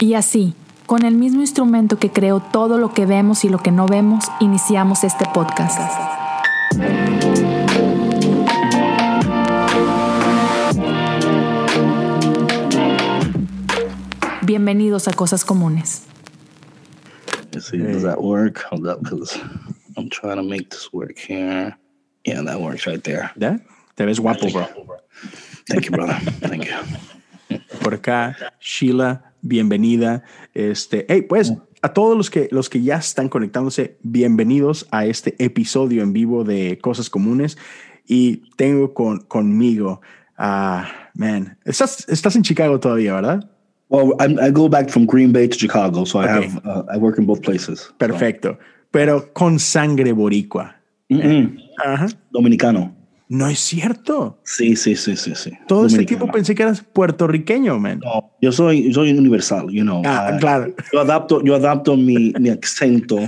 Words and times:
Y 0.00 0.14
así, 0.14 0.54
con 0.86 1.04
el 1.04 1.16
mismo 1.16 1.40
instrumento 1.40 1.98
que 1.98 2.10
creó 2.10 2.38
todo 2.38 2.78
lo 2.78 2.94
que 2.94 3.04
vemos 3.04 3.44
y 3.44 3.48
lo 3.48 3.58
que 3.58 3.72
no 3.72 3.86
vemos, 3.88 4.26
iniciamos 4.38 5.02
este 5.02 5.24
podcast. 5.34 5.76
Bienvenidos 14.42 15.08
a 15.08 15.12
Cosas 15.14 15.44
Comunes. 15.44 16.06
Let's 17.52 17.66
see, 17.66 17.78
does 17.78 18.04
that 18.04 18.22
work? 18.22 18.64
Hold 18.70 18.86
up, 18.86 19.02
because 19.02 19.36
I'm 19.96 20.08
trying 20.08 20.36
to 20.36 20.44
make 20.44 20.70
this 20.70 20.92
work 20.92 21.18
here. 21.18 21.76
Yeah, 22.24 22.42
that 22.44 22.60
works 22.60 22.86
right 22.86 23.02
there. 23.02 23.32
¿Ya? 23.36 23.58
Te 23.96 24.04
ves 24.04 24.20
guapo, 24.20 24.48
bro. 24.52 24.68
Thank 25.68 25.86
you, 25.86 25.90
brother. 25.90 26.14
Thank 26.40 26.66
you. 26.66 27.58
Por 27.82 27.94
acá, 27.94 28.36
Sheila, 28.60 29.27
bienvenida. 29.42 30.22
Este, 30.54 31.06
hey, 31.08 31.22
pues, 31.22 31.54
a 31.82 31.92
todos 31.92 32.16
los 32.16 32.30
que, 32.30 32.48
los 32.50 32.68
que 32.68 32.82
ya 32.82 32.96
están 32.96 33.28
conectándose, 33.28 33.98
bienvenidos 34.02 34.86
a 34.90 35.06
este 35.06 35.34
episodio 35.42 36.02
en 36.02 36.12
vivo 36.12 36.44
de 36.44 36.78
Cosas 36.80 37.10
Comunes. 37.10 37.56
Y 38.06 38.48
tengo 38.56 38.94
con, 38.94 39.20
conmigo, 39.20 40.00
ah, 40.36 40.88
man, 41.14 41.58
estás, 41.64 42.08
estás 42.08 42.36
en 42.36 42.42
Chicago 42.42 42.80
todavía, 42.80 43.14
¿verdad? 43.14 43.50
Well, 43.90 44.14
I'm, 44.20 44.38
I 44.38 44.50
go 44.50 44.68
back 44.68 44.90
from 44.90 45.06
Green 45.06 45.32
Bay 45.32 45.48
to 45.48 45.56
Chicago, 45.56 46.04
so 46.04 46.20
I 46.20 46.26
have 46.26 46.60
uh, 46.64 46.84
I 46.92 46.98
work 46.98 47.18
in 47.18 47.26
both 47.26 47.40
places. 47.42 47.90
Perfecto. 47.96 48.58
Pero 48.90 49.32
con 49.32 49.58
sangre 49.58 50.12
boricua. 50.12 50.76
Ajá. 51.84 52.08
Dominicano. 52.30 52.97
No 53.30 53.46
es 53.46 53.58
cierto. 53.58 54.38
Sí, 54.44 54.74
sí, 54.74 54.96
sí, 54.96 55.14
sí, 55.16 55.32
sí. 55.34 55.50
Todo 55.66 55.86
ese 55.86 55.96
Dominicano. 55.96 56.06
tiempo 56.06 56.32
pensé 56.32 56.54
que 56.54 56.62
eras 56.62 56.82
puertorriqueño, 56.82 57.78
man. 57.78 58.00
No, 58.02 58.30
yo 58.40 58.52
soy, 58.52 58.92
soy 58.94 59.10
universal, 59.12 59.68
you 59.70 59.82
know. 59.82 60.00
Ah, 60.06 60.32
Uh, 60.34 60.38
claro. 60.38 60.74
Yo 60.92 61.00
adapto, 61.00 61.42
yo 61.44 61.54
adapto 61.54 61.96
mi, 61.96 62.32
mi 62.40 62.48
acento 62.48 63.18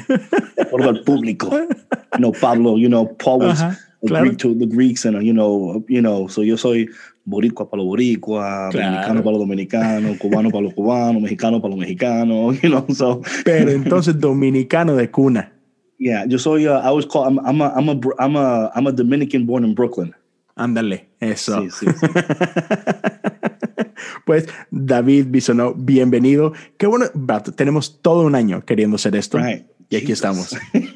acuerdo 0.59 0.89
al 0.91 1.03
público. 1.05 1.51
You 1.51 2.19
know, 2.19 2.33
Pablo, 2.33 2.79
you 2.79 2.89
know, 2.89 3.15
Paul 3.19 3.41
was 3.43 3.61
Ajá, 3.61 3.79
a 4.03 4.07
claro. 4.07 4.25
Greek 4.25 4.39
to 4.39 4.55
the 4.55 4.67
Greeks, 4.67 5.05
and 5.05 5.21
you 5.23 5.33
know, 5.35 5.85
you 5.89 6.01
know, 6.01 6.29
so 6.29 6.43
yo 6.43 6.57
soy 6.57 6.89
boricua 7.27 7.69
para 7.71 7.83
los 7.83 7.87
boricua, 7.89 8.71
Claro. 8.71 8.87
dominicano 8.91 9.21
para 9.23 9.31
los 9.33 9.41
dominicanos, 9.41 10.17
cubano 10.17 10.51
para 10.51 10.63
los 10.63 10.73
cubanos, 10.75 11.21
mexicano 11.23 11.61
para 11.61 11.71
los 11.73 11.79
mexicanos, 11.79 12.59
you 12.63 12.71
know, 12.71 12.87
so 12.95 13.21
Pero 13.45 13.71
entonces 13.71 14.19
dominicano 14.19 14.97
de 14.97 15.11
cuna. 15.11 15.53
Yeah, 16.01 16.25
yo 16.27 16.39
soy, 16.39 16.67
uh, 16.67 16.81
I 16.81 16.91
was 16.91 17.07
called, 17.07 17.29
I'm, 17.29 17.39
I'm 17.39 17.61
a, 17.61 17.73
I'm 17.77 17.89
a, 17.89 18.01
I'm 18.19 18.37
a, 18.37 18.73
I'm 18.75 18.87
a 18.89 18.93
Dominican 18.93 19.47
born 19.47 19.65
in 19.65 19.75
Brooklyn. 19.75 20.15
Ándale, 20.57 21.07
eso. 21.21 21.63
Sí, 21.63 21.71
sí, 21.71 21.87
sí. 21.87 22.07
Pues 24.25 24.47
David 24.71 25.27
Bisonó, 25.29 25.75
bienvenido. 25.75 26.53
Qué 26.79 26.87
bueno, 26.87 27.07
tenemos 27.57 28.01
todo 28.01 28.23
un 28.23 28.35
año 28.35 28.65
queriendo 28.65 28.97
hacer 28.97 29.17
esto. 29.17 29.39
Right. 29.39 29.67
Y 29.89 29.97
aquí 29.97 30.07
Jesus. 30.07 30.53
estamos. 30.53 30.57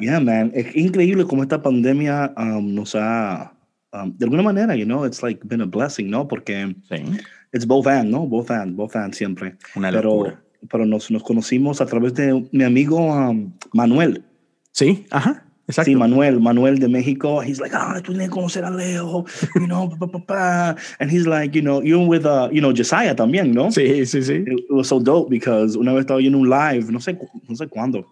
Yeah, 0.00 0.20
man. 0.20 0.52
Es 0.54 0.76
increíble 0.76 1.24
cómo 1.24 1.42
esta 1.42 1.60
pandemia 1.60 2.32
um, 2.36 2.74
nos 2.74 2.94
ha, 2.94 3.52
um, 3.92 4.16
de 4.16 4.26
alguna 4.26 4.42
manera, 4.42 4.76
you 4.76 4.84
know, 4.84 5.04
it's 5.04 5.22
like 5.22 5.40
been 5.44 5.60
a 5.60 5.66
blessing, 5.66 6.08
¿no? 6.08 6.28
Porque 6.28 6.74
Sí, 6.88 7.18
it's 7.52 7.66
both 7.66 7.86
and, 7.86 8.10
¿no? 8.10 8.26
Both 8.26 8.50
and, 8.50 8.76
both 8.76 8.94
and 8.94 9.12
siempre. 9.14 9.56
una 9.74 9.90
pero 9.90 10.10
locura. 10.10 10.42
Pero 10.70 10.86
nos, 10.86 11.10
nos 11.10 11.22
conocimos 11.22 11.80
a 11.80 11.86
través 11.86 12.14
de 12.14 12.48
mi 12.52 12.64
amigo 12.64 12.96
um, 12.98 13.52
Manuel. 13.72 14.24
Sí, 14.72 15.06
ajá, 15.10 15.44
exacto. 15.66 15.90
Sí, 15.90 15.96
Manuel, 15.96 16.40
Manuel 16.40 16.78
de 16.78 16.88
México. 16.88 17.42
He's 17.42 17.60
like, 17.60 17.74
ah, 17.74 18.00
tú 18.02 18.12
tienes 18.12 18.28
que 18.28 18.34
conocer 18.34 18.64
a 18.64 18.70
Leo, 18.70 19.24
you 19.54 19.66
know, 19.66 19.88
pa, 19.98 20.06
pa, 20.06 20.18
pa. 20.18 20.76
And 21.00 21.10
he's 21.10 21.26
like, 21.26 21.54
you 21.54 21.62
know, 21.62 21.82
you're 21.82 22.06
with, 22.06 22.26
uh, 22.26 22.48
you 22.52 22.60
know, 22.60 22.72
Josiah 22.72 23.14
también, 23.14 23.52
¿no? 23.52 23.70
sí, 23.70 24.04
sí, 24.06 24.22
sí. 24.22 24.44
it, 24.46 24.60
it 24.68 24.72
was 24.72 24.88
so 24.88 25.00
dope 25.00 25.30
because 25.30 25.76
una 25.76 25.92
vez 25.92 26.06
estaba 26.06 26.20
yo 26.20 26.28
en 26.28 26.34
un 26.34 26.48
live, 26.48 26.90
no 26.90 26.98
sé, 27.00 27.18
no 27.48 27.54
sé 27.54 27.68
cuándo. 27.68 28.04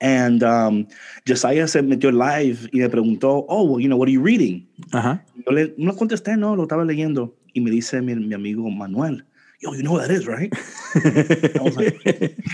And 0.00 0.42
um, 0.42 0.86
Josiah 1.26 1.66
se 1.66 1.80
metió 1.82 2.12
live 2.12 2.68
y 2.72 2.80
me 2.80 2.88
preguntó, 2.90 3.46
oh, 3.48 3.64
well, 3.64 3.80
you 3.80 3.88
know, 3.88 3.96
what 3.96 4.08
are 4.08 4.12
you 4.12 4.22
reading? 4.22 4.66
Ajá. 4.92 5.24
Yo 5.46 5.52
le, 5.52 5.74
no 5.78 5.94
contesté, 5.94 6.36
no, 6.36 6.54
lo 6.54 6.64
estaba 6.64 6.84
leyendo. 6.84 7.34
Y 7.54 7.60
me 7.62 7.70
dice 7.70 8.02
mi, 8.02 8.14
mi 8.14 8.34
amigo 8.34 8.68
Manuel, 8.70 9.24
yo, 9.60 9.72
you 9.74 9.82
know 9.82 9.92
what 9.92 10.06
that 10.06 10.10
is, 10.14 10.26
right? 10.26 10.52
I 10.94 11.62
was 11.62 11.76
like, 11.76 12.00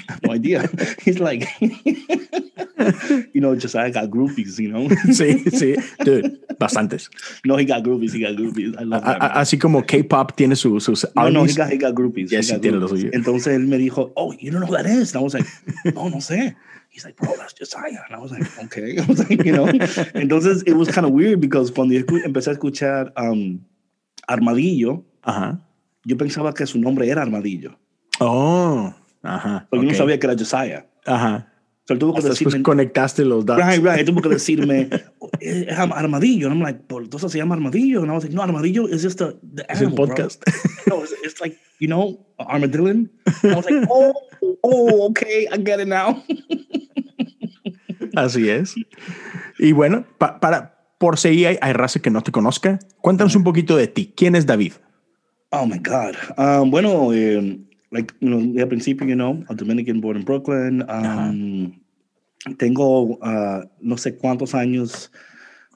I 0.08 0.18
no 0.24 0.32
idea. 0.32 0.68
He's 1.02 1.18
like, 1.18 1.46
you 3.34 3.40
know, 3.40 3.54
Josiah 3.56 3.90
got 3.90 4.08
groupies, 4.10 4.58
you 4.58 4.68
know? 4.72 4.88
Sí, 5.10 5.44
sí. 5.50 5.76
Dude, 6.04 6.38
bastantes. 6.58 7.08
no, 7.44 7.56
he 7.56 7.64
got 7.64 7.82
groupies, 7.82 8.12
he 8.12 8.20
got 8.20 8.34
groupies. 8.36 8.74
I 8.78 8.84
love 8.84 9.04
that. 9.04 9.20
así 9.36 9.58
como 9.58 9.82
K-pop 9.82 10.36
tiene 10.36 10.56
su- 10.56 10.80
sus 10.80 11.06
No, 11.16 11.28
no, 11.30 11.44
he 11.44 11.54
got, 11.54 11.70
he 11.70 11.78
got 11.78 11.94
groupies. 11.94 12.30
he 12.30 12.36
Yes, 12.36 12.50
got 12.50 12.58
sí 12.58 12.62
tiene 12.62 12.78
groupies. 12.78 13.10
Entonces 13.12 13.54
él 13.54 13.66
me 13.66 13.78
dijo, 13.78 14.12
oh, 14.16 14.32
you 14.38 14.50
don't 14.50 14.60
know 14.60 14.66
who 14.66 14.76
that 14.76 14.86
is? 14.86 15.14
And 15.14 15.20
I 15.20 15.24
was 15.24 15.34
like, 15.34 15.46
no, 15.94 16.08
no 16.08 16.18
sé. 16.18 16.54
He's 16.90 17.04
like, 17.04 17.16
bro, 17.16 17.34
that's 17.36 17.54
Josiah. 17.54 18.02
And 18.06 18.14
I 18.14 18.18
was 18.18 18.30
like, 18.32 18.46
okay. 18.64 18.98
I 18.98 19.06
was 19.06 19.18
like, 19.18 19.42
you 19.44 19.52
know. 19.52 19.66
Entonces 20.14 20.62
it 20.66 20.74
was 20.74 20.88
kind 20.90 21.06
of 21.06 21.12
weird 21.12 21.40
because 21.40 21.70
cuando 21.70 21.94
yo 21.94 22.02
empecé 22.04 22.48
a 22.48 22.54
escuchar 22.54 23.12
um, 23.16 23.64
Armadillo, 24.28 25.02
Ajá. 25.24 25.58
Yo 26.04 26.16
pensaba 26.16 26.52
que 26.54 26.66
su 26.66 26.78
nombre 26.78 27.08
era 27.08 27.22
Armadillo. 27.22 27.78
Oh, 28.20 28.92
ajá. 29.22 29.66
Pero 29.70 29.82
yo 29.82 29.88
ok. 29.88 29.92
no 29.92 29.98
sabía 29.98 30.18
que 30.18 30.26
era 30.26 30.36
Josiah. 30.38 30.86
Ajá. 31.06 31.48
O 31.48 31.84
sea, 31.86 31.94
él 31.94 31.98
tuvo 31.98 32.12
que 32.12 32.18
Hasta 32.18 32.28
después 32.30 32.46
decirme, 32.52 32.62
conectaste 32.62 33.24
los 33.24 33.44
datos. 33.44 33.66
right, 33.66 33.82
right. 33.84 34.06
Tuvo 34.06 34.20
que 34.22 34.28
decirme, 34.38 34.88
"Eh, 35.40 35.66
es 35.68 35.76
Armadillo. 35.78 36.46
And 36.48 36.56
I'm 36.56 36.62
like, 36.62 36.80
"Por- 36.86 37.02
entonces 37.02 37.32
se 37.32 37.38
llama 37.38 37.54
Armadillo. 37.56 38.02
And 38.02 38.10
I 38.10 38.14
was 38.14 38.22
like, 38.24 38.34
no, 38.36 38.42
Armadillo 38.42 38.86
is 38.88 39.02
just 39.02 39.18
the, 39.18 39.36
the 39.54 39.64
Es 39.68 39.80
bro." 39.80 39.94
podcast. 39.94 40.40
no, 40.86 41.02
it's, 41.02 41.12
it's 41.24 41.40
like, 41.40 41.56
you 41.80 41.88
know, 41.88 42.24
armadillo. 42.38 43.08
I 43.42 43.54
was 43.56 43.68
like, 43.68 43.86
oh, 43.90 44.12
oh, 44.62 45.06
okay, 45.10 45.48
I 45.52 45.56
get 45.58 45.80
it 45.80 45.88
now. 45.88 46.22
Así 48.14 48.48
es. 48.48 48.74
Y 49.58 49.72
bueno, 49.72 50.04
pa- 50.18 50.38
para, 50.38 50.84
por 50.98 51.18
si 51.18 51.44
hay, 51.46 51.58
hay 51.60 51.72
raza 51.72 52.00
que 52.00 52.10
no 52.10 52.22
te 52.22 52.30
conozca, 52.30 52.78
cuéntanos 53.00 53.34
un 53.36 53.42
poquito 53.44 53.76
de 53.76 53.88
ti. 53.88 54.12
¿Quién 54.16 54.36
es 54.36 54.46
David? 54.46 54.72
Oh 55.52 55.66
my 55.66 55.78
God. 55.78 56.16
Um, 56.38 56.70
bueno, 56.70 57.12
eh, 57.12 57.58
like, 57.90 58.14
you 58.20 58.30
know, 58.30 58.60
al 58.60 58.68
principio, 58.68 59.06
you 59.06 59.14
know, 59.14 59.44
a 59.48 59.54
Dominican 59.54 60.00
born 60.00 60.16
in 60.16 60.24
Brooklyn. 60.24 60.82
Um, 60.88 61.78
tengo 62.58 63.18
uh, 63.20 63.64
no 63.80 63.96
sé 63.96 64.16
cuántos 64.18 64.54
años 64.54 65.10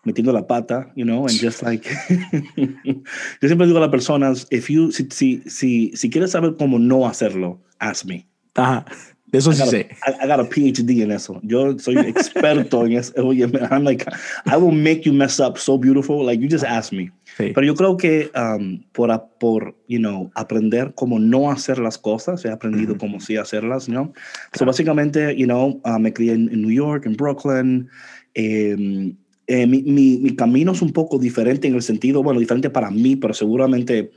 metiendo 0.05 0.33
la 0.33 0.47
pata, 0.47 0.91
you 0.95 1.05
know, 1.05 1.27
and 1.27 1.39
just 1.39 1.63
like, 1.63 1.85
yo 2.57 3.49
siempre 3.49 3.67
digo 3.67 3.77
a 3.77 3.81
las 3.81 3.91
personas, 3.91 4.47
if 4.51 4.71
you, 4.71 4.93
si, 4.93 5.09
si, 5.11 5.43
si, 5.49 5.93
si 5.95 6.11
quieres 6.11 6.31
saber 6.31 6.57
cómo 6.57 6.79
no 6.79 7.07
hacerlo, 7.07 7.61
ask 7.79 8.07
me. 8.07 8.27
Ajá. 8.55 8.87
Eso 9.37 9.51
I 9.51 9.55
sí 9.55 9.61
got, 9.61 9.71
sé. 9.71 9.89
a, 10.03 10.11
I, 10.11 10.25
I 10.25 10.27
got 10.29 10.41
a 10.41 10.49
PhD 10.49 11.03
en 11.03 11.13
eso. 11.13 11.41
Yo 11.43 11.79
soy 11.79 11.97
experto 11.99 12.85
en 12.87 12.93
eso. 12.93 13.13
Oye, 13.25 13.47
man, 13.47 13.69
I'm 13.71 13.85
like, 13.85 14.05
I 14.47 14.57
will 14.57 14.73
make 14.73 15.03
you 15.05 15.13
mess 15.13 15.39
up 15.39 15.59
so 15.59 15.79
beautiful. 15.79 16.25
Like, 16.25 16.43
you 16.43 16.49
just 16.49 16.65
ask 16.65 16.93
me. 16.93 17.11
Sí. 17.37 17.53
Pero 17.55 17.67
yo 17.67 17.75
creo 17.75 17.97
que 17.97 18.31
um, 18.35 18.83
por, 18.93 19.11
por, 19.39 19.75
you 19.89 19.99
know, 19.99 20.31
aprender 20.35 20.93
cómo 20.95 21.19
no 21.19 21.51
hacer 21.51 21.79
las 21.79 21.99
cosas, 21.99 22.45
he 22.45 22.51
aprendido 22.51 22.93
Ujú. 22.93 23.01
cómo 23.01 23.21
sí 23.21 23.37
hacerlas, 23.37 23.87
you 23.87 23.93
know. 23.93 24.13
So, 24.55 24.65
básicamente, 24.65 25.37
you 25.37 25.47
know, 25.47 25.81
uh, 25.85 25.99
me 25.99 26.13
crié 26.13 26.33
en, 26.33 26.49
en 26.53 26.63
New 26.63 26.73
York, 26.73 27.07
en 27.07 27.15
Brooklyn. 27.15 27.89
Eh, 28.35 29.15
eh, 29.49 29.67
mi, 29.67 29.83
mi, 29.83 30.19
mi 30.19 30.35
camino 30.35 30.73
es 30.73 30.83
un 30.83 30.93
poco 30.93 31.19
diferente 31.19 31.69
en 31.69 31.75
el 31.75 31.83
sentido, 31.83 32.23
bueno, 32.23 32.41
diferente 32.41 32.69
para 32.71 32.91
mí, 32.91 33.17
pero 33.17 33.33
seguramente 33.33 34.11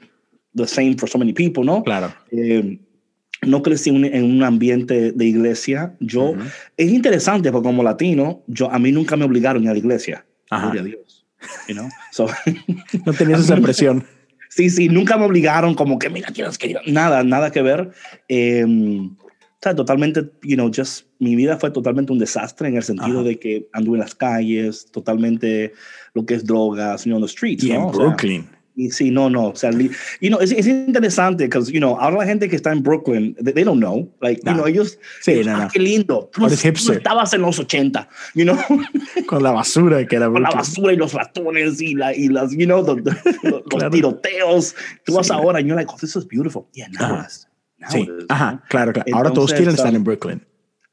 the 0.56 0.66
same 0.66 0.96
for 0.98 1.08
so 1.08 1.18
many 1.20 1.32
people, 1.32 1.64
¿no? 1.64 1.84
Claro. 1.84 2.12
Eh, 2.32 2.80
no 3.42 3.62
crecí 3.64 3.90
en 3.90 3.96
un- 3.98 4.06
en 4.06 4.24
un 4.26 4.44
ambiente 4.44 5.12
de 5.12 5.26
iglesia. 5.26 5.94
Yo, 6.00 6.32
Ujú. 6.32 6.42
es 6.78 6.92
interesante 6.92 7.52
porque 7.52 7.68
como 7.68 7.84
latino, 7.84 8.44
yo, 8.48 8.72
a 8.72 8.80
mí 8.80 8.92
nunca 8.92 9.16
me 9.16 9.26
obligaron 9.26 9.68
a 9.68 9.72
la 9.72 9.78
iglesia. 9.78 10.26
Ajá. 10.50 10.72
A 10.72 10.84
Dios. 10.84 11.26
You 11.68 11.76
know? 11.76 11.88
So, 12.12 12.28
No 13.06 13.14
tenías 13.14 13.40
esa 13.42 13.56
presión. 13.58 14.04
sí, 14.50 14.70
sí, 14.70 14.90
nunca 14.90 15.18
me 15.18 15.26
obligaron 15.26 15.74
como 15.76 15.98
que, 16.00 16.10
mira, 16.10 16.32
tienes 16.32 16.58
que 16.58 16.68
ir. 16.72 16.78
Nada, 16.88 17.24
nada 17.24 17.52
que 17.52 17.62
ver. 17.62 17.92
Eh, 18.28 18.66
o 18.66 19.62
sea, 19.62 19.76
totalmente, 19.76 20.22
you 20.42 20.56
know, 20.56 20.72
just, 20.74 21.06
mi 21.20 21.36
vida 21.36 21.58
fue 21.58 21.70
totalmente 21.72 22.14
un 22.14 22.20
desastre 22.20 22.70
en 22.70 22.78
el 22.78 22.84
sentido 22.84 23.20
Ajá. 23.20 23.28
de 23.28 23.40
que 23.40 23.68
anduve 23.74 23.96
en 23.98 24.02
las 24.02 24.16
calles, 24.16 24.88
totalmente 24.92 25.74
lo 26.14 26.26
que 26.26 26.34
es 26.36 26.46
drogas, 26.46 27.04
you 27.06 27.10
know, 27.10 27.18
on 27.18 27.24
the 27.24 27.28
streets. 27.32 27.64
Y 27.64 27.70
¿no? 27.70 27.76
en 27.76 27.82
O 27.84 27.94
sea, 27.94 28.06
Brooklyn. 28.06 28.48
Y 28.82 28.92
sí, 28.92 29.12
no, 29.12 29.30
no. 29.30 29.48
O 29.50 29.56
sea, 29.58 29.72
you 29.72 29.90
know, 30.30 30.40
es, 30.40 30.54
es 30.54 30.66
interesante 30.66 31.44
because, 31.44 31.70
you 31.70 31.80
know, 31.80 31.98
ahora 32.00 32.20
la 32.20 32.26
gente 32.26 32.48
que 32.48 32.56
está 32.56 32.72
en 32.72 32.82
Brooklyn, 32.82 33.36
they, 33.44 33.52
they 33.54 33.64
don't 33.66 33.80
know. 33.82 34.10
Like, 34.22 34.42
No. 34.46 34.52
you 34.52 34.58
know, 34.58 34.68
ellos, 34.68 34.98
Sí, 35.22 35.32
ellos, 35.32 35.48
no, 35.48 35.56
ah, 35.58 35.64
no. 35.66 35.68
qué 35.70 35.80
lindo. 35.80 36.30
Tú, 36.32 36.48
tú 36.48 36.94
estabas 36.94 37.34
en 37.34 37.42
los 37.42 37.60
80, 37.60 38.08
you 38.36 38.46
know, 38.46 38.58
Con 39.28 39.44
la 39.44 39.52
basura 39.52 40.08
que 40.08 40.16
era 40.16 40.28
con 40.28 40.36
la 40.42 40.50
Brooklyn. 40.50 40.58
basura 40.60 40.94
y 40.94 40.96
los 40.96 41.14
ratones 41.14 41.82
y, 41.82 41.94
la, 41.94 42.16
y 42.16 42.30
las, 42.30 42.52
you 42.56 42.66
know, 42.66 42.84
the- 42.86 43.02
the- 43.04 43.50
los 43.50 43.64
Claro. 43.64 43.90
tiroteos. 43.90 44.76
Tú 45.04 45.14
vas 45.16 45.28
Sí. 45.28 45.34
ahora 45.34 45.60
y 45.60 45.66
you're 45.66 45.76
like, 45.76 45.92
oh, 45.94 45.98
this 46.00 46.16
is 46.16 46.26
beautiful. 46.26 46.66
Yeah, 46.74 46.88
now 46.98 47.20
it 47.20 47.28
is. 47.28 47.48
Now 47.80 47.90
Sí, 47.92 48.02
is, 48.04 48.26
ajá, 48.30 48.52
¿no? 48.54 48.62
claro, 48.70 48.94
claro. 48.94 49.10
Ahora 49.14 49.30
todos 49.32 49.52
Entonces, 49.52 49.58
quieren 49.58 49.76
estar 49.76 49.90
um, 49.92 49.96
en 49.98 50.04
Brooklyn. 50.06 50.46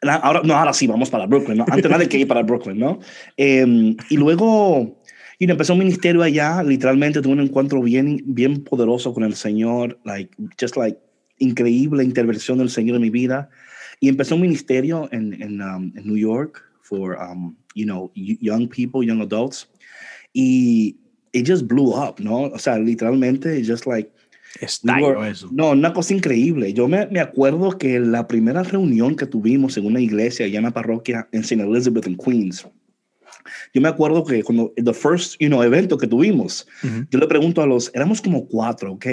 Ahora, 0.02 0.42
no, 0.44 0.54
ahora 0.54 0.72
sí, 0.72 0.86
vamos 0.86 1.08
para 1.08 1.26
Brooklyn, 1.26 1.58
¿no? 1.58 1.64
Antes 1.70 1.90
nada 1.90 2.06
que 2.06 2.18
ir 2.18 2.28
para 2.28 2.42
Brooklyn, 2.42 2.78
¿no? 2.78 2.98
Eh, 3.36 3.94
y 4.10 4.16
luego, 4.16 5.00
y 5.38 5.50
empezó 5.50 5.74
un 5.74 5.80
ministerio 5.80 6.22
allá, 6.22 6.62
literalmente 6.62 7.20
tuve 7.20 7.34
un 7.34 7.40
encuentro 7.40 7.82
bien, 7.82 8.22
bien 8.24 8.62
poderoso 8.64 9.12
con 9.12 9.22
el 9.22 9.34
Señor, 9.34 9.98
like, 10.04 10.34
just 10.58 10.76
like, 10.76 10.98
increíble 11.38 12.02
intervención 12.02 12.58
del 12.58 12.70
Señor 12.70 12.96
en 12.96 13.02
mi 13.02 13.10
vida. 13.10 13.50
Y 14.00 14.08
empezó 14.08 14.36
un 14.36 14.42
ministerio 14.42 15.08
en, 15.12 15.34
en, 15.42 15.60
um, 15.60 15.92
en 15.94 16.06
New 16.06 16.16
York 16.16 16.62
for, 16.80 17.18
um, 17.18 17.54
you 17.74 17.84
know, 17.84 18.10
young 18.14 18.68
people, 18.68 19.06
young 19.06 19.20
adults. 19.20 19.68
Y 20.32 20.96
it 21.32 21.46
just 21.46 21.66
blew 21.66 21.94
up, 21.94 22.18
¿no? 22.18 22.44
O 22.44 22.58
sea, 22.58 22.78
literalmente, 22.78 23.62
just 23.62 23.86
like, 23.86 24.10
Estalló 24.60 25.22
eso. 25.22 25.50
No, 25.52 25.72
una 25.72 25.92
cosa 25.92 26.14
increíble. 26.14 26.72
Yo 26.72 26.88
me, 26.88 27.06
me, 27.08 27.20
acuerdo 27.20 27.76
que 27.76 28.00
la 28.00 28.26
primera 28.26 28.62
reunión 28.62 29.14
que 29.14 29.26
tuvimos 29.26 29.76
en 29.76 29.84
una 29.84 30.00
iglesia 30.00 30.46
allá 30.46 30.58
en 30.58 30.64
la 30.64 30.70
parroquia 30.70 31.28
en 31.32 31.40
St. 31.40 31.62
Elizabeth 31.62 32.06
en 32.06 32.16
Queens, 32.16 32.66
yo 33.72 33.80
me 33.80 33.88
acuerdo 33.88 34.24
que 34.24 34.42
cuando 34.42 34.72
the 34.76 34.94
first, 34.94 35.36
you 35.40 35.48
know, 35.48 35.62
evento 35.62 35.98
que 35.98 36.06
tuvimos, 36.06 36.66
uh 36.82 36.86
-huh. 36.86 37.06
yo 37.10 37.18
le 37.18 37.26
pregunto 37.26 37.62
a 37.62 37.66
los, 37.66 37.90
éramos 37.94 38.20
como 38.20 38.46
cuatro, 38.46 38.92
¿ok? 38.92 39.06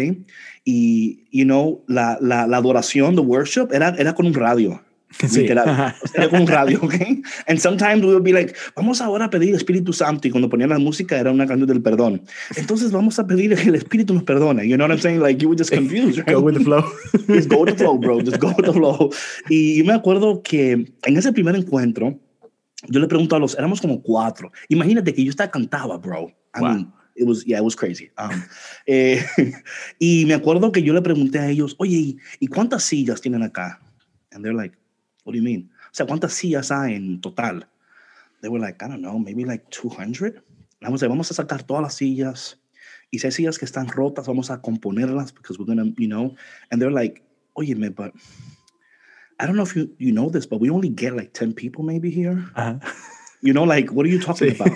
Y, 0.65 1.23
you 1.31 1.45
know, 1.45 1.83
la, 1.87 2.17
la, 2.21 2.47
la 2.47 2.57
adoración, 2.57 3.15
the 3.15 3.21
worship, 3.21 3.67
era, 3.71 3.95
era 3.97 4.13
con 4.13 4.25
un 4.25 4.33
radio. 4.33 4.81
Sí. 5.27 5.41
Literal. 5.41 5.93
Era 6.15 6.29
con 6.29 6.41
un 6.41 6.47
radio, 6.47 6.79
¿ok? 6.81 6.95
And 7.47 7.59
sometimes 7.59 8.03
we 8.03 8.13
would 8.13 8.23
be 8.23 8.33
like, 8.33 8.53
vamos 8.75 9.01
ahora 9.01 9.25
a 9.25 9.29
pedir 9.29 9.55
Espíritu 9.55 9.93
Santo. 9.93 10.27
Y 10.27 10.31
cuando 10.31 10.49
ponían 10.49 10.69
la 10.69 10.79
música 10.79 11.19
era 11.19 11.31
una 11.31 11.45
canción 11.45 11.67
del 11.67 11.81
perdón. 11.81 12.21
Entonces 12.55 12.91
vamos 12.91 13.19
a 13.19 13.27
pedir 13.27 13.55
que 13.55 13.69
el 13.69 13.75
Espíritu 13.75 14.13
nos 14.13 14.23
perdone. 14.23 14.67
You 14.67 14.75
know 14.75 14.87
what 14.87 14.93
I'm 14.95 15.01
saying? 15.01 15.21
Like, 15.21 15.41
you 15.41 15.49
were 15.49 15.57
just 15.57 15.71
confused. 15.71 16.19
Right? 16.19 16.27
Go 16.35 16.41
with 16.41 16.55
the 16.57 16.63
flow. 16.63 16.83
just 17.27 17.49
go 17.49 17.61
with 17.61 17.73
the 17.73 17.77
flow, 17.77 17.97
bro. 17.97 18.21
Just 18.21 18.39
go 18.39 18.47
with 18.57 18.65
the 18.65 18.73
flow. 18.73 19.11
Y 19.49 19.77
yo 19.77 19.85
me 19.85 19.93
acuerdo 19.93 20.41
que 20.41 20.71
en 20.71 21.17
ese 21.17 21.31
primer 21.31 21.55
encuentro, 21.55 22.19
yo 22.89 22.99
le 22.99 23.07
pregunto 23.07 23.35
a 23.35 23.39
los, 23.39 23.55
éramos 23.57 23.81
como 23.81 24.01
cuatro. 24.01 24.51
Imagínate 24.69 25.13
que 25.13 25.23
yo 25.23 25.29
estaba 25.29 25.51
cantaba, 25.51 25.97
bro. 25.97 26.29
I 26.55 26.61
Wow. 26.61 26.69
mean, 26.69 26.93
it 27.15 27.27
was, 27.27 27.43
yeah, 27.45 27.59
it 27.59 27.63
was 27.63 27.75
crazy. 27.75 28.09
Um, 28.17 28.43
eh, 28.85 29.23
y 29.99 30.25
me 30.25 30.33
acuerdo 30.33 30.71
que 30.71 30.81
yo 30.81 30.93
le 30.93 31.01
pregunté 31.01 31.39
a 31.39 31.49
ellos, 31.49 31.75
oye, 31.79 31.97
¿y, 31.97 32.17
¿y 32.39 32.47
cuántas 32.47 32.83
sillas 32.83 33.21
tienen 33.21 33.43
acá? 33.43 33.79
And 34.31 34.43
they're 34.43 34.55
like, 34.55 34.75
what 35.23 35.33
do 35.33 35.37
you 35.37 35.43
mean? 35.43 35.69
O 35.85 35.95
sea, 35.95 36.05
¿cuántas 36.05 36.33
sillas 36.33 36.71
hay 36.71 36.95
en 36.95 37.21
total? 37.21 37.67
They 38.41 38.49
were 38.49 38.59
like, 38.59 38.83
I 38.83 38.89
don't 38.89 39.01
know, 39.01 39.17
maybe 39.19 39.45
like 39.45 39.65
200. 39.69 40.35
And 40.35 40.43
I 40.81 40.89
was 40.89 41.01
like, 41.01 41.09
vamos 41.09 41.31
a 41.31 41.33
sacar 41.33 41.63
todas 41.63 41.83
las 41.83 41.95
sillas. 41.95 42.59
Y 43.11 43.19
si 43.19 43.27
hay 43.27 43.31
sillas 43.31 43.59
que 43.59 43.65
están 43.65 43.87
rotas, 43.87 44.27
vamos 44.27 44.49
a 44.49 44.59
componerlas 44.59 45.33
because 45.33 45.57
we're 45.59 45.67
gonna, 45.67 45.93
you 45.97 46.07
know. 46.07 46.35
And 46.71 46.81
they're 46.81 46.91
like, 46.91 47.21
oye, 47.53 47.75
me, 47.75 47.89
but 47.89 48.11
I 49.39 49.45
don't 49.45 49.55
know 49.55 49.63
if 49.63 49.75
you, 49.75 49.89
you 49.97 50.11
know 50.11 50.29
this, 50.29 50.45
but 50.45 50.59
we 50.59 50.69
only 50.69 50.89
get 50.89 51.15
like 51.15 51.33
10 51.33 51.53
people 51.53 51.83
maybe 51.83 52.09
here. 52.09 52.45
You 53.41 53.51
know, 53.51 53.63
like, 53.65 53.91
what 53.91 54.05
are 54.05 54.09
you 54.09 54.19
talking 54.19 54.51
Sí. 54.51 54.55
about? 54.55 54.71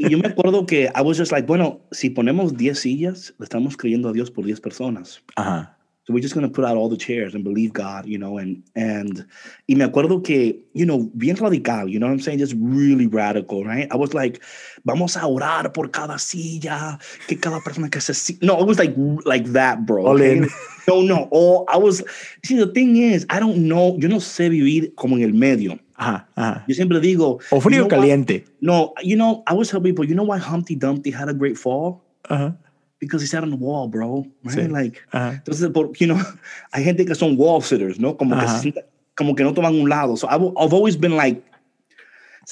Y 0.00 0.08
yo 0.08 0.16
me 0.18 0.28
acuerdo 0.34 0.66
que 0.66 0.88
I 0.94 1.02
was 1.02 1.18
just 1.18 1.32
like, 1.32 1.46
bueno, 1.46 1.80
si 1.92 2.08
ponemos 2.08 2.56
10 2.56 2.78
sillas, 2.78 3.34
le 3.38 3.44
estamos 3.44 3.76
creyendo 3.76 4.08
a 4.08 4.12
Dios 4.14 4.30
por 4.30 4.44
10 4.46 4.60
personas. 4.62 5.20
Ajá. 5.36 5.75
So 6.06 6.14
we're 6.14 6.20
just 6.20 6.34
going 6.34 6.46
to 6.46 6.52
put 6.52 6.64
out 6.64 6.76
all 6.76 6.88
the 6.88 6.96
chairs 6.96 7.34
and 7.34 7.42
believe 7.42 7.72
God, 7.72 8.06
you 8.06 8.16
know, 8.16 8.38
and, 8.38 8.62
and, 8.76 9.26
y 9.68 9.74
me 9.74 9.84
acuerdo 9.84 10.22
que, 10.22 10.56
you 10.72 10.86
know, 10.86 11.10
bien 11.16 11.34
radical, 11.34 11.88
you 11.88 11.98
know 11.98 12.06
what 12.06 12.12
I'm 12.12 12.20
saying? 12.20 12.38
Just 12.38 12.54
really 12.56 13.08
radical, 13.08 13.64
right? 13.64 13.88
I 13.90 13.96
was 13.96 14.14
like, 14.14 14.40
vamos 14.84 15.16
a 15.16 15.26
orar 15.26 15.74
por 15.74 15.88
cada 15.88 16.16
silla, 16.20 17.00
que 17.26 17.36
cada 17.36 17.58
persona 17.58 17.90
que 17.90 18.00
se, 18.00 18.12
si-" 18.12 18.38
no, 18.40 18.56
it 18.60 18.66
was 18.68 18.78
like, 18.78 18.94
like 19.24 19.46
that, 19.46 19.84
bro. 19.84 20.06
Okay? 20.06 20.46
No, 20.86 21.00
no, 21.00 21.28
oh, 21.32 21.64
I 21.66 21.76
was, 21.76 22.04
see, 22.44 22.56
the 22.56 22.68
thing 22.68 22.96
is, 22.96 23.26
I 23.28 23.40
don't 23.40 23.66
know, 23.66 23.96
yo 23.98 24.06
no 24.06 24.18
sé 24.18 24.48
vivir 24.48 24.94
como 24.94 25.16
en 25.16 25.24
el 25.24 25.32
medio. 25.32 25.76
Ajá. 25.98 26.28
Ajá. 26.36 26.64
Yo 26.68 26.74
siempre 26.76 27.00
digo, 27.00 27.40
O 27.50 27.60
frío 27.60 27.78
you 27.78 27.78
know 27.80 27.88
caliente. 27.88 28.44
No, 28.60 28.94
you 29.02 29.16
know, 29.16 29.42
I 29.48 29.50
always 29.50 29.68
tell 29.68 29.80
people, 29.80 30.04
you 30.04 30.14
know 30.14 30.22
why 30.22 30.38
Humpty 30.38 30.76
Dumpty 30.76 31.10
had 31.10 31.28
a 31.28 31.34
great 31.34 31.58
fall? 31.58 32.04
Ajá. 32.30 32.56
Because 32.98 33.20
he 33.20 33.26
sat 33.26 33.42
on 33.42 33.50
the 33.50 33.56
wall, 33.56 33.88
bro. 33.88 34.26
Right? 34.42 34.56
Sí. 34.56 34.70
Like, 34.70 35.00
Ajá. 35.12 35.42
entonces, 35.44 35.72
por, 35.72 35.92
you 35.98 36.06
know, 36.06 36.18
hay 36.72 36.82
gente 36.82 37.04
que 37.04 37.14
son 37.14 37.36
wall 37.36 37.62
sitters, 37.62 37.98
¿no? 37.98 38.16
Como 38.16 38.34
que, 38.34 38.42
Ajá. 38.42 38.56
se 38.56 38.62
sienta, 38.62 38.82
como 39.14 39.34
que 39.34 39.44
no 39.44 39.52
toman 39.52 39.74
un 39.74 39.88
lado. 39.88 40.16
So 40.16 40.28
I've, 40.28 40.42
I've 40.56 40.72
always 40.72 40.96
been 40.96 41.16
like, 41.16 41.42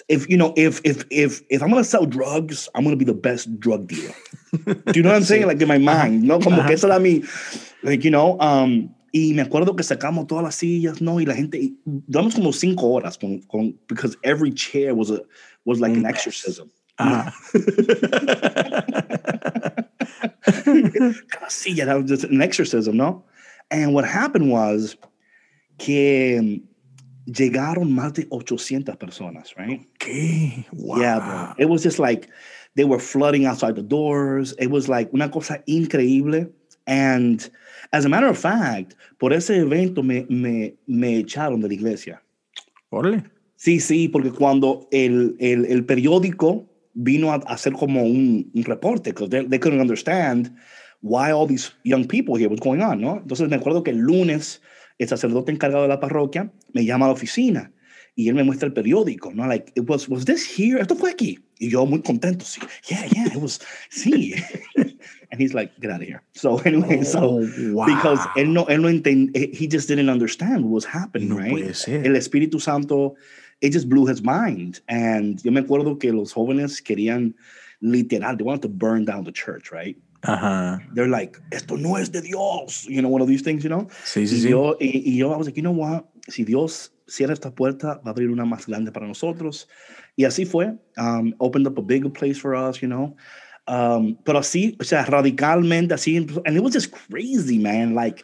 if 0.09 0.29
you 0.29 0.37
know, 0.37 0.53
if 0.57 0.81
if 0.85 1.05
if 1.11 1.43
if 1.49 1.63
I'm 1.63 1.71
gonna 1.71 1.85
sell 1.85 2.05
drugs, 2.05 2.69
I'm 2.75 2.85
gonna 2.85 2.97
be 2.97 3.05
the 3.05 3.15
best 3.15 3.59
drug 3.61 3.87
dealer. 3.87 4.15
Do 4.65 4.93
you 4.95 5.03
know 5.03 5.11
what 5.11 5.17
I'm 5.17 5.25
saying? 5.25 5.47
Like 5.47 5.63
in 5.63 5.69
my 5.69 5.79
mind, 5.79 6.25
¿no? 6.25 6.41
Como 6.41 6.61
Ajá. 6.61 6.67
que 6.67 6.75
eso 6.75 6.89
era 6.89 6.99
mi, 6.99 7.23
like, 7.83 8.05
you 8.05 8.11
know, 8.11 8.39
um, 8.41 8.91
y 9.13 9.33
me 9.33 9.43
acuerdo 9.43 9.77
que 9.77 9.85
sacamos 9.85 10.27
todas 10.27 10.43
las 10.43 10.57
sillas, 10.57 11.01
¿no? 11.01 11.21
Y 11.21 11.27
la 11.27 11.35
gente, 11.35 11.59
y 11.59 11.79
duramos 11.85 12.35
como 12.35 12.53
cinco 12.53 12.91
horas 12.91 13.17
con, 13.17 13.41
con, 13.43 13.79
because 13.89 14.17
every 14.25 14.53
chair 14.53 14.93
was 14.93 15.11
a, 15.11 15.21
was 15.65 15.79
like 15.81 15.97
an 15.97 16.05
exorcism. 16.05 16.69
Ajá. 16.99 17.33
cada 20.65 21.51
silla, 21.51 21.87
that 21.87 21.97
was 21.97 22.09
just 22.11 22.25
an 22.25 22.41
exorcism, 22.43 22.97
¿no? 22.97 23.25
And 23.71 23.95
what 23.95 24.05
happened 24.05 24.51
was 24.51 24.97
que 25.79 26.39
um, 26.39 26.63
llegaron 27.27 27.91
más 27.93 28.15
de 28.15 28.27
800 28.31 28.97
personas, 28.97 29.55
right? 29.57 29.81
¿Qué? 29.99 30.65
Wow. 30.73 31.01
Yeah, 31.01 31.19
bro. 31.19 31.55
It 31.59 31.69
was 31.69 31.83
just 31.83 31.99
like 31.99 32.29
they 32.77 32.85
were 32.85 32.99
flooding 32.99 33.47
outside 33.47 33.77
the 33.77 33.83
doors. 33.83 34.55
It 34.59 34.71
was 34.71 34.89
like 34.89 35.13
una 35.13 35.29
cosa 35.29 35.63
increíble. 35.67 36.51
And 36.87 37.49
as 37.93 38.05
a 38.05 38.09
matter 38.09 38.27
of 38.27 38.39
fact, 38.39 38.95
por 39.19 39.33
ese 39.33 39.51
evento 39.51 40.03
me, 40.03 40.27
me, 40.29 40.75
me 40.87 41.23
echaron 41.23 41.61
de 41.61 41.69
la 41.69 41.75
iglesia. 41.75 42.21
Órale. 42.93 43.25
Sí, 43.57 43.81
sí, 43.81 44.09
porque 44.09 44.31
cuando 44.31 44.87
el, 44.93 45.37
el, 45.41 45.65
el 45.67 45.85
periódico 45.87 46.69
vino 46.95 47.33
a 47.33 47.37
hacer 47.47 47.73
como 47.73 48.03
un, 48.03 48.51
un 48.55 48.65
reporte, 48.65 49.11
because 49.13 49.29
they, 49.31 49.45
they 49.47 49.59
couldn't 49.59 49.81
understand 49.81 50.51
why 51.03 51.31
all 51.33 51.47
these 51.47 51.71
young 51.85 52.07
people 52.07 52.35
here 52.37 52.49
was 52.49 52.61
going 52.61 52.81
on, 52.83 53.01
¿no? 53.01 53.17
Entonces 53.19 53.49
me 53.49 53.57
acuerdo 53.57 53.83
que 53.83 53.91
el 53.91 53.99
lunes 53.99 54.61
el 54.99 55.09
sacerdote 55.09 55.51
encargado 55.53 55.83
de 55.83 55.89
la 55.89 55.99
parroquia 55.99 56.53
me 56.73 56.85
llama 56.85 57.07
a 57.07 57.09
la 57.09 57.15
oficina 57.15 57.73
y 58.15 58.29
él 58.29 58.35
me 58.37 58.45
muestra 58.45 58.69
el 58.69 58.73
periódico, 58.73 59.33
¿no? 59.35 59.45
Like, 59.47 59.73
it 59.75 59.89
was, 59.91 60.09
was 60.09 60.25
this 60.25 60.47
here? 60.47 60.81
Esto 60.81 60.95
fue 60.95 61.11
aquí. 61.11 61.41
Y 61.59 61.69
yo 61.71 61.85
muy 61.85 62.01
contento, 62.01 62.45
sí. 62.45 62.61
Yeah, 62.89 63.05
yeah, 63.13 63.27
it 63.27 63.37
was, 63.43 63.61
sí. 63.91 64.35
And 65.33 65.41
he's 65.41 65.53
like, 65.53 65.73
get 65.81 65.91
out 65.91 66.01
of 66.01 66.07
here. 66.07 66.23
So 66.33 66.59
anyway, 66.65 67.03
so, 67.03 67.41
Oh, 67.41 67.49
wow. 67.73 67.87
because 67.87 68.21
él 68.37 68.53
no, 68.53 68.67
él 68.69 68.83
no 68.83 68.89
entend, 68.89 69.35
he 69.37 69.67
just 69.67 69.89
didn't 69.89 70.09
understand 70.09 70.63
what 70.65 70.71
was 70.71 70.85
happening, 70.85 71.31
No 71.31 71.37
right? 71.39 71.51
puede 71.51 71.75
ser. 71.75 72.07
El 72.07 72.15
Espíritu 72.15 72.61
Santo, 72.61 73.15
it 73.65 73.73
just 73.73 73.89
blew 73.89 74.07
his 74.07 74.23
mind. 74.23 74.81
And 74.89 75.43
yo 75.43 75.51
me 75.51 75.63
acuerdo 75.63 75.99
que 75.99 76.13
los 76.13 76.35
jóvenes 76.35 76.83
querían 76.83 77.35
literal, 77.81 78.37
they 78.37 78.45
wanted 78.45 78.63
to 78.63 78.69
burn 78.69 79.07
down 79.07 79.25
the 79.25 79.33
church, 79.33 79.73
right? 79.73 79.97
Ajá. 80.23 80.81
They're 80.95 81.09
like, 81.09 81.39
esto 81.51 81.77
no 81.77 81.97
es 81.97 82.11
de 82.11 82.21
Dios, 82.21 82.85
you 82.85 83.01
know, 83.01 83.09
one 83.09 83.23
of 83.23 83.29
these 83.29 83.43
things, 83.43 83.65
you 83.65 83.71
know? 83.71 83.89
Sí, 84.05 84.27
sí, 84.27 84.37
y, 84.37 84.41
sí. 84.43 84.51
Yo, 84.51 84.77
y, 84.81 85.03
y 85.07 85.17
yo, 85.17 85.33
I 85.33 85.37
was 85.37 85.47
like, 85.47 85.57
you 85.57 85.63
know 85.63 85.73
what? 85.73 86.05
Si 86.29 86.45
Dios 86.45 86.93
cierra 87.07 87.33
esta 87.33 87.51
puerta, 87.51 88.01
va 88.05 88.11
a 88.11 88.15
abrir 88.15 88.31
una 88.31 88.45
más 88.45 88.67
grande 88.67 88.93
para 88.93 89.07
nosotros. 89.07 89.67
Y 90.17 90.25
así 90.25 90.47
fue. 90.47 90.75
Um, 90.99 91.35
opened 91.41 91.67
up 91.67 91.79
a 91.79 91.83
bigger 91.83 92.11
place 92.11 92.39
for 92.39 92.55
us, 92.55 92.83
you 92.83 92.89
know? 92.89 93.17
Um, 93.67 94.17
pero 94.25 94.41
así, 94.41 94.77
o 94.79 94.85
sea, 94.85 95.07
radicalmente 95.07 95.95
así. 95.95 96.17
And 96.19 96.57
it 96.57 96.63
was 96.63 96.75
just 96.75 96.93
crazy, 96.93 97.59
man. 97.59 97.95
Like, 97.95 98.23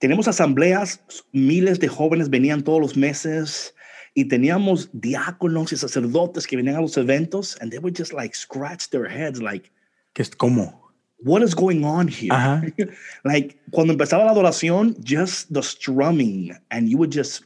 tenemos 0.00 0.26
asambleas, 0.26 1.00
miles 1.32 1.78
de 1.78 1.88
jóvenes 1.88 2.30
venían 2.30 2.62
todos 2.62 2.80
los 2.80 2.96
meses 2.96 3.74
y 4.14 4.26
teníamos 4.26 4.90
diáconos 4.92 5.72
y 5.72 5.76
sacerdotes 5.76 6.46
que 6.46 6.56
venían 6.56 6.76
a 6.76 6.80
los 6.80 6.96
eventos 6.96 7.56
and 7.60 7.70
they 7.70 7.78
would 7.78 7.96
just 7.96 8.12
like 8.12 8.34
scratch 8.34 8.88
their 8.90 9.08
heads 9.08 9.40
like, 9.40 9.70
¿Qué 10.14 10.22
es 10.22 10.30
cómo? 10.30 10.80
what 11.22 11.42
is 11.42 11.54
going 11.54 11.84
on 11.84 12.08
here? 12.08 12.32
Ajá. 12.32 12.62
like 13.24 13.58
cuando 13.70 13.92
empezaba 13.92 14.24
la 14.24 14.32
adoración, 14.32 14.96
just 15.04 15.52
the 15.52 15.62
strumming, 15.62 16.56
and 16.70 16.88
you 16.88 16.98
would 16.98 17.12
just 17.12 17.44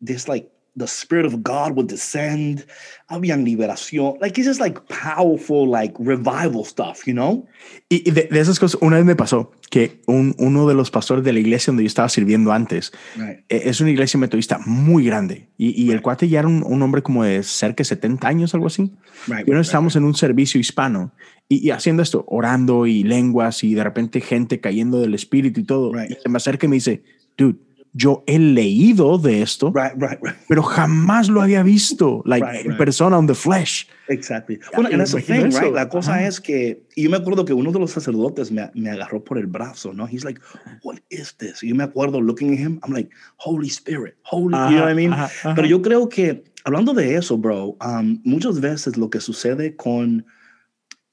this 0.00 0.28
like 0.28 0.50
the 0.76 0.86
spirit 0.86 1.26
of 1.26 1.42
God 1.42 1.72
would 1.76 1.88
descend. 1.88 2.64
Había 3.08 3.36
liberación. 3.36 4.14
Like 4.20 4.38
it's 4.40 4.46
just 4.48 4.60
like 4.60 4.80
powerful, 4.88 5.68
like 5.68 5.94
revival 5.98 6.64
stuff, 6.64 7.06
you 7.06 7.12
know? 7.12 7.46
Y 7.88 8.08
y 8.08 8.12
de, 8.12 8.28
de 8.30 8.40
esas 8.40 8.58
cosas, 8.60 8.80
una 8.80 8.96
vez 8.96 9.04
me 9.04 9.16
pasó 9.16 9.52
que 9.68 10.00
un, 10.06 10.34
uno 10.38 10.66
de 10.68 10.74
los 10.74 10.90
pastores 10.90 11.24
de 11.24 11.32
la 11.32 11.40
iglesia 11.40 11.70
donde 11.72 11.82
yo 11.84 11.88
estaba 11.88 12.08
sirviendo 12.08 12.52
antes, 12.52 12.92
Right. 13.16 13.38
eh, 13.48 13.62
es 13.64 13.80
una 13.80 13.90
iglesia 13.90 14.18
metodista 14.18 14.58
muy 14.64 15.04
grande 15.04 15.48
y, 15.58 15.70
y 15.82 15.90
el 15.90 16.02
cuate 16.02 16.28
ya 16.28 16.40
era 16.40 16.48
un, 16.48 16.62
un 16.64 16.82
hombre 16.82 17.02
como 17.02 17.24
de 17.24 17.42
cerca 17.42 17.78
de 17.82 17.84
70 17.86 18.28
años, 18.28 18.54
algo 18.54 18.66
así. 18.68 18.92
Right. 19.26 19.46
Y 19.46 19.50
uno 19.50 19.58
right, 19.60 19.66
estábamos 19.66 19.96
en 19.96 20.04
un 20.04 20.14
servicio 20.14 20.60
hispano 20.60 21.12
y, 21.48 21.66
y 21.66 21.70
haciendo 21.72 22.02
esto, 22.02 22.24
orando 22.28 22.86
y 22.86 23.02
lenguas 23.02 23.64
y 23.64 23.74
de 23.74 23.82
repente 23.82 24.20
gente 24.20 24.60
cayendo 24.60 25.00
del 25.00 25.14
espíritu 25.14 25.60
y 25.60 25.64
todo. 25.64 25.92
Right. 25.92 26.12
Y 26.12 26.14
se 26.22 26.28
me 26.28 26.36
acerca 26.36 26.66
y 26.66 26.68
me 26.68 26.76
dice, 26.76 27.02
dude, 27.36 27.58
yo 27.92 28.22
he 28.26 28.38
leído 28.38 29.18
de 29.18 29.42
esto, 29.42 29.72
right, 29.74 29.92
right, 29.96 30.18
right. 30.22 30.36
pero 30.48 30.62
jamás 30.62 31.28
lo 31.28 31.42
había 31.42 31.62
visto, 31.62 32.22
like 32.24 32.46
en 32.64 32.76
persona, 32.76 33.18
on 33.18 33.26
the 33.26 33.34
flesh. 33.34 33.86
Exactly. 34.08 34.60
Bueno, 34.74 34.90
y 34.90 34.94
and 34.94 35.00
that's 35.00 35.12
the 35.12 35.20
thing, 35.20 35.50
right? 35.50 35.74
La 35.74 35.88
cosa 35.88 36.14
Ajá. 36.14 36.26
es 36.26 36.40
que, 36.40 36.84
y 36.94 37.04
yo 37.04 37.10
me 37.10 37.16
acuerdo 37.16 37.44
que 37.44 37.52
uno 37.52 37.72
de 37.72 37.78
los 37.78 37.90
sacerdotes 37.90 38.52
me, 38.52 38.70
me 38.74 38.90
agarró 38.90 39.22
por 39.22 39.38
el 39.38 39.46
brazo, 39.46 39.92
¿no? 39.92 40.06
He's 40.06 40.24
like, 40.24 40.40
what 40.82 40.98
is 41.08 41.34
this? 41.36 41.62
Y 41.62 41.68
yo 41.68 41.74
me 41.74 41.84
acuerdo 41.84 42.20
looking 42.20 42.52
at 42.52 42.60
him, 42.60 42.80
I'm 42.84 42.92
like, 42.92 43.10
Holy 43.36 43.68
Spirit, 43.68 44.14
Holy, 44.22 44.54
you 44.54 44.76
know 44.76 44.82
what 44.82 44.90
I 44.90 44.94
mean? 44.94 45.12
Ajá, 45.12 45.24
ajá. 45.24 45.54
Pero 45.54 45.66
yo 45.66 45.82
creo 45.82 46.08
que, 46.08 46.44
hablando 46.64 46.94
de 46.94 47.16
eso, 47.16 47.38
bro, 47.38 47.76
um, 47.84 48.20
muchas 48.24 48.60
veces 48.60 48.96
lo 48.96 49.10
que 49.10 49.20
sucede 49.20 49.74
con 49.74 50.24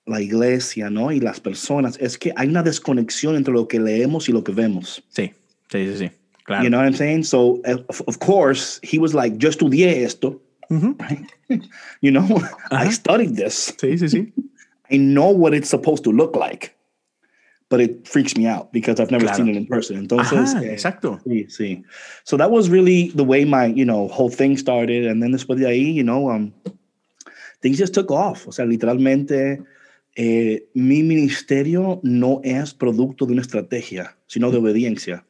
la 0.06 0.22
iglesia, 0.22 0.90
¿no? 0.90 1.12
Y 1.12 1.20
las 1.20 1.40
personas 1.40 1.98
es 2.00 2.18
que 2.18 2.34
hay 2.36 2.48
una 2.48 2.64
desconexión 2.64 3.36
entre 3.36 3.54
lo 3.54 3.68
que 3.68 3.80
leemos 3.80 4.30
y 4.30 4.32
lo 4.32 4.44
que 4.44 4.54
vemos. 4.54 5.04
Sí. 5.10 5.34
Sí, 5.70 5.86
sí, 5.86 5.98
sí. 5.98 6.12
Claro. 6.48 6.64
You 6.64 6.70
know 6.70 6.78
what 6.78 6.88
I'm 6.88 6.94
saying? 6.96 7.24
So, 7.24 7.62
of, 7.66 8.02
of 8.08 8.20
course, 8.20 8.80
he 8.82 8.98
was 8.98 9.14
like, 9.14 9.42
yo 9.44 9.50
estudié 9.50 10.04
esto. 10.04 10.40
Right? 10.70 11.26
you 12.02 12.10
know, 12.12 12.26
I 12.72 12.90
studied 12.90 13.36
this. 13.36 13.72
Sí, 13.78 13.94
sí, 14.00 14.08
sí. 14.10 14.32
I 14.92 14.98
know 14.98 15.30
what 15.30 15.54
it's 15.54 15.70
supposed 15.70 16.06
to 16.06 16.12
look 16.12 16.36
like, 16.38 16.74
but 17.70 17.82
it 17.82 18.08
freaks 18.08 18.38
me 18.38 18.48
out 18.48 18.72
because 18.72 19.00
I've 19.02 19.12
never 19.12 19.26
Claro. 19.26 19.38
seen 19.38 19.50
it 19.50 19.58
in 19.58 19.66
person. 19.66 19.98
Entonces, 19.98 20.56
Ajá, 20.56 20.64
eh, 20.64 20.74
exacto. 20.74 21.20
Sí, 21.26 21.48
sí. 21.52 21.84
So 22.24 22.38
that 22.38 22.50
was 22.50 22.70
really 22.70 23.12
the 23.12 23.26
way 23.26 23.44
my, 23.44 23.66
you 23.66 23.84
know, 23.86 24.08
whole 24.08 24.30
thing 24.30 24.56
started. 24.56 25.06
And 25.06 25.22
then 25.22 25.32
después 25.34 25.60
de 25.60 25.66
ahí, 25.66 25.94
you 25.94 26.04
know, 26.04 26.30
um, 26.30 26.54
things 27.62 27.78
just 27.78 27.94
took 27.94 28.10
off. 28.10 28.48
O 28.48 28.52
sea, 28.52 28.66
literalmente, 28.66 29.62
eh, 30.16 30.62
mi 30.74 31.04
ministerio 31.04 32.00
no 32.04 32.40
es 32.46 32.74
producto 32.74 33.26
de 33.26 33.34
una 33.34 33.42
estrategia, 33.42 34.16
sino 34.28 34.50
de 34.50 34.58
obediencia. 34.60 35.26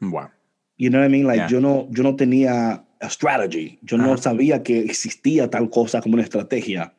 Wow. 0.00 0.30
You 0.76 0.90
know 0.90 0.98
what 0.98 1.04
I 1.04 1.08
mean? 1.08 1.26
Like, 1.26 1.38
Yeah. 1.38 1.48
yo, 1.48 1.60
no, 1.60 1.88
yo 1.90 2.02
no 2.02 2.16
tenía 2.16 2.84
a 3.00 3.10
strategy. 3.10 3.78
Yo 3.82 3.96
no 3.96 4.16
sabía 4.16 4.62
que 4.64 4.80
existía 4.80 5.48
tal 5.50 5.70
cosa 5.70 6.00
como 6.00 6.14
una 6.14 6.24
estrategia. 6.24 6.92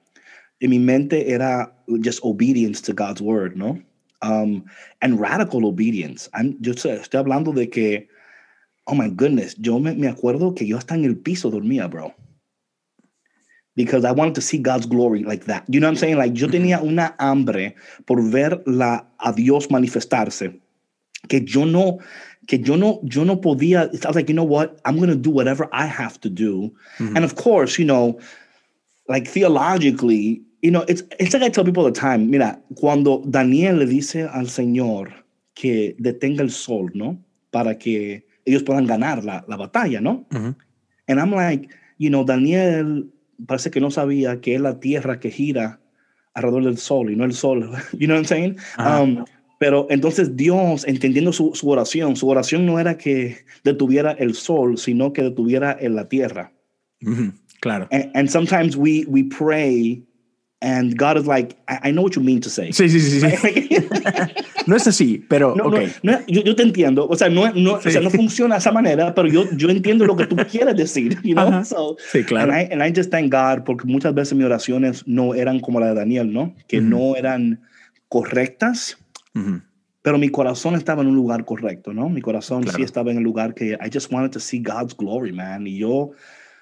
En 0.62 0.70
mi 0.70 0.80
mente 0.80 1.32
era 1.32 1.74
just 2.04 2.20
obedience 2.24 2.82
to 2.82 2.94
God's 2.94 3.22
word, 3.22 3.56
¿no? 3.58 3.82
Um, 4.22 4.64
and 5.02 5.20
radical 5.20 5.66
obedience. 5.66 6.30
I'm, 6.34 6.56
yo 6.62 6.72
estoy 6.72 7.20
hablando 7.20 7.54
de 7.54 7.70
que, 7.70 8.08
oh 8.88 8.96
my 8.96 9.10
goodness, 9.10 9.56
yo 9.60 9.78
me, 9.80 9.94
me 9.94 10.08
acuerdo 10.08 10.56
que 10.56 10.66
yo 10.66 10.78
hasta 10.78 10.96
en 10.96 11.04
el 11.04 11.18
piso 11.18 11.50
dormía, 11.52 11.90
bro. 11.90 12.14
Because 13.76 14.06
I 14.06 14.12
wanted 14.12 14.36
to 14.36 14.42
see 14.42 14.58
God's 14.58 14.86
glory 14.86 15.24
like 15.24 15.46
that. 15.48 15.66
You 15.68 15.82
know 15.82 15.88
what 15.88 15.96
I'm 15.96 15.98
saying? 15.98 16.18
Like, 16.18 16.34
yo 16.34 16.48
tenía 16.48 16.82
una 16.82 17.14
hambre 17.20 17.76
por 18.06 18.22
ver 18.22 18.64
la, 18.66 19.06
a 19.20 19.34
Dios 19.34 19.70
manifestarse 19.70 20.62
que 21.28 21.42
yo 21.44 21.66
no, 21.66 21.98
que 22.48 22.60
yo 22.60 22.76
no, 22.76 23.00
yo 23.04 23.24
no 23.24 23.38
podía. 23.38 23.90
I 24.04 24.08
was 24.08 24.16
like, 24.16 24.30
you 24.30 24.36
know 24.36 24.44
what? 24.44 24.80
I'm 24.86 24.98
going 24.98 25.10
to 25.10 25.16
do 25.16 25.30
whatever 25.30 25.68
I 25.72 25.86
have 25.86 26.20
to 26.22 26.30
do. 26.30 26.72
And 27.00 27.24
of 27.24 27.36
course, 27.36 27.80
you 27.80 27.86
know, 27.86 28.20
like 29.08 29.28
theologically, 29.28 30.42
you 30.62 30.72
know, 30.72 30.84
it's, 30.88 31.04
it's 31.20 31.34
like 31.34 31.44
I 31.44 31.50
tell 31.50 31.64
people 31.64 31.84
all 31.84 31.92
the 31.92 32.00
time, 32.00 32.30
mira, 32.30 32.60
cuando 32.76 33.24
Daniel 33.30 33.78
le 33.78 33.86
dice 33.86 34.28
al 34.34 34.46
Señor 34.46 35.14
que 35.54 35.96
detenga 36.00 36.42
el 36.42 36.50
sol, 36.50 36.92
¿no? 36.94 37.18
Para 37.52 37.76
que 37.78 38.26
ellos 38.46 38.64
puedan 38.64 38.86
ganar 38.86 39.24
la, 39.24 39.44
la 39.48 39.58
batalla, 39.58 40.02
¿no? 40.02 40.26
Ujú. 40.32 40.56
And 41.08 41.20
I'm 41.20 41.32
like, 41.32 41.70
you 41.98 42.10
know, 42.10 42.24
Daniel 42.24 43.10
parece 43.46 43.72
que 43.72 43.80
no 43.80 43.92
sabía 43.92 44.42
que 44.42 44.56
es 44.56 44.62
la 44.62 44.80
tierra 44.80 45.20
que 45.20 45.30
gira 45.30 45.80
alrededor 46.34 46.66
del 46.66 46.78
sol 46.78 47.10
y 47.12 47.16
no 47.16 47.26
el 47.26 47.34
sol. 47.34 47.72
You 47.94 48.08
know 48.08 48.16
what 48.16 48.20
I'm 48.20 48.26
saying? 48.26 48.60
Um, 48.78 49.26
pero 49.60 49.88
entonces 49.90 50.36
Dios, 50.36 50.86
entendiendo 50.88 51.32
su, 51.34 51.52
su 51.56 51.70
oración, 51.70 52.16
su 52.16 52.28
oración 52.28 52.66
no 52.66 52.80
era 52.80 52.98
que 52.98 53.38
detuviera 53.64 54.12
el 54.12 54.34
sol, 54.36 54.78
sino 54.78 55.14
que 55.14 55.24
detuviera 55.24 55.76
en 55.80 55.96
la 55.96 56.08
tierra. 56.10 56.52
Ujú. 57.06 57.32
Claro. 57.62 57.88
And, 57.92 58.12
and 58.16 58.30
sometimes 58.30 58.76
we, 58.76 59.06
we 59.08 59.24
pray 59.24 60.04
and 60.62 60.98
God 60.98 61.18
is 61.18 61.28
like, 61.28 61.56
I, 61.68 61.90
I 61.90 61.92
know 61.92 62.02
what 62.04 62.16
you 62.16 62.22
mean 62.24 62.40
to 62.42 62.50
say. 62.50 62.72
Sí, 62.72 62.90
sí, 62.90 63.00
sí, 63.00 63.20
sí. 63.22 63.28
No 64.68 64.76
es 64.76 64.88
así, 64.88 65.24
pero 65.30 65.54
No, 65.56 65.66
ok. 65.66 65.76
no, 66.02 66.12
no, 66.14 66.20
yo, 66.28 66.42
yo 66.42 66.56
te 66.56 66.64
entiendo. 66.64 67.08
O 67.08 67.16
sea, 67.16 67.30
no, 67.30 67.52
no, 67.54 67.74
o 67.74 67.82
sea, 67.82 67.92
Sí. 67.92 68.00
no 68.02 68.10
funciona 68.10 68.56
de 68.56 68.60
esa 68.60 68.72
manera, 68.72 69.14
pero 69.14 69.28
yo, 69.28 69.44
yo 69.56 69.70
entiendo 69.70 70.06
lo 70.06 70.16
que 70.16 70.26
tú 70.26 70.36
quieres 70.50 70.76
decir. 70.76 71.20
You 71.22 71.36
know? 71.36 71.64
So, 71.64 71.98
Sí, 72.12 72.24
claro. 72.24 72.52
And 72.52 72.62
I, 72.62 72.74
and 72.74 72.84
I 72.84 72.92
just 72.96 73.12
thank 73.12 73.32
God 73.32 73.64
porque 73.64 73.86
muchas 73.86 74.16
veces 74.16 74.36
mis 74.36 74.46
oraciones 74.46 75.04
no 75.06 75.36
eran 75.36 75.60
como 75.60 75.80
la 75.80 75.90
de 75.90 75.94
Daniel, 75.96 76.34
¿no? 76.34 76.56
Que 76.68 76.80
Ujú. 76.80 76.88
no 76.90 77.16
eran 77.16 77.62
correctas, 78.10 78.98
Ujú. 79.36 79.62
pero 80.02 80.18
mi 80.20 80.30
corazón 80.30 80.76
estaba 80.76 81.02
en 81.02 81.08
un 81.10 81.16
lugar 81.16 81.46
correcto, 81.46 81.92
¿no? 81.92 82.10
Mi 82.10 82.22
corazón 82.22 82.62
Claro. 82.64 82.78
sí 82.78 82.84
estaba 82.84 83.10
en 83.12 83.18
el 83.18 83.24
lugar 83.24 83.54
que 83.56 83.72
I 83.74 83.90
just 83.92 84.12
wanted 84.14 84.30
to 84.32 84.40
see 84.40 84.60
God's 84.60 84.96
glory, 84.96 85.32
man. 85.34 85.66
Y 85.66 85.80
yo, 85.80 86.12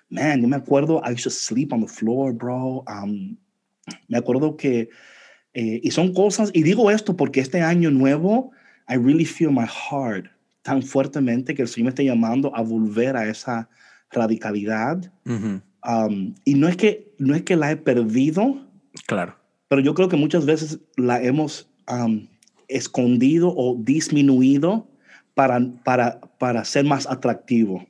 man, 0.09 0.41
yo 0.41 0.47
me 0.47 0.55
acuerdo, 0.55 1.01
I 1.05 1.11
used 1.11 1.23
to 1.25 1.29
sleep 1.29 1.73
on 1.73 1.81
the 1.81 1.87
floor, 1.87 2.31
bro. 2.33 2.85
Um, 2.87 3.35
me 4.07 4.17
acuerdo 4.17 4.55
que, 4.55 4.89
eh, 5.53 5.81
y 5.83 5.91
son 5.91 6.13
cosas, 6.13 6.51
y 6.53 6.63
digo 6.63 6.89
esto 6.89 7.17
porque 7.17 7.41
este 7.41 7.61
año 7.61 7.91
nuevo, 7.91 8.51
I 8.87 8.95
really 8.95 9.25
feel 9.25 9.51
my 9.51 9.65
heart 9.67 10.27
tan 10.61 10.81
fuertemente 10.81 11.53
que 11.53 11.63
el 11.63 11.67
Señor 11.67 11.83
me 11.85 11.89
está 11.89 12.03
llamando 12.03 12.55
a 12.55 12.61
volver 12.61 13.17
a 13.17 13.27
esa 13.27 13.67
radicalidad. 14.11 15.11
Ujú. 15.25 15.61
Um, 15.85 16.33
y 16.45 16.53
no 16.55 16.69
es, 16.69 16.77
que, 16.77 17.13
no 17.19 17.35
es 17.35 17.41
que 17.43 17.57
la 17.57 17.71
he 17.71 17.75
perdido, 17.75 18.65
Claro. 19.05 19.35
pero 19.67 19.81
yo 19.81 19.93
creo 19.93 20.07
que 20.07 20.15
muchas 20.15 20.45
veces 20.45 20.79
la 20.95 21.21
hemos 21.21 21.69
um, 21.91 22.25
escondido 22.75 23.53
o 23.55 23.75
disminuido 23.79 24.87
para, 25.35 25.59
para, 25.83 26.19
para 26.39 26.63
ser 26.65 26.85
más 26.85 27.07
atractivo. 27.07 27.85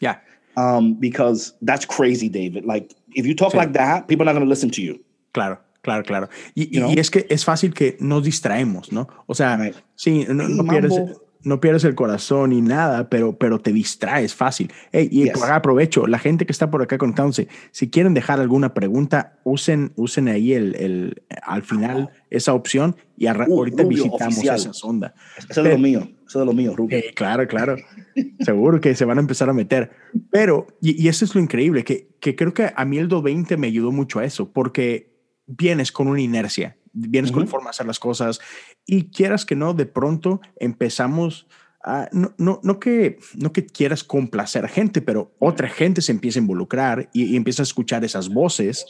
Ya. 0.00 0.22
Um, 0.56 0.94
because 1.00 1.54
that's 1.64 1.86
crazy, 1.86 2.28
David. 2.28 2.64
Like, 2.64 2.94
if 3.14 3.26
you 3.26 3.34
talk 3.34 3.52
Sí. 3.52 3.56
like 3.58 3.72
that, 3.72 4.06
people 4.06 4.22
are 4.28 4.32
not 4.32 4.38
going 4.38 4.46
to 4.46 4.50
listen 4.50 4.70
to 4.70 4.80
you. 4.82 5.00
Claro, 5.32 5.58
claro, 5.82 6.04
claro. 6.04 6.28
Y, 6.54 6.68
You 6.70 6.80
know? 6.80 6.90
y 6.92 6.98
es 7.00 7.10
que 7.10 7.26
es 7.28 7.44
fácil 7.44 7.74
que 7.74 7.96
nos 8.00 8.22
distraemos, 8.22 8.92
¿no? 8.92 9.08
O 9.26 9.34
sea, 9.34 9.56
Right. 9.56 9.74
sí, 9.96 10.24
no, 10.28 10.48
no 10.48 10.64
pierdes, 10.64 10.92
mambo. 10.92 11.23
No 11.44 11.60
pierdes 11.60 11.84
el 11.84 11.94
corazón 11.94 12.50
ni 12.50 12.60
nada, 12.60 13.08
pero, 13.08 13.38
pero 13.38 13.60
te 13.60 13.72
distraes 13.72 14.34
fácil. 14.34 14.72
Y 14.92 15.24
Yes. 15.24 15.42
aprovecho, 15.42 16.06
la 16.06 16.18
gente 16.18 16.46
que 16.46 16.52
está 16.52 16.70
por 16.70 16.82
acá 16.82 16.98
conectándose, 16.98 17.48
si 17.70 17.90
quieren 17.90 18.14
dejar 18.14 18.40
alguna 18.40 18.74
pregunta, 18.74 19.38
usen, 19.44 19.92
usen 19.96 20.28
ahí 20.28 20.52
el, 20.54 20.74
el, 20.76 21.22
al 21.42 21.62
final 21.62 22.10
esa 22.30 22.54
opción 22.54 22.96
y 23.16 23.26
Uh, 23.26 23.30
ahorita 23.30 23.82
Rubio, 23.84 24.04
visitamos 24.04 24.34
oficial. 24.36 24.56
esa 24.56 24.72
sonda. 24.72 25.14
Eso 25.48 25.60
es 25.60 25.64
de 25.64 25.72
lo 25.72 25.78
mío. 25.78 26.00
Eso 26.26 26.38
es 26.38 26.40
de 26.40 26.46
lo 26.46 26.52
mío, 26.52 26.74
Rubio. 26.74 26.98
Claro, 27.14 27.46
claro. 27.46 27.76
Seguro 28.40 28.80
que 28.80 28.94
se 28.94 29.04
van 29.04 29.18
a 29.18 29.20
empezar 29.20 29.48
a 29.48 29.52
meter. 29.52 29.90
Pero, 30.30 30.66
y, 30.80 31.00
y 31.02 31.08
eso 31.08 31.24
es 31.24 31.34
lo 31.34 31.40
increíble, 31.40 31.84
que, 31.84 32.08
que 32.20 32.34
creo 32.34 32.52
que 32.54 32.72
a 32.74 32.84
mí 32.84 32.98
el 32.98 33.08
20 33.08 33.56
me 33.56 33.66
ayudó 33.68 33.92
mucho 33.92 34.18
a 34.18 34.24
eso, 34.24 34.50
porque 34.52 35.14
vienes 35.46 35.92
con 35.92 36.08
una 36.08 36.20
inercia, 36.20 36.76
vienes 36.94 37.30
con 37.32 37.42
Ujú. 37.42 37.50
forma 37.50 37.66
de 37.66 37.70
hacer 37.70 37.86
las 37.86 37.98
cosas 37.98 38.40
y 38.86 39.10
quieras 39.10 39.44
que 39.44 39.56
no, 39.56 39.74
de 39.74 39.84
pronto 39.86 40.40
empezamos 40.56 41.46
a, 41.86 42.08
no, 42.12 42.32
no, 42.38 42.60
no, 42.62 42.80
que, 42.80 43.18
no 43.34 43.52
que 43.52 43.66
quieras 43.66 44.02
complacer 44.04 44.64
a 44.64 44.68
gente, 44.68 45.02
pero 45.02 45.34
otra 45.38 45.68
gente 45.68 46.00
se 46.00 46.12
empieza 46.12 46.38
a 46.38 46.42
involucrar 46.42 47.10
y, 47.12 47.24
y 47.24 47.36
empieza 47.36 47.60
a 47.62 47.64
escuchar 47.64 48.04
esas 48.04 48.28
voces. 48.30 48.86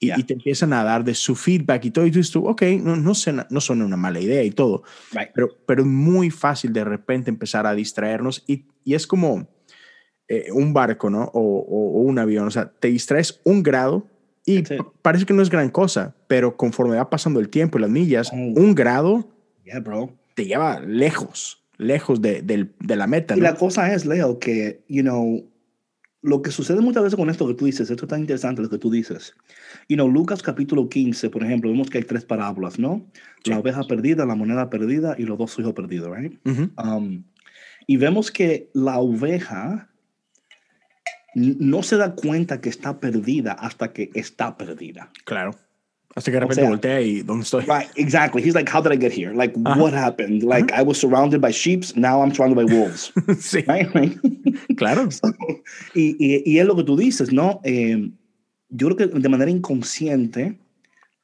Y, 0.00 0.06
Yeah. 0.06 0.18
y 0.18 0.24
te 0.24 0.34
empiezan 0.34 0.72
a 0.72 0.82
dar 0.82 1.04
de 1.04 1.14
su 1.14 1.36
feedback 1.36 1.84
y 1.84 1.90
todo, 1.92 2.04
y 2.04 2.10
tú 2.10 2.18
dices, 2.18 2.32
tú, 2.32 2.46
ok, 2.48 2.62
no, 2.82 2.96
no, 2.96 3.14
suena, 3.14 3.46
no 3.48 3.60
suena 3.60 3.84
una 3.84 3.96
mala 3.96 4.18
idea 4.18 4.42
y 4.42 4.50
todo, 4.50 4.82
Right. 5.12 5.28
pero, 5.34 5.48
pero 5.66 5.82
es 5.82 5.86
muy 5.88 6.30
fácil 6.30 6.72
de 6.72 6.82
repente 6.84 7.30
empezar 7.30 7.64
a 7.66 7.74
distraernos 7.74 8.42
y, 8.46 8.66
y 8.82 8.94
es 8.94 9.06
como 9.06 9.46
eh, 10.26 10.46
un 10.52 10.72
barco, 10.74 11.10
¿no? 11.10 11.22
O, 11.32 11.40
o- 11.40 11.98
o 11.98 12.00
un 12.02 12.18
avión, 12.18 12.46
o 12.48 12.50
sea, 12.50 12.70
te 12.72 12.88
distraes 12.88 13.40
un 13.44 13.62
grado 13.62 14.08
y 14.46 14.62
parece 15.02 15.24
que 15.26 15.32
no 15.34 15.42
es 15.42 15.50
gran 15.50 15.70
cosa, 15.70 16.14
pero 16.28 16.56
conforme 16.56 16.96
va 16.96 17.08
pasando 17.10 17.40
el 17.40 17.48
tiempo 17.48 17.78
y 17.78 17.80
las 17.82 17.90
millas, 17.90 18.30
Oh. 18.32 18.36
un 18.36 18.74
grado 18.74 19.28
Yeah, 19.64 19.80
bro. 19.80 20.12
te 20.34 20.44
lleva 20.44 20.80
lejos, 20.80 21.62
lejos 21.78 22.20
de, 22.20 22.42
de 22.42 22.96
la 22.96 23.06
meta, 23.06 23.34
Y 23.36 23.38
¿no? 23.40 23.44
la 23.44 23.54
cosa 23.54 23.92
es, 23.94 24.04
Leo, 24.04 24.38
que, 24.38 24.82
you 24.88 25.02
know, 25.02 25.42
lo 26.20 26.40
que 26.42 26.50
sucede 26.50 26.80
muchas 26.80 27.02
veces 27.02 27.16
con 27.16 27.28
esto 27.30 27.46
que 27.46 27.54
tú 27.54 27.64
dices, 27.66 27.90
esto 27.90 28.04
es 28.04 28.08
tan 28.10 28.20
interesante 28.20 28.62
lo 28.62 28.68
que 28.70 28.78
tú 28.78 28.90
dices. 28.90 29.34
You 29.88 29.96
know, 29.96 30.08
Lucas 30.08 30.42
capítulo 30.42 30.88
15, 30.88 31.28
por 31.30 31.42
ejemplo, 31.42 31.70
vemos 31.70 31.88
que 31.90 31.98
hay 31.98 32.04
tres 32.04 32.24
parábolas, 32.24 32.78
¿no? 32.78 33.06
Sí. 33.44 33.50
La 33.50 33.58
oveja 33.58 33.82
perdida, 33.84 34.24
la 34.26 34.34
moneda 34.34 34.68
perdida 34.70 35.14
y 35.18 35.24
los 35.24 35.36
dos 35.38 35.58
hijos 35.58 35.72
perdidos, 35.74 36.10
right? 36.16 36.38
Ujú, 36.46 36.70
Um, 36.82 37.24
y 37.86 37.96
vemos 37.98 38.30
que 38.30 38.70
la 38.72 38.98
oveja 38.98 39.90
no 41.34 41.82
se 41.82 41.96
da 41.96 42.14
cuenta 42.14 42.60
que 42.60 42.68
está 42.68 43.00
perdida 43.00 43.52
hasta 43.52 43.92
que 43.92 44.10
está 44.14 44.56
perdida. 44.56 45.10
Claro. 45.24 45.52
Hasta 46.16 46.30
que 46.30 46.36
de 46.38 46.38
O 46.38 46.40
repente 46.42 46.60
sea, 46.62 46.70
voltea 46.70 47.00
y 47.00 47.22
¿dónde 47.22 47.42
estoy? 47.42 47.64
Right, 47.64 47.88
exactly. 47.96 48.40
He's 48.40 48.54
like, 48.54 48.70
how 48.72 48.80
did 48.80 48.92
I 48.92 48.96
get 48.96 49.12
here? 49.12 49.34
Like, 49.34 49.52
Ajá. 49.64 49.76
what 49.80 49.92
happened? 49.92 50.44
Like, 50.44 50.72
I 50.72 50.82
was 50.82 50.96
surrounded 50.98 51.40
by 51.40 51.50
sheep, 51.50 51.82
now 51.96 52.22
I'm 52.22 52.32
surrounded 52.32 52.54
by 52.56 52.72
wolves. 52.72 53.10
sí, 53.40 53.64
right? 53.66 53.88
Claro. 54.76 55.08
y, 55.94 56.16
y, 56.18 56.42
y 56.46 56.58
es 56.58 56.66
lo 56.66 56.76
que 56.76 56.84
tú 56.84 56.96
dices, 56.96 57.32
¿no? 57.32 57.60
Eh, 57.64 58.10
yo 58.68 58.88
creo 58.88 58.96
que 58.96 59.18
de 59.20 59.28
manera 59.28 59.50
inconsciente 59.50 60.58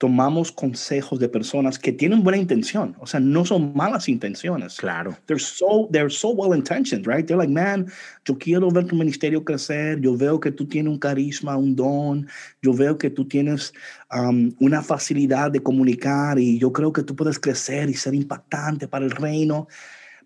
tomamos 0.00 0.50
consejos 0.50 1.21
de 1.21 1.28
personas 1.28 1.78
que 1.78 1.92
tienen 1.92 2.23
buena 2.23 2.38
intención, 2.38 2.97
o 3.00 3.07
sea, 3.07 3.21
no 3.21 3.45
son 3.45 3.75
malas 3.75 4.09
intenciones. 4.09 4.78
Claro. 4.78 5.14
They're 5.26 5.38
so, 5.38 5.90
they're 5.92 6.09
so 6.09 6.30
well 6.30 6.54
intentioned, 6.54 7.07
right? 7.07 7.26
They're 7.26 7.37
like, 7.37 7.52
man, 7.52 7.92
yo 8.25 8.38
quiero 8.38 8.71
ver 8.71 8.87
tu 8.87 8.97
ministerio 8.97 9.45
crecer, 9.45 10.00
yo 10.00 10.16
veo 10.16 10.40
que 10.40 10.52
tú 10.52 10.66
tienes 10.66 10.90
un 10.90 10.99
carisma, 10.99 11.54
un 11.54 11.76
don, 11.76 12.26
yo 12.62 12.73
veo 12.73 12.97
que 12.97 13.11
tú 13.11 13.26
tienes 13.26 13.75
um, 14.11 14.50
una 14.59 14.80
facilidad 14.80 15.50
de 15.50 15.61
comunicar 15.61 16.38
y 16.38 16.59
yo 16.59 16.73
creo 16.73 16.95
que 16.95 17.02
tú 17.02 17.14
puedes 17.14 17.38
crecer 17.38 17.90
y 17.90 17.95
ser 17.95 18.14
impactante 18.14 18.88
para 18.88 19.04
el 19.04 19.11
reino. 19.11 19.69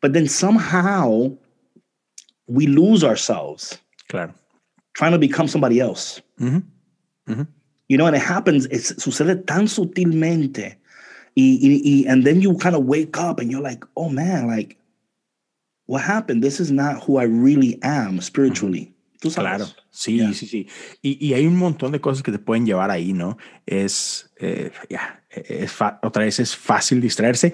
But 0.00 0.12
then 0.12 0.28
somehow 0.28 1.37
we 2.47 2.69
lose 2.69 3.02
ourselves 3.02 3.76
Claro. 4.07 4.35
trying 4.93 5.11
to 5.11 5.19
become 5.19 5.49
somebody 5.49 5.81
else. 5.81 6.23
Ujú, 6.38 6.62
ujú. 7.26 7.47
You 7.88 7.97
know, 7.99 8.07
and 8.07 8.17
it 8.17 8.23
happens, 8.23 8.67
es, 8.71 8.95
sucede 8.99 9.37
tan 9.45 9.69
sutilmente. 9.69 10.79
Y, 11.35 11.59
y, 11.61 11.83
y, 11.85 12.07
and 12.09 12.25
then 12.25 12.41
you 12.41 12.57
kind 12.57 12.75
of 12.76 12.85
wake 12.85 13.17
up 13.19 13.41
and 13.41 13.50
you're 13.50 13.62
like, 13.62 13.85
oh 13.95 14.09
man, 14.09 14.47
like, 14.47 14.76
what 15.87 16.03
happened? 16.03 16.43
This 16.43 16.61
is 16.61 16.71
not 16.71 17.03
who 17.07 17.19
I 17.19 17.25
really 17.25 17.79
am 17.83 18.21
spiritually. 18.21 18.95
Tú 19.21 19.31
sabes. 19.31 19.57
Claro, 19.59 19.67
sí, 19.91 20.17
Yeah. 20.19 20.33
sí, 20.33 20.47
sí. 20.47 20.67
Y, 21.03 21.19
y 21.26 21.35
hay 21.35 21.47
un 21.47 21.57
montón 21.57 21.93
de 21.93 22.00
cosas 22.00 22.23
que 22.23 22.31
te 22.33 22.38
pueden 22.38 22.67
llevar 22.67 22.91
ahí, 22.91 23.12
¿no? 23.12 23.37
Es, 23.67 24.31
eh, 24.38 24.71
ya, 24.88 25.23
es 25.31 25.73
fa- 25.73 25.99
otra 26.03 26.25
vez 26.25 26.38
es 26.41 26.55
fácil 26.55 27.00
distraerse 27.00 27.53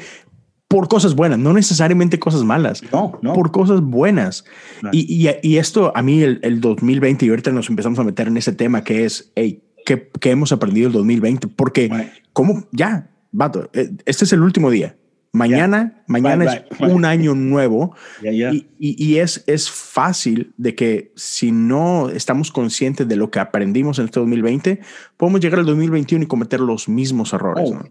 por 0.68 0.86
cosas 0.88 1.14
buenas, 1.16 1.38
no 1.38 1.52
necesariamente 1.52 2.20
cosas 2.20 2.44
malas, 2.44 2.80
No, 2.92 3.18
no. 3.22 3.32
por 3.32 3.50
cosas 3.50 3.80
buenas. 3.80 4.44
Y, 4.92 5.26
y, 5.28 5.28
y 5.42 5.56
esto 5.56 5.92
a 5.96 6.02
mí 6.02 6.22
el, 6.22 6.38
el 6.42 6.60
2020, 6.60 7.26
y 7.26 7.28
ahorita 7.30 7.50
nos 7.50 7.68
empezamos 7.70 7.98
a 7.98 8.04
meter 8.04 8.28
en 8.28 8.36
ese 8.36 8.52
tema 8.52 8.84
que 8.84 9.04
es, 9.04 9.32
hey, 9.34 9.64
¿qué, 9.96 10.10
qué 10.20 10.30
hemos 10.30 10.52
aprendido 10.52 10.86
el 10.88 10.92
2020? 10.92 11.48
Porque. 11.48 11.90
¿cómo? 12.32 12.66
Ya, 12.72 13.10
vato, 13.32 13.68
eh, 13.72 13.90
este 14.06 14.24
es 14.24 14.32
el 14.32 14.42
último 14.42 14.70
día. 14.70 14.96
Mañana, 15.32 16.02
mañana 16.08 16.44
Right, 16.44 16.64
es 16.72 16.78
right. 16.80 16.90
un 16.90 17.04
año 17.04 17.34
nuevo. 17.36 17.94
Yeah, 18.20 18.32
yeah. 18.32 18.52
Y, 18.52 18.68
y- 18.80 19.04
y 19.04 19.18
es, 19.18 19.44
es 19.46 19.70
fácil 19.70 20.52
de 20.56 20.74
que 20.74 21.12
si 21.14 21.52
no 21.52 22.10
estamos 22.10 22.50
conscientes 22.50 23.06
de 23.06 23.14
lo 23.14 23.30
que 23.30 23.38
aprendimos 23.38 24.00
en 24.00 24.06
este 24.06 24.18
2020, 24.18 24.80
podemos 25.16 25.40
llegar 25.40 25.60
al 25.60 25.66
2021 25.66 26.24
y 26.24 26.26
cometer 26.26 26.58
los 26.58 26.88
mismos 26.88 27.32
errores. 27.32 27.70
Oh, 27.70 27.74
¿no? 27.74 27.84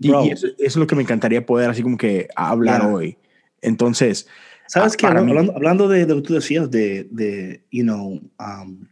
Y, 0.00 0.10
y 0.26 0.30
eso, 0.32 0.46
eso 0.48 0.54
es 0.58 0.76
lo 0.76 0.86
que 0.88 0.96
me 0.96 1.02
encantaría 1.02 1.46
poder 1.46 1.70
así 1.70 1.80
como 1.82 1.96
que 1.96 2.26
hablar 2.34 2.84
hoy. 2.86 3.18
Entonces, 3.62 4.26
¿Sabes 4.66 4.96
qué? 4.96 5.06
mí- 5.08 5.12
Hablando, 5.16 5.54
hablando 5.54 5.88
de, 5.88 6.06
de 6.06 6.14
lo 6.14 6.22
que 6.22 6.26
tú 6.28 6.34
decías, 6.34 6.68
de, 6.72 7.06
de 7.10 7.62
you 7.70 7.84
know, 7.84 8.20
um, 8.40 8.86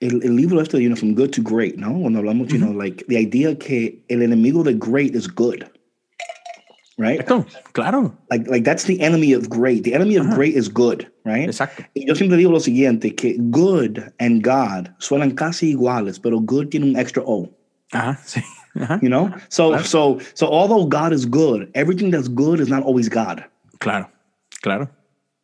el, 0.00 0.22
el 0.22 0.36
libro 0.36 0.60
este, 0.60 0.78
you 0.80 0.88
know, 0.88 0.96
From 0.96 1.14
Good 1.14 1.32
to 1.32 1.42
Great, 1.42 1.76
¿no? 1.76 1.98
Cuando 1.98 2.18
hablamos, 2.20 2.48
you 2.50 2.58
know, 2.58 2.72
like, 2.72 3.04
the 3.08 3.16
idea 3.16 3.56
que 3.58 4.02
el 4.08 4.18
enemigo 4.22 4.62
de 4.64 4.74
great 4.74 5.14
is 5.14 5.26
good. 5.26 5.64
Right? 6.98 7.20
Exacto, 7.20 7.44
claro, 7.74 8.16
Like, 8.30 8.48
like 8.48 8.64
that's 8.64 8.84
the 8.84 8.98
enemy 9.02 9.34
of 9.34 9.50
great. 9.50 9.84
The 9.84 9.92
enemy 9.92 10.16
of 10.16 10.26
Ajá. 10.28 10.34
great 10.34 10.54
is 10.56 10.68
good, 10.70 11.06
right? 11.26 11.46
exacto. 11.46 11.84
Y 11.94 12.06
yo 12.06 12.14
siempre 12.14 12.38
digo 12.38 12.50
lo 12.50 12.58
siguiente, 12.58 13.14
que 13.14 13.36
good 13.50 14.00
and 14.18 14.42
God 14.42 14.88
suenan 14.98 15.36
casi 15.36 15.72
iguales, 15.74 16.18
pero 16.18 16.40
good 16.40 16.68
tiene 16.70 16.86
un 16.86 16.96
extra 16.96 17.22
O. 17.26 17.50
Ajá, 17.92 18.18
sí. 18.24 18.40
Ajá, 18.76 18.98
You 19.02 19.10
know? 19.10 19.30
So, 19.50 19.70
Claro. 19.72 19.84
so, 19.84 20.18
so 20.34 20.46
although 20.46 20.86
God 20.86 21.12
is 21.12 21.26
good, 21.26 21.68
everything 21.74 22.10
that's 22.10 22.28
good 22.28 22.60
is 22.60 22.68
not 22.70 22.82
always 22.82 23.10
God. 23.10 23.44
claro, 23.78 24.08
claro. 24.62 24.88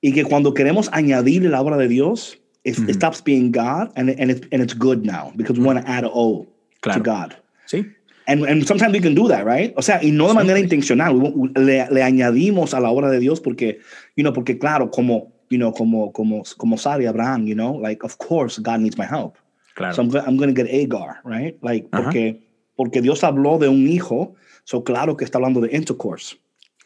Y 0.02 0.12
que 0.12 0.24
cuando 0.24 0.54
queremos 0.54 0.88
añadirle 0.92 1.50
la 1.50 1.60
obra 1.60 1.76
de 1.76 1.86
Dios, 1.86 2.38
it, 2.64 2.78
it 2.88 2.94
stops 2.94 3.20
being 3.20 3.50
God 3.50 3.92
and, 3.96 4.10
and, 4.10 4.30
it's, 4.30 4.46
and 4.52 4.62
it's 4.62 4.74
good 4.74 5.04
now 5.04 5.32
because 5.36 5.58
we 5.58 5.64
want 5.64 5.80
to 5.84 5.88
add 5.90 6.04
a 6.04 6.10
O 6.10 6.46
Claro. 6.80 6.98
to 6.98 7.04
God. 7.04 7.36
Sí, 7.66 7.92
And, 8.26 8.44
and 8.44 8.66
sometimes 8.66 8.92
we 8.92 9.00
can 9.00 9.14
do 9.14 9.26
that, 9.28 9.44
right? 9.44 9.74
O 9.76 9.82
sea, 9.82 9.98
y 10.02 10.10
no 10.10 10.28
de 10.28 10.34
manera 10.34 10.58
intencional. 10.58 11.12
Le, 11.56 11.88
le 11.90 12.02
añadimos 12.02 12.72
a 12.72 12.80
la 12.80 12.88
obra 12.90 13.10
de 13.10 13.18
Dios 13.18 13.40
porque, 13.40 13.80
you 14.16 14.22
know, 14.22 14.32
porque 14.32 14.58
claro, 14.58 14.90
como, 14.90 15.32
you 15.50 15.58
know, 15.58 15.72
como, 15.72 16.12
como, 16.12 16.42
como 16.56 16.76
y 16.76 17.06
Abraham, 17.06 17.46
you 17.46 17.54
know, 17.54 17.78
like, 17.80 18.04
of 18.04 18.16
course, 18.18 18.60
God 18.60 18.80
needs 18.80 18.96
my 18.96 19.06
help. 19.06 19.36
claro. 19.74 19.94
So 19.94 20.02
I'm, 20.02 20.14
I'm 20.16 20.36
going 20.36 20.54
to 20.54 20.54
get 20.54 20.72
Agar, 20.72 21.20
right? 21.24 21.56
Like, 21.62 21.90
porque, 21.90 22.40
porque 22.76 23.02
Dios 23.02 23.22
habló 23.22 23.58
de 23.58 23.68
un 23.68 23.88
hijo, 23.88 24.34
so 24.64 24.82
claro 24.82 25.16
que 25.16 25.24
está 25.24 25.38
hablando 25.38 25.60
de 25.60 25.74
intercourse. 25.76 26.36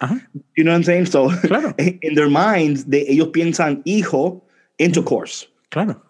Ajá, 0.01 0.21
You 0.57 0.65
know 0.65 0.73
what 0.73 0.77
I'm 0.77 0.85
saying? 0.85 1.07
So, 1.07 1.29
Claro. 1.47 1.75
in 1.79 2.15
their 2.15 2.29
minds, 2.29 2.85
de, 2.89 3.05
ellos 3.11 3.29
piensan 3.29 3.83
hijo, 3.85 4.43
intercourse. 4.79 5.49
Claro. 5.69 6.03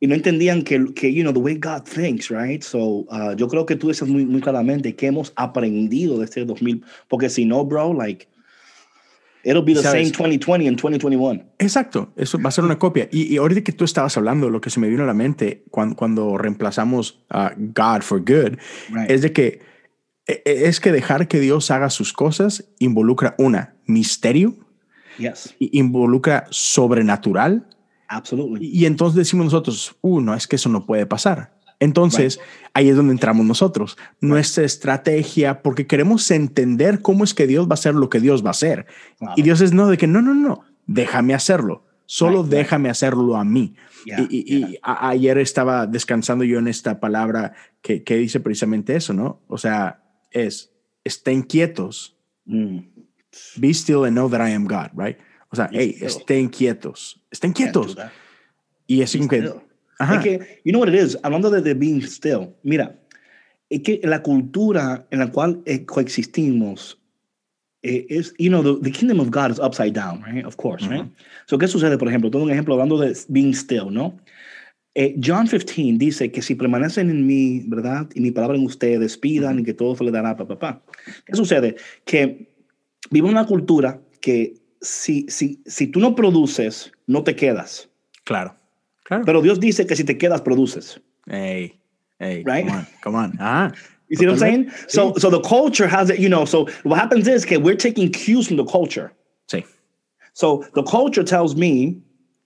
Y 0.00 0.06
no 0.06 0.14
entendían 0.14 0.62
que, 0.64 0.92
que, 0.94 1.12
you 1.14 1.22
know, 1.22 1.32
the 1.32 1.38
way 1.40 1.54
God 1.54 1.84
thinks, 1.84 2.28
right? 2.30 2.62
So, 2.62 3.06
uh, 3.10 3.34
yo 3.36 3.48
creo 3.48 3.64
que 3.64 3.74
tú 3.76 3.88
dices 3.88 4.06
muy, 4.06 4.26
muy 4.26 4.40
claramente 4.42 4.94
que 4.94 5.06
hemos 5.06 5.32
aprendido 5.36 6.18
de 6.18 6.24
este 6.26 6.44
2000, 6.44 6.84
porque 7.08 7.30
si 7.30 7.46
no, 7.46 7.64
bro, 7.64 7.94
like, 7.94 8.28
it'll 9.44 9.62
be 9.64 9.72
the 9.72 9.80
¿Sabes? 9.82 10.08
same 10.08 10.10
2020 10.12 10.66
and 10.68 10.76
2021. 10.76 11.42
Exacto, 11.58 12.12
eso 12.16 12.38
va 12.38 12.48
a 12.48 12.52
ser 12.52 12.64
una 12.64 12.78
copia. 12.78 13.08
Y, 13.12 13.32
y 13.32 13.36
ahorita 13.38 13.62
que 13.62 13.72
tú 13.72 13.84
estabas 13.84 14.14
hablando, 14.18 14.50
lo 14.50 14.60
que 14.60 14.68
se 14.68 14.78
me 14.80 14.88
vino 14.90 15.04
a 15.04 15.06
la 15.06 15.14
mente 15.14 15.64
cuando, 15.70 15.96
cuando 15.96 16.36
reemplazamos 16.36 17.24
a 17.30 17.52
God 17.56 18.02
for 18.02 18.20
good, 18.20 18.58
Right. 18.90 19.10
es 19.10 19.22
de 19.22 19.32
que 19.32 19.60
e- 20.26 20.42
e- 20.44 20.66
es 20.68 20.80
que 20.80 20.92
dejar 20.92 21.28
que 21.28 21.40
Dios 21.40 21.70
haga 21.70 21.88
sus 21.88 22.12
cosas 22.12 22.70
involucra 22.78 23.34
una 23.38 23.76
misterio, 23.86 24.54
Yes, 25.18 25.54
involucra 25.60 26.46
sobrenatural 26.50 27.68
absolutely. 28.16 28.66
y, 28.66 28.80
y 28.82 28.86
entonces 28.86 29.16
decimos 29.16 29.44
nosotros, 29.46 29.96
uh, 30.00 30.20
no 30.20 30.34
es 30.34 30.46
que 30.46 30.56
eso 30.56 30.68
no 30.68 30.84
puede 30.86 31.06
pasar. 31.06 31.54
Entonces 31.80 32.38
ahí 32.72 32.88
es 32.88 32.96
donde 32.96 33.12
entramos 33.12 33.44
nosotros, 33.44 33.98
nuestra 34.20 34.64
estrategia, 34.64 35.60
porque 35.62 35.86
queremos 35.86 36.30
entender 36.30 37.02
cómo 37.02 37.24
es 37.24 37.34
que 37.34 37.46
Dios 37.46 37.66
va 37.66 37.72
a 37.72 37.74
hacer 37.74 37.94
lo 37.94 38.08
que 38.08 38.20
Dios 38.20 38.42
va 38.44 38.48
a 38.48 38.50
hacer. 38.52 38.86
Claro. 39.18 39.34
Y 39.36 39.42
Dios 39.42 39.60
es 39.60 39.72
no 39.72 39.88
de 39.88 39.96
que 39.98 40.06
no, 40.06 40.22
no, 40.22 40.34
no, 40.34 40.62
déjame 40.86 41.34
hacerlo, 41.34 41.84
solo 42.06 42.42
Right, 42.42 42.52
right. 42.52 42.58
déjame 42.60 42.90
hacerlo 42.90 43.36
a 43.36 43.44
mí. 43.44 43.74
Yeah, 44.06 44.20
y 44.30 44.36
y- 44.38 44.56
y 44.72 44.78
a- 44.82 45.08
ayer 45.08 45.36
estaba 45.38 45.86
descansando 45.86 46.44
yo 46.44 46.58
en 46.58 46.68
esta 46.68 47.00
palabra 47.00 47.54
que, 47.82 48.02
que 48.04 48.16
dice 48.16 48.38
precisamente 48.40 48.94
eso, 48.94 49.12
¿no? 49.12 49.42
O 49.48 49.58
sea, 49.58 50.02
es, 50.30 50.72
estén 51.02 51.42
quietos, 51.42 52.16
Mm. 52.46 52.78
be 53.56 53.70
still 53.74 54.04
and 54.04 54.12
know 54.16 54.28
that 54.30 54.46
I 54.46 54.52
am 54.52 54.64
God, 54.66 54.88
right? 54.96 55.16
O 55.50 55.56
sea, 55.56 55.66
Be 55.68 55.78
hey, 55.78 55.92
still. 55.94 56.06
estén 56.08 56.48
quietos, 56.48 57.23
estén 57.34 57.52
quietos. 57.52 57.96
Y 58.86 59.02
así 59.02 59.18
como 59.18 59.30
que, 59.30 59.52
ajá, 59.98 60.16
Es 60.16 60.22
que, 60.22 60.60
you 60.64 60.72
know 60.72 60.80
what 60.80 60.88
it 60.88 60.94
is, 60.94 61.18
hablando 61.22 61.50
de, 61.50 61.60
de 61.60 61.74
being 61.74 62.02
still, 62.02 62.54
mira, 62.62 62.98
es 63.68 63.80
que 63.82 64.00
la 64.04 64.22
cultura 64.22 65.06
en 65.10 65.18
la 65.18 65.30
cual 65.30 65.62
eh, 65.64 65.84
coexistimos 65.84 66.98
eh, 67.82 68.06
es, 68.08 68.34
you 68.38 68.48
know, 68.48 68.62
the, 68.62 68.80
the 68.82 68.90
kingdom 68.90 69.20
of 69.20 69.30
God 69.30 69.50
is 69.50 69.58
upside 69.58 69.92
down, 69.92 70.22
right? 70.22 70.44
Of 70.44 70.56
course, 70.56 70.86
right? 70.88 71.06
So, 71.46 71.58
¿qué 71.58 71.68
sucede, 71.68 71.98
por 71.98 72.08
ejemplo? 72.08 72.30
Tengo 72.30 72.44
un 72.44 72.50
ejemplo 72.50 72.74
hablando 72.74 72.98
de 72.98 73.14
being 73.28 73.52
still, 73.52 73.90
¿no? 73.90 74.18
Eh, 74.94 75.16
John 75.20 75.48
15 75.48 75.98
dice 75.98 76.30
que 76.30 76.40
si 76.40 76.54
permanecen 76.54 77.10
en 77.10 77.26
mí, 77.26 77.64
¿verdad? 77.66 78.08
Y 78.14 78.20
mi 78.20 78.30
palabra 78.30 78.56
en 78.56 78.64
ustedes, 78.64 79.18
pidan 79.18 79.58
y 79.58 79.64
que 79.64 79.74
todo 79.74 79.96
se 79.96 80.04
le 80.04 80.12
dará, 80.12 80.36
papá, 80.36 80.58
papá. 80.58 80.82
¿Qué 81.26 81.34
sucede? 81.34 81.74
Que 82.04 82.48
vive 83.10 83.28
una 83.28 83.44
cultura 83.44 84.00
que 84.20 84.54
si, 84.84 85.26
si, 85.28 85.60
si 85.66 85.86
tú 85.88 85.98
no 86.00 86.14
produces, 86.14 86.92
no 87.06 87.22
te 87.24 87.34
quedas. 87.34 87.88
claro, 88.24 88.54
claro. 89.04 89.24
Pero 89.24 89.42
Dios 89.42 89.58
dice 89.58 89.86
que 89.86 89.96
si 89.96 90.04
te 90.04 90.16
quedas, 90.16 90.40
produces. 90.42 91.00
hey, 91.26 91.80
hey, 92.20 92.42
Right? 92.46 92.66
come 92.66 92.78
on, 92.78 92.86
come 93.02 93.16
on. 93.16 93.32
Ajá. 93.40 93.72
You 94.10 94.18
see 94.18 94.26
what 94.26 94.34
I'm 94.34 94.38
saying? 94.38 94.70
So, 94.86 95.14
so 95.16 95.30
the 95.30 95.40
culture 95.40 95.88
has 95.88 96.10
it, 96.10 96.18
you 96.20 96.28
know, 96.28 96.44
so 96.44 96.66
what 96.84 96.98
happens 97.00 97.26
is 97.26 97.44
que 97.46 97.58
we're 97.58 97.74
taking 97.74 98.12
cues 98.12 98.46
from 98.46 98.58
the 98.58 98.64
culture. 98.64 99.10
Sí, 99.50 99.64
So 100.34 100.62
the 100.74 100.82
culture 100.82 101.24
tells 101.24 101.56
me 101.56 102.02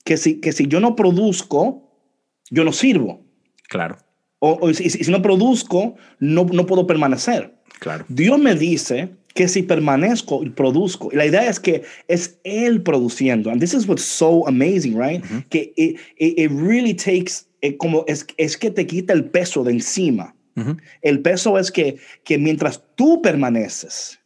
que 0.07 0.17
si, 0.17 0.37
que 0.41 0.53
si 0.53 0.67
yo 0.67 0.79
no 0.79 0.95
produzco, 0.95 1.83
yo 2.53 2.63
no 2.63 2.71
sirvo. 2.71 3.19
claro, 3.69 3.99
O, 4.41 4.57
o 4.63 4.73
si- 4.73 4.89
si 4.89 5.11
no 5.11 5.21
produzco, 5.21 5.97
no, 6.21 6.45
no 6.45 6.65
puedo 6.65 6.87
permanecer. 6.87 7.53
claro. 7.81 8.05
Dios 8.09 8.39
me 8.39 8.55
dice 8.55 9.09
que 9.35 9.49
si 9.49 9.63
permanezco 9.63 10.43
y 10.43 10.51
produzco, 10.51 11.11
la 11.13 11.27
idea 11.27 11.49
es 11.49 11.61
que 11.61 11.83
es 12.09 12.39
Él 12.45 12.83
produciendo. 12.83 13.51
And 13.51 13.61
this 13.61 13.75
is 13.75 13.87
what's 13.87 14.05
so 14.05 14.47
amazing, 14.47 14.99
right? 14.99 15.23
Que 15.51 15.73
it, 15.77 15.99
it, 16.17 16.39
it 16.39 16.51
really 16.51 16.95
takes, 16.95 17.47
eh, 17.63 17.77
como 17.77 18.05
es, 18.09 18.27
es 18.37 18.57
que 18.57 18.71
te 18.71 18.87
quita 18.87 19.13
el 19.13 19.25
peso 19.25 19.65
de 19.65 19.73
encima. 19.73 20.35
Ujú. 20.57 20.77
El 21.03 21.21
peso 21.23 21.59
es 21.59 21.71
que, 21.71 21.99
que 22.25 22.39
mientras 22.39 22.83
tú 22.97 23.23
permaneces, 23.23 24.19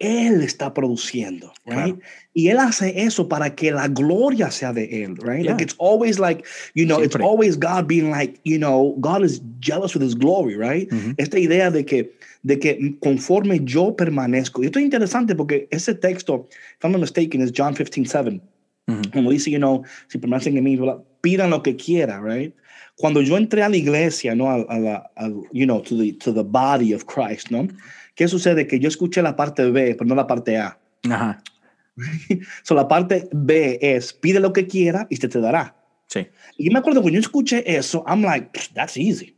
Él 0.00 0.40
está 0.42 0.72
produciendo, 0.72 1.52
right? 1.66 1.94
Claro. 1.94 1.98
Y 2.32 2.48
Él 2.48 2.58
hace 2.58 3.02
eso 3.04 3.28
para 3.28 3.54
que 3.54 3.70
la 3.70 3.86
gloria 3.88 4.50
sea 4.50 4.72
de 4.72 5.04
Él, 5.04 5.16
right? 5.18 5.44
Like 5.44 5.58
Yeah. 5.58 5.62
it's 5.62 5.74
always 5.78 6.18
like, 6.18 6.42
you 6.74 6.86
know, 6.86 7.00
it's 7.02 7.12
Siempre. 7.12 7.24
always 7.24 7.56
God 7.58 7.86
being 7.86 8.10
like, 8.10 8.40
you 8.44 8.58
know, 8.58 8.96
God 8.98 9.22
is 9.24 9.42
jealous 9.60 9.94
with 9.94 10.02
His 10.02 10.14
glory, 10.14 10.56
right? 10.56 10.88
Ujú. 10.90 11.14
Esta 11.18 11.38
idea 11.38 11.70
de 11.70 11.84
que, 11.84 12.12
de 12.42 12.58
que 12.58 12.96
conforme 13.02 13.60
yo 13.64 13.94
permanezco. 13.94 14.62
Y 14.62 14.66
esto 14.66 14.78
es 14.78 14.86
interesante 14.86 15.34
porque 15.36 15.68
ese 15.70 15.94
texto, 15.94 16.48
if 16.78 16.82
I'm 16.84 16.92
not 16.92 17.00
mistaken, 17.02 17.42
is 17.42 17.52
John 17.52 17.74
15, 17.74 18.06
7. 18.06 18.40
Ujú. 18.88 19.02
Como 19.12 19.30
dice, 19.30 19.50
you 19.50 19.58
know, 19.58 19.82
si 20.08 20.18
permanecen 20.18 20.56
en 20.56 20.64
mí, 20.64 20.78
pidan 21.20 21.50
lo 21.50 21.62
que 21.62 21.76
quieran, 21.76 22.24
right? 22.24 22.54
Cuando 22.96 23.20
yo 23.22 23.36
entré 23.36 23.62
a 23.62 23.68
la 23.68 23.76
iglesia, 23.76 24.34
¿no? 24.34 24.48
A, 24.50 24.62
a 24.68 24.78
la, 24.78 25.10
al- 25.16 25.42
you 25.52 25.64
know, 25.66 25.80
to 25.82 25.96
the, 25.96 26.12
to 26.14 26.32
the 26.32 26.42
body 26.42 26.92
of 26.94 27.04
Christ, 27.06 27.50
¿no? 27.50 27.68
¿Qué 28.20 28.28
sucede? 28.28 28.66
Que 28.66 28.78
yo 28.78 28.86
escuché 28.86 29.22
la 29.22 29.34
parte 29.34 29.70
B, 29.70 29.94
pero 29.94 30.04
no 30.06 30.14
la 30.14 30.26
parte 30.26 30.58
A. 30.58 30.78
Ajá, 31.10 31.42
So, 32.64 32.74
la 32.74 32.86
parte 32.86 33.30
B 33.32 33.78
es, 33.80 34.12
pide 34.12 34.40
lo 34.40 34.52
que 34.52 34.66
quiera 34.66 35.06
y 35.08 35.16
se 35.16 35.26
te 35.26 35.40
dará. 35.40 35.74
sí. 36.06 36.26
Y 36.58 36.66
yo 36.66 36.72
me 36.72 36.80
acuerdo 36.80 37.00
cuando 37.00 37.14
yo 37.18 37.20
escuché 37.20 37.64
eso, 37.64 38.04
I'm 38.06 38.20
like, 38.22 38.50
"Pff, 38.52 38.74
that's 38.74 38.98
easy. 38.98 39.34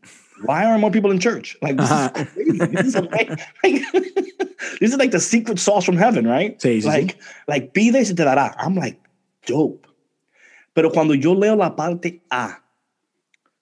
Why 0.48 0.64
aren't 0.64 0.80
more 0.80 0.90
people 0.90 1.12
in 1.12 1.20
church? 1.20 1.56
Like, 1.62 1.76
this 1.76 1.88
Ajá. 1.92 2.12
is 2.16 2.28
crazy. 2.34 2.58
This 2.74 2.86
is, 2.86 2.94
like, 2.96 3.30
this 4.80 4.90
is 4.90 4.96
like 4.98 5.12
the 5.12 5.20
secret 5.20 5.60
sauce 5.60 5.84
from 5.84 5.96
heaven, 5.96 6.26
right? 6.26 6.58
Sí, 6.58 6.80
sí, 6.80 6.82
sí. 6.82 6.86
like, 6.88 7.18
like, 7.46 7.72
pide 7.74 8.00
y 8.00 8.04
se 8.04 8.14
te 8.16 8.24
dará. 8.24 8.52
I'm 8.58 8.74
like, 8.74 8.98
dope. 9.46 9.86
Pero 10.74 10.90
cuando 10.90 11.14
yo 11.14 11.34
leo 11.36 11.54
la 11.54 11.76
parte 11.76 12.20
A, 12.32 12.64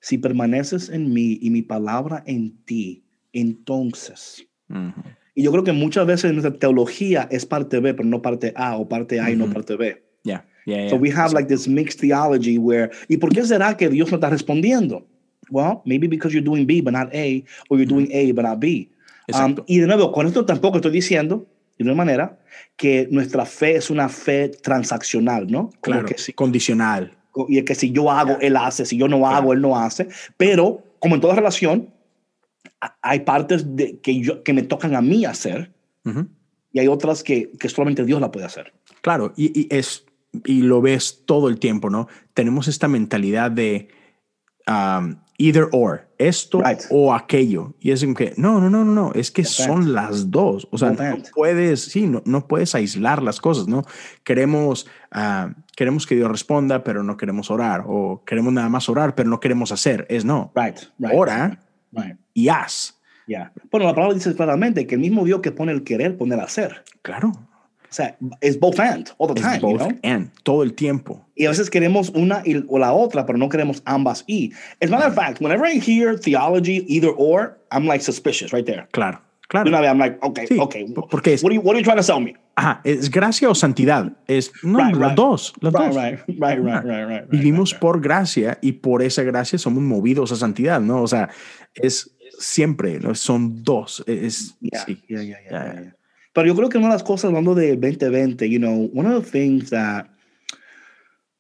si 0.01 0.17
permaneces 0.17 0.89
en 0.89 1.13
mí 1.13 1.39
y 1.43 1.51
mi 1.51 1.61
palabra 1.61 2.23
en 2.25 2.57
ti, 2.65 3.05
entonces. 3.35 4.47
Y 4.71 5.41
Y 5.41 5.43
yo 5.45 5.53
creo 5.53 5.65
que 5.65 5.73
muchas 5.73 6.07
veces 6.07 6.33
nuestra 6.33 6.53
teología 6.53 7.29
es 7.31 7.47
parte 7.47 7.81
B, 7.81 7.95
pero 7.95 8.09
no 8.09 8.21
parte 8.21 8.53
A, 8.57 8.77
o 8.77 8.89
parte 8.89 9.21
A 9.21 9.31
y 9.31 9.37
no 9.37 9.47
parte 9.51 9.77
B. 9.77 10.03
Yeah, 10.23 10.45
yeah, 10.67 10.89
So 10.89 10.97
yeah. 10.97 11.01
we 11.01 11.11
have 11.11 11.33
like 11.33 11.49
this 11.49 11.67
mixed 11.67 12.01
theology 12.01 12.59
where, 12.59 12.91
¿y 13.09 13.17
por 13.17 13.31
qué 13.31 13.45
será 13.45 13.77
que 13.77 13.89
Dios 13.89 14.11
no 14.11 14.19
está 14.19 14.29
respondiendo? 14.29 15.07
Well, 15.51 15.83
maybe 15.85 16.09
because 16.09 16.35
you're 16.35 16.45
doing 16.45 16.67
B 16.67 16.81
but 16.81 16.93
not 16.93 17.15
A, 17.15 17.45
or 17.69 17.79
you're 17.79 17.87
doing 17.87 18.09
A 18.13 18.33
but 18.33 18.45
not 18.45 18.61
B. 18.61 18.91
Um, 19.33 19.57
y 19.67 19.79
de 19.79 19.87
nuevo, 19.87 20.13
con 20.13 20.27
esto 20.27 20.45
tampoco 20.45 20.77
estoy 20.77 20.93
diciendo, 20.93 21.47
de 21.79 21.85
una 21.85 21.95
manera, 21.95 22.39
que 22.77 23.09
nuestra 23.11 23.45
fe 23.47 23.77
es 23.77 23.91
una 23.91 24.09
fe 24.09 24.49
transaccional, 24.49 25.47
¿no? 25.47 25.71
Como 25.81 25.81
claro, 25.81 26.07
que 26.07 26.19
si, 26.19 26.33
condicional. 26.33 27.13
y 27.49 27.59
es 27.59 27.65
que 27.65 27.75
si 27.75 27.93
yo 27.93 28.11
hago, 28.11 28.39
él 28.41 28.57
hace, 28.57 28.85
si 28.85 28.97
yo 28.97 29.09
no 29.09 29.27
hago, 29.27 29.53
él 29.53 29.61
no 29.61 29.79
hace. 29.79 30.09
Pero, 30.37 30.83
como 30.99 31.15
en 31.15 31.21
toda 31.21 31.35
relación, 31.35 31.89
hay 33.03 33.21
partes 33.21 33.77
de, 33.77 33.99
que, 34.01 34.21
yo, 34.21 34.43
que 34.43 34.53
me 34.53 34.63
tocan 34.63 34.95
a 34.95 35.03
mí 35.03 35.25
hacer 35.25 35.73
Ujú. 36.05 36.29
y 36.73 36.81
hay 36.81 36.89
otras 36.89 37.23
que, 37.23 37.51
que 37.59 37.69
solamente 37.69 38.05
Dios 38.05 38.21
la 38.21 38.31
puede 38.31 38.47
hacer. 38.47 38.73
Claro, 39.03 39.33
y, 39.37 39.59
y 39.59 39.69
es 39.71 40.05
y 40.45 40.63
lo 40.63 40.81
ves 40.81 41.23
todo 41.27 41.49
el 41.49 41.59
tiempo, 41.59 41.91
¿no? 41.91 42.09
Tenemos 42.35 42.69
esta 42.69 42.89
mentalidad 42.89 43.51
de 43.51 43.89
um, 44.69 45.17
either 45.39 45.69
or, 45.73 46.09
esto 46.19 46.63
Right. 46.63 46.83
o 46.91 47.13
aquello. 47.13 47.75
Y 47.81 47.91
es 47.91 48.03
como 48.03 48.15
que, 48.15 48.35
no, 48.37 48.61
no, 48.61 48.71
no, 48.71 48.85
no, 48.85 48.93
no, 48.93 49.13
es 49.15 49.31
que 49.31 49.45
son 49.45 49.93
las 49.93 50.31
dos. 50.31 50.69
O 50.71 50.79
sea, 50.79 50.91
no 50.91 51.23
puedes, 51.35 51.81
sí, 51.83 52.07
no, 52.07 52.23
no 52.27 52.47
puedes 52.47 52.75
aislar 52.75 53.23
las 53.23 53.41
cosas, 53.41 53.67
¿no? 53.67 53.85
Queremos, 54.23 54.87
ah, 55.11 55.55
queremos 55.77 56.07
que 56.07 56.15
Dios 56.15 56.31
responda, 56.31 56.85
pero 56.85 57.03
no 57.03 57.17
queremos 57.17 57.51
orar. 57.51 57.85
O 57.89 58.23
queremos 58.25 58.53
nada 58.53 58.69
más 58.69 58.89
orar, 58.89 59.15
pero 59.15 59.29
no 59.29 59.41
queremos 59.41 59.73
hacer. 59.73 60.07
Es 60.11 60.25
no. 60.25 60.53
Right, 60.55 60.79
right. 60.99 61.13
Ora 61.15 61.61
Right. 61.93 62.20
Y 62.41 62.49
haz. 62.49 62.99
Yeah. 63.27 63.53
Bueno, 63.71 63.87
la 63.87 63.95
palabra 63.95 64.15
dice 64.15 64.35
claramente 64.35 64.87
que 64.87 64.97
el 64.97 65.01
mismo 65.01 65.25
Dios 65.25 65.41
que 65.41 65.53
pone 65.53 65.73
el 65.73 65.85
querer, 65.85 66.17
pone 66.17 66.35
el 66.35 66.41
hacer. 66.41 66.83
Claro. 67.03 67.29
O 67.29 67.93
sea, 67.93 68.17
es 68.41 68.59
both 68.59 68.79
and, 68.79 69.09
all 69.19 69.29
the 69.29 69.35
time, 69.41 69.57
you 69.57 69.61
both 69.69 69.79
know? 69.79 69.99
and, 70.05 70.31
todo 70.45 70.63
el 70.63 70.75
tiempo. 70.75 71.27
Y 71.35 71.47
a 71.47 71.51
veces 71.51 71.69
queremos 71.71 72.11
una 72.11 72.43
y- 72.45 72.65
o 72.69 72.79
la 72.79 72.93
otra, 72.93 73.27
pero 73.27 73.37
no 73.37 73.49
queremos 73.49 73.83
ambas 73.85 74.23
y. 74.29 74.53
As 74.81 74.89
a 74.89 74.93
matter 74.93 75.09
of 75.09 75.15
fact, 75.15 75.41
whenever 75.41 75.67
I 75.67 75.81
hear 75.81 76.17
theology, 76.19 76.85
either 76.89 77.11
or, 77.17 77.59
I'm 77.73 77.87
like 77.87 78.01
suspicious 78.05 78.53
right 78.53 78.65
there. 78.65 78.87
Claro, 78.93 79.21
claro. 79.49 79.69
una 79.69 79.81
vez, 79.81 79.91
I'm 79.91 79.99
like, 79.99 80.19
okay, 80.23 80.47
Sí, 80.47 80.59
okay. 80.61 80.85
po- 80.93 81.09
porque 81.09 81.33
es- 81.35 81.43
what, 81.43 81.51
are 81.51 81.57
you, 81.57 81.61
what 81.63 81.75
are 81.75 81.81
you 81.81 81.85
trying 81.85 81.97
to 81.99 82.03
sell 82.05 82.21
me? 82.21 82.35
Ajá, 82.55 82.81
¿es 82.85 83.11
gracia 83.11 83.49
o 83.51 83.55
santidad? 83.57 84.13
Es, 84.29 84.53
no, 84.63 84.79
Right, 84.79 84.95
las 84.97 85.09
right. 85.11 85.17
dos, 85.17 85.53
las 85.61 85.73
Right, 85.73 85.87
dos. 85.87 85.97
right, 85.97 86.19
right, 86.29 86.59
right, 86.61 86.85
right, 86.85 87.09
right, 87.09 87.29
Vivimos 87.31 87.75
por 87.75 88.01
gracia 88.01 88.59
y 88.63 88.73
por 88.73 89.03
esa 89.03 89.25
gracia 89.25 89.59
somos 89.59 89.83
movidos 89.83 90.31
a 90.31 90.37
santidad, 90.37 90.81
¿no? 90.81 91.03
O 91.03 91.09
sea, 91.09 91.29
es 91.75 92.15
siempre, 92.41 92.99
¿no? 93.01 93.15
son 93.15 93.63
dos. 93.63 94.03
Es, 94.07 94.57
Yeah, 94.61 94.85
sí. 94.85 95.03
yeah, 95.09 95.23
yeah. 95.23 95.95
Pero 96.33 96.47
yo 96.47 96.55
creo 96.55 96.69
que 96.69 96.79
una 96.79 96.89
de 96.89 96.95
las 96.95 97.03
cosas 97.03 97.29
hablando 97.29 97.55
de 97.55 97.77
2020, 97.77 98.49
you 98.49 98.59
know, 98.59 98.91
one 98.95 99.09
of 99.09 99.25
the 99.25 99.31
things 99.31 99.71
that, 99.71 100.07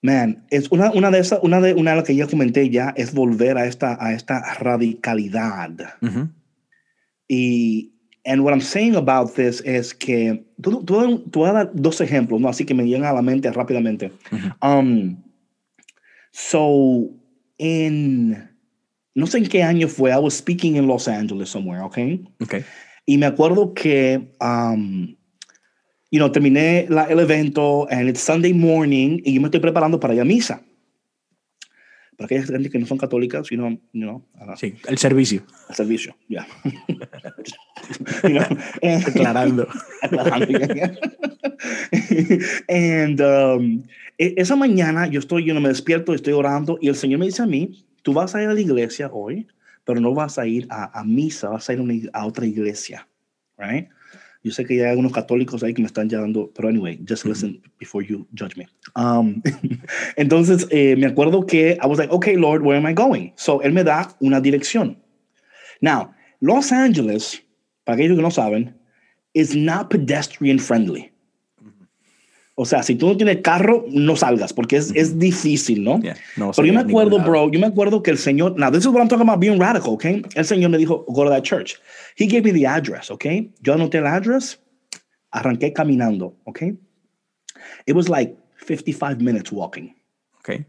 man, 0.02 0.44
es 0.50 0.70
una, 0.70 0.90
una 0.92 1.10
de 1.10 1.20
esas, 1.20 1.38
una 1.42 1.60
de, 1.60 1.74
una 1.74 1.92
de 1.92 1.96
las 1.98 2.06
que 2.06 2.16
ya 2.16 2.26
comenté 2.26 2.68
ya 2.70 2.92
es 2.96 3.14
volver 3.14 3.56
a 3.56 3.66
esta, 3.66 3.96
a 4.04 4.12
esta 4.12 4.54
radicalidad. 4.54 5.70
Ujú. 6.02 6.28
Y, 7.28 7.92
and 8.24 8.42
what 8.42 8.52
I'm 8.52 8.60
saying 8.60 8.96
about 8.96 9.34
this 9.34 9.62
es 9.64 9.94
que, 9.94 10.44
tú, 10.60 10.84
tú, 10.84 11.20
tú 11.30 11.40
vas 11.40 11.50
a 11.50 11.54
dar 11.54 11.70
dos 11.72 12.00
ejemplos, 12.00 12.40
¿no? 12.40 12.48
Así 12.48 12.64
que 12.64 12.74
me 12.74 12.84
llegan 12.84 13.04
a 13.04 13.12
la 13.12 13.22
mente 13.22 13.50
rápidamente. 13.52 14.10
Ujú. 14.32 14.66
Um, 14.68 15.22
so, 16.32 17.08
en, 17.58 18.49
no 19.14 19.27
sé 19.27 19.38
en 19.38 19.46
qué 19.49 19.62
año 19.62 19.88
fue, 19.88 20.11
I 20.11 20.16
was 20.18 20.35
speaking 20.35 20.77
in 20.77 20.87
Los 20.87 21.09
Angeles 21.09 21.49
somewhere, 21.49 21.83
okay? 21.83 22.25
Ok. 22.42 22.57
Y 23.07 23.18
me 23.18 23.27
acuerdo 23.27 23.75
que, 23.75 24.33
um, 24.40 25.16
you 26.11 26.18
know, 26.18 26.31
terminé 26.31 26.87
la- 26.88 27.05
el 27.05 27.18
evento 27.20 27.87
and 27.90 28.09
it's 28.09 28.20
Sunday 28.20 28.53
morning 28.53 29.20
y 29.25 29.35
yo 29.35 29.40
me 29.40 29.46
estoy 29.49 29.61
preparando 29.61 29.99
para 29.99 30.14
ir 30.14 30.20
a 30.20 30.25
misa. 30.25 30.62
Para 32.16 32.27
aquellas 32.27 32.51
gente 32.51 32.68
que 32.68 32.79
no 32.79 32.87
son 32.87 32.99
católicas, 32.99 33.49
you 33.51 33.57
know, 33.57 33.70
you 33.92 34.03
know, 34.03 34.23
a- 34.38 34.55
Sí, 34.57 34.75
el 34.87 34.99
servicio. 34.99 35.42
al 35.68 35.75
servicio, 35.75 36.14
yeah. 36.29 36.46
you 38.25 38.29
know, 38.31 38.44
and- 38.83 39.05
Aclarando. 39.07 39.66
aclarando, 40.03 40.59
and 42.68 43.20
um, 43.20 43.83
e- 44.18 44.35
esa 44.37 44.55
mañana 44.57 45.07
yo 45.07 45.18
estoy, 45.20 45.44
yo 45.44 45.55
no 45.55 45.61
me 45.61 45.68
despierto, 45.68 46.14
estoy 46.14 46.33
orando 46.35 46.79
y 46.81 46.88
el 46.88 46.94
Señor 46.94 47.18
me 47.20 47.27
dice 47.27 47.42
a 47.42 47.46
mí, 47.46 47.85
tú 48.02 48.12
vas 48.12 48.34
a 48.34 48.42
ir 48.42 48.48
a 48.48 48.54
la 48.54 48.60
iglesia 48.60 49.10
hoy, 49.12 49.46
pero 49.84 50.00
no 50.00 50.14
vas 50.14 50.38
a 50.38 50.46
ir 50.46 50.66
a, 50.70 50.98
a 50.98 51.04
misa, 51.04 51.48
vas 51.48 51.68
a 51.68 51.72
ir 51.72 51.78
a, 51.78 51.82
una 51.82 51.94
a 52.12 52.26
otra 52.26 52.46
iglesia, 52.46 53.06
right? 53.58 53.88
Yo 54.42 54.52
sé 54.52 54.64
que 54.64 54.76
ya 54.76 54.84
hay 54.84 54.90
algunos 54.90 55.12
católicos 55.12 55.62
ahí 55.62 55.74
que 55.74 55.82
me 55.82 55.86
están 55.86 56.08
llamando, 56.08 56.50
pero 56.54 56.68
anyway, 56.68 56.98
just 57.06 57.26
listen 57.26 57.60
before 57.78 58.06
you 58.06 58.26
judge 58.34 58.56
me. 58.56 58.66
Um, 58.96 59.42
entonces, 60.16 60.66
eh, 60.70 60.96
me 60.96 61.06
acuerdo 61.06 61.46
que 61.46 61.76
I 61.82 61.86
was 61.86 61.98
like, 61.98 62.10
okay, 62.10 62.36
Lord, 62.36 62.62
where 62.62 62.78
am 62.78 62.86
I 62.86 62.94
going? 62.94 63.32
So, 63.36 63.60
él 63.60 63.72
me 63.72 63.84
da 63.84 64.08
una 64.20 64.40
dirección. 64.40 64.96
Now, 65.82 66.14
Los 66.40 66.72
Angeles, 66.72 67.42
para 67.84 67.96
aquellos 67.96 68.16
que 68.16 68.22
no 68.22 68.30
saben, 68.30 68.74
is 69.34 69.54
not 69.54 69.90
pedestrian 69.90 70.58
friendly. 70.58 71.12
O 72.61 72.66
sea, 72.66 72.83
si 72.83 72.94
tú 72.94 73.07
no 73.09 73.16
tienes 73.16 73.38
carro, 73.38 73.87
no 73.88 74.16
salgas 74.16 74.53
porque 74.53 74.77
es, 74.77 74.92
es 74.94 75.18
difícil, 75.18 75.83
¿no? 75.83 75.99
Yeah, 75.99 76.14
no 76.37 76.51
Pero 76.51 76.66
yo 76.66 76.75
me 76.75 76.81
acuerdo, 76.81 77.18
bro, 77.18 77.51
yo 77.51 77.59
me 77.59 77.66
acuerdo 77.66 78.03
que 78.03 78.11
el 78.11 78.18
Señor, 78.18 78.55
now 78.59 78.70
this 78.70 78.81
is 78.81 78.88
what 78.88 79.01
I'm 79.01 79.09
talking 79.09 79.27
about 79.27 79.40
being 79.40 79.59
radical, 79.59 79.94
okay? 79.94 80.23
El 80.35 80.44
Señor 80.44 80.68
me 80.68 80.77
dijo, 80.77 81.07
go 81.07 81.25
to 81.25 81.31
that 81.31 81.42
church. 81.42 81.81
He 82.16 82.27
gave 82.27 82.44
me 82.44 82.53
the 82.53 82.66
address, 82.66 83.11
okay? 83.11 83.51
Yo 83.62 83.73
anoté 83.73 83.94
el 83.94 84.07
address, 84.07 84.59
arranqué 85.33 85.73
caminando, 85.73 86.35
okay? 86.46 86.77
It 87.87 87.94
was 87.94 88.11
like 88.11 88.37
55 88.59 89.23
minutes 89.23 89.51
walking. 89.51 89.94
Ok. 90.40 90.66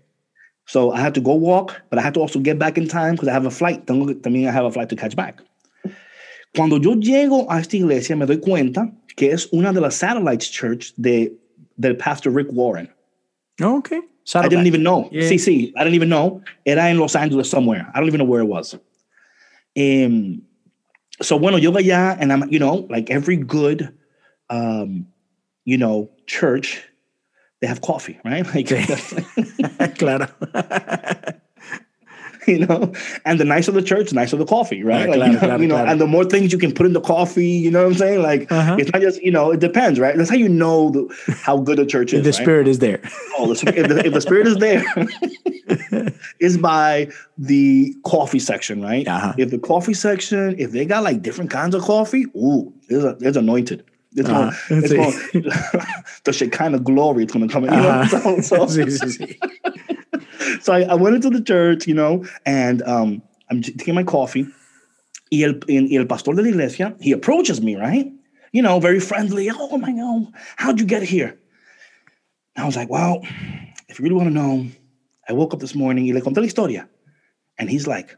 So 0.68 0.94
I 0.94 1.02
had 1.02 1.14
to 1.16 1.22
go 1.22 1.34
walk, 1.34 1.76
but 1.90 2.00
I 2.00 2.04
had 2.04 2.14
to 2.14 2.22
also 2.22 2.40
get 2.40 2.58
back 2.58 2.78
in 2.78 2.88
time 2.88 3.16
because 3.16 3.28
I 3.28 3.34
have 3.34 3.46
a 3.46 3.52
flight. 3.52 3.86
También 3.86 4.48
I 4.48 4.54
have 4.54 4.64
a 4.64 4.72
flight 4.72 4.88
to 4.92 4.96
catch 4.96 5.18
back. 5.18 5.42
Cuando 6.56 6.80
yo 6.80 6.96
llego 6.96 7.48
a 7.50 7.60
esta 7.60 7.76
iglesia, 7.76 8.16
me 8.16 8.26
doy 8.26 8.38
cuenta 8.38 8.90
que 9.18 9.34
es 9.34 9.50
una 9.52 9.74
de 9.74 9.82
las 9.82 9.96
satellites 9.96 10.50
church 10.50 10.94
de, 10.96 11.34
del 11.82 11.96
pastor 11.96 12.32
Rick 12.32 12.48
Warren. 12.52 12.88
Oh, 13.62 13.78
Ok. 13.78 13.92
I 14.36 14.48
didn't 14.48 14.68
even 14.68 14.84
know. 14.84 15.10
Yeah. 15.12 15.24
Sí, 15.30 15.36
sí, 15.40 15.74
I 15.76 15.84
didn't 15.84 15.96
even 15.96 16.10
know. 16.10 16.42
Era 16.66 16.88
en 16.90 17.00
Los 17.00 17.16
Angeles 17.16 17.50
somewhere. 17.50 17.88
I 17.94 18.00
don't 18.00 18.08
even 18.08 18.20
know 18.20 18.26
where 18.26 18.42
it 18.42 18.48
was. 18.48 18.76
Um, 19.76 20.44
so 21.22 21.38
bueno, 21.40 21.58
yo 21.58 21.72
allá 21.72 22.18
and 22.20 22.32
I'm, 22.32 22.48
you 22.50 22.60
know, 22.60 22.86
like 22.90 23.10
every 23.10 23.36
good, 23.36 23.92
um, 24.50 25.08
you 25.66 25.78
know, 25.78 26.10
church, 26.28 26.82
they 27.62 27.68
have 27.68 27.82
coffee, 27.82 28.20
right? 28.24 28.46
Like, 29.80 29.98
claro. 29.98 30.28
you 32.48 32.66
know, 32.66 32.92
and 33.26 33.40
the 33.40 33.46
nicer 33.46 33.72
the 33.72 33.82
church, 33.82 34.10
the 34.10 34.16
nicer 34.16 34.36
the 34.38 34.46
coffee, 34.46 34.84
right? 34.84 35.08
Yeah, 35.10 35.16
like, 35.16 35.32
you 35.42 35.48
know, 35.48 35.56
you 35.58 35.68
know, 35.68 35.78
and 35.78 36.02
the 36.02 36.08
more 36.08 36.26
things 36.26 36.52
you 36.52 36.58
can 36.58 36.72
put 36.74 36.86
in 36.88 36.94
the 36.94 37.02
coffee, 37.02 37.46
you 37.48 37.70
know 37.70 37.84
what 37.84 37.92
I'm 37.92 37.98
saying? 37.98 38.22
Like, 38.24 38.52
Uh-huh. 38.52 38.78
it's 38.80 38.92
not 38.92 39.02
just, 39.02 39.22
you 39.22 39.32
know, 39.32 39.52
it 39.52 39.60
depends, 39.60 40.00
right? 40.00 40.16
That's 40.18 40.30
how 40.30 40.36
you 40.38 40.50
know 40.50 40.90
the, 40.90 41.08
how 41.44 41.58
good 41.58 41.78
a 41.80 41.86
church 41.86 42.14
is. 42.18 42.24
the 42.24 42.30
right? 42.32 42.36
spirit 42.42 42.68
is 42.68 42.80
there. 42.80 43.00
Oh, 43.38 43.54
the, 43.54 43.74
if, 43.76 43.88
the, 43.88 44.06
if 44.08 44.14
the 44.14 44.22
spirit 44.22 44.48
is 44.48 44.58
there, 44.58 44.84
is 46.40 46.58
by 46.58 47.10
the 47.38 47.94
coffee 48.06 48.40
section, 48.40 48.82
right? 48.82 49.08
Uh-huh. 49.08 49.34
If 49.38 49.52
the 49.52 49.60
coffee 49.60 49.94
section, 49.94 50.56
if 50.58 50.72
they 50.72 50.86
got 50.86 51.04
like 51.04 51.22
different 51.22 51.52
kinds 51.52 51.76
of 51.76 51.84
coffee, 51.84 52.26
ooh, 52.36 52.74
there's, 52.90 53.38
anointed. 53.38 53.84
It's 54.14 54.28
Uh-huh. 54.28 54.52
going, 54.68 54.84
it's 54.84 54.94
going, 54.94 55.44
the 56.26 56.34
Shekinah 56.34 56.80
glory 56.80 57.24
is 57.26 57.32
going 57.32 57.48
to 57.48 57.54
come 57.54 57.64
in. 57.66 57.74
You 57.74 57.80
know? 57.80 58.02
Ajá. 58.04 58.42
So, 58.44 58.66
so. 58.68 59.91
so 60.62 60.74
I, 60.74 60.82
I 60.82 60.94
went 60.96 61.16
into 61.16 61.30
the 61.30 61.42
church, 61.42 61.88
you 61.88 61.94
know, 61.94 62.26
and 62.46 62.82
um, 62.84 63.22
I'm 63.50 63.62
taking 63.62 63.96
my 63.96 64.04
coffee. 64.04 64.48
Y 65.32 65.44
el, 65.44 65.54
y 65.68 65.96
el 65.96 66.06
pastor 66.06 66.36
de 66.36 66.42
la 66.42 66.50
iglesia, 66.50 66.96
he 67.00 67.14
approaches 67.14 67.62
me, 67.62 67.76
right? 67.76 68.12
You 68.52 68.62
know, 68.62 68.80
very 68.80 69.00
friendly. 69.00 69.50
Oh 69.50 69.78
my 69.78 69.94
God, 69.94 70.28
how'd 70.58 70.80
you 70.80 70.86
get 70.86 71.04
here? 71.04 71.40
And 72.56 72.64
I 72.64 72.66
was 72.66 72.76
like, 72.76 72.90
well, 72.90 73.22
if 73.88 73.98
you 73.98 74.04
really 74.04 74.16
want 74.16 74.28
to 74.28 74.34
know, 74.34 74.68
I 75.30 75.34
woke 75.34 75.54
up 75.54 75.62
this 75.62 75.74
morning 75.74 76.06
y 76.06 76.14
le 76.14 76.22
conté 76.22 76.38
la 76.38 76.44
historia. 76.44 76.90
And 77.58 77.70
he's 77.70 77.88
like, 77.88 78.18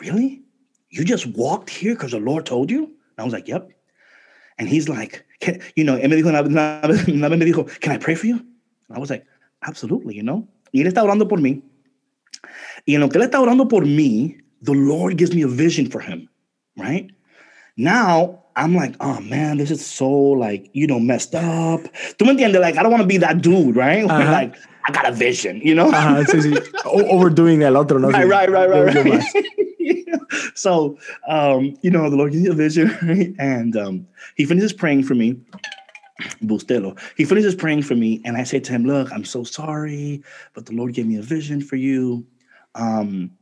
really? 0.00 0.42
You 0.90 1.04
just 1.04 1.26
walked 1.26 1.70
here 1.70 1.94
because 1.94 2.12
the 2.12 2.20
Lord 2.20 2.46
told 2.46 2.70
you? 2.70 2.84
And 2.84 3.18
I 3.18 3.24
was 3.24 3.32
like, 3.32 3.48
yep. 3.48 3.68
And 4.58 4.68
he's 4.68 4.88
like, 4.88 5.24
you 5.74 5.84
know, 5.84 5.96
me 5.96 6.02
dijo, 6.06 7.80
can 7.80 7.92
I 7.92 7.98
pray 7.98 8.14
for 8.14 8.26
you? 8.26 8.36
And 8.36 8.96
I 8.96 8.98
was 8.98 9.10
like, 9.10 9.26
absolutely, 9.66 10.14
you 10.14 10.22
know. 10.22 10.46
Y 10.76 10.82
él 10.82 10.88
está 10.88 11.02
orando 11.02 11.26
por 11.26 11.40
mí. 11.40 11.62
Y 12.84 12.94
en 12.96 13.00
lo 13.00 13.08
que 13.08 13.16
él 13.16 13.24
está 13.24 13.40
orando 13.40 13.66
por 13.66 13.86
mí, 13.86 14.36
the 14.62 14.74
Lord 14.74 15.16
gives 15.16 15.34
me 15.34 15.42
a 15.42 15.46
vision 15.48 15.90
for 15.90 16.02
him, 16.02 16.28
right? 16.76 17.10
Now 17.78 18.44
I'm 18.56 18.74
like, 18.74 18.94
oh 19.00 19.20
man, 19.20 19.56
this 19.56 19.70
is 19.70 19.84
so 19.84 20.06
like, 20.06 20.68
you 20.74 20.86
know, 20.86 21.00
messed 21.00 21.34
up. 21.34 21.80
¿Tú 22.18 22.26
me 22.26 22.32
entiendes? 22.32 22.60
Like, 22.60 22.76
I 22.76 22.82
don't 22.82 22.92
want 22.92 23.00
to 23.00 23.06
be 23.08 23.16
that 23.18 23.40
dude, 23.40 23.74
right? 23.74 24.04
Uh-huh. 24.10 24.30
Like, 24.30 24.54
I 24.86 24.92
got 24.92 25.08
a 25.08 25.12
vision, 25.12 25.62
you 25.64 25.74
know? 25.74 25.90
Sí, 26.26 26.42
sí. 26.42 26.74
O- 26.84 27.16
Overdoing 27.16 27.62
el 27.62 27.74
otro, 27.74 27.98
¿no? 27.98 28.10
right, 28.10 28.28
right, 28.28 28.50
right, 28.50 28.68
right, 28.68 28.94
right. 28.94 29.06
más. 29.06 30.54
so, 30.54 30.98
um, 31.26 31.74
you 31.80 31.90
know, 31.90 32.10
the 32.10 32.16
Lord 32.16 32.32
gives 32.32 32.44
you 32.44 32.52
a 32.52 32.54
vision, 32.54 32.94
right? 33.00 33.32
And 33.38 33.74
um, 33.76 34.06
he 34.36 34.44
finishes 34.44 34.74
praying 34.74 35.04
for 35.04 35.14
me. 35.14 35.36
Bustelo. 36.42 36.98
He 37.16 37.24
finishes 37.24 37.54
praying 37.54 37.82
for 37.82 37.94
me, 37.94 38.20
and 38.24 38.36
I 38.36 38.44
say 38.44 38.60
to 38.60 38.72
him, 38.72 38.84
Look, 38.84 39.12
I'm 39.12 39.24
so 39.24 39.44
sorry, 39.44 40.22
but 40.54 40.66
the 40.66 40.72
Lord 40.72 40.94
gave 40.94 41.06
me 41.06 41.16
a 41.16 41.22
vision 41.22 41.60
for 41.60 41.76
you. 41.76 42.26
Um, 42.74 43.32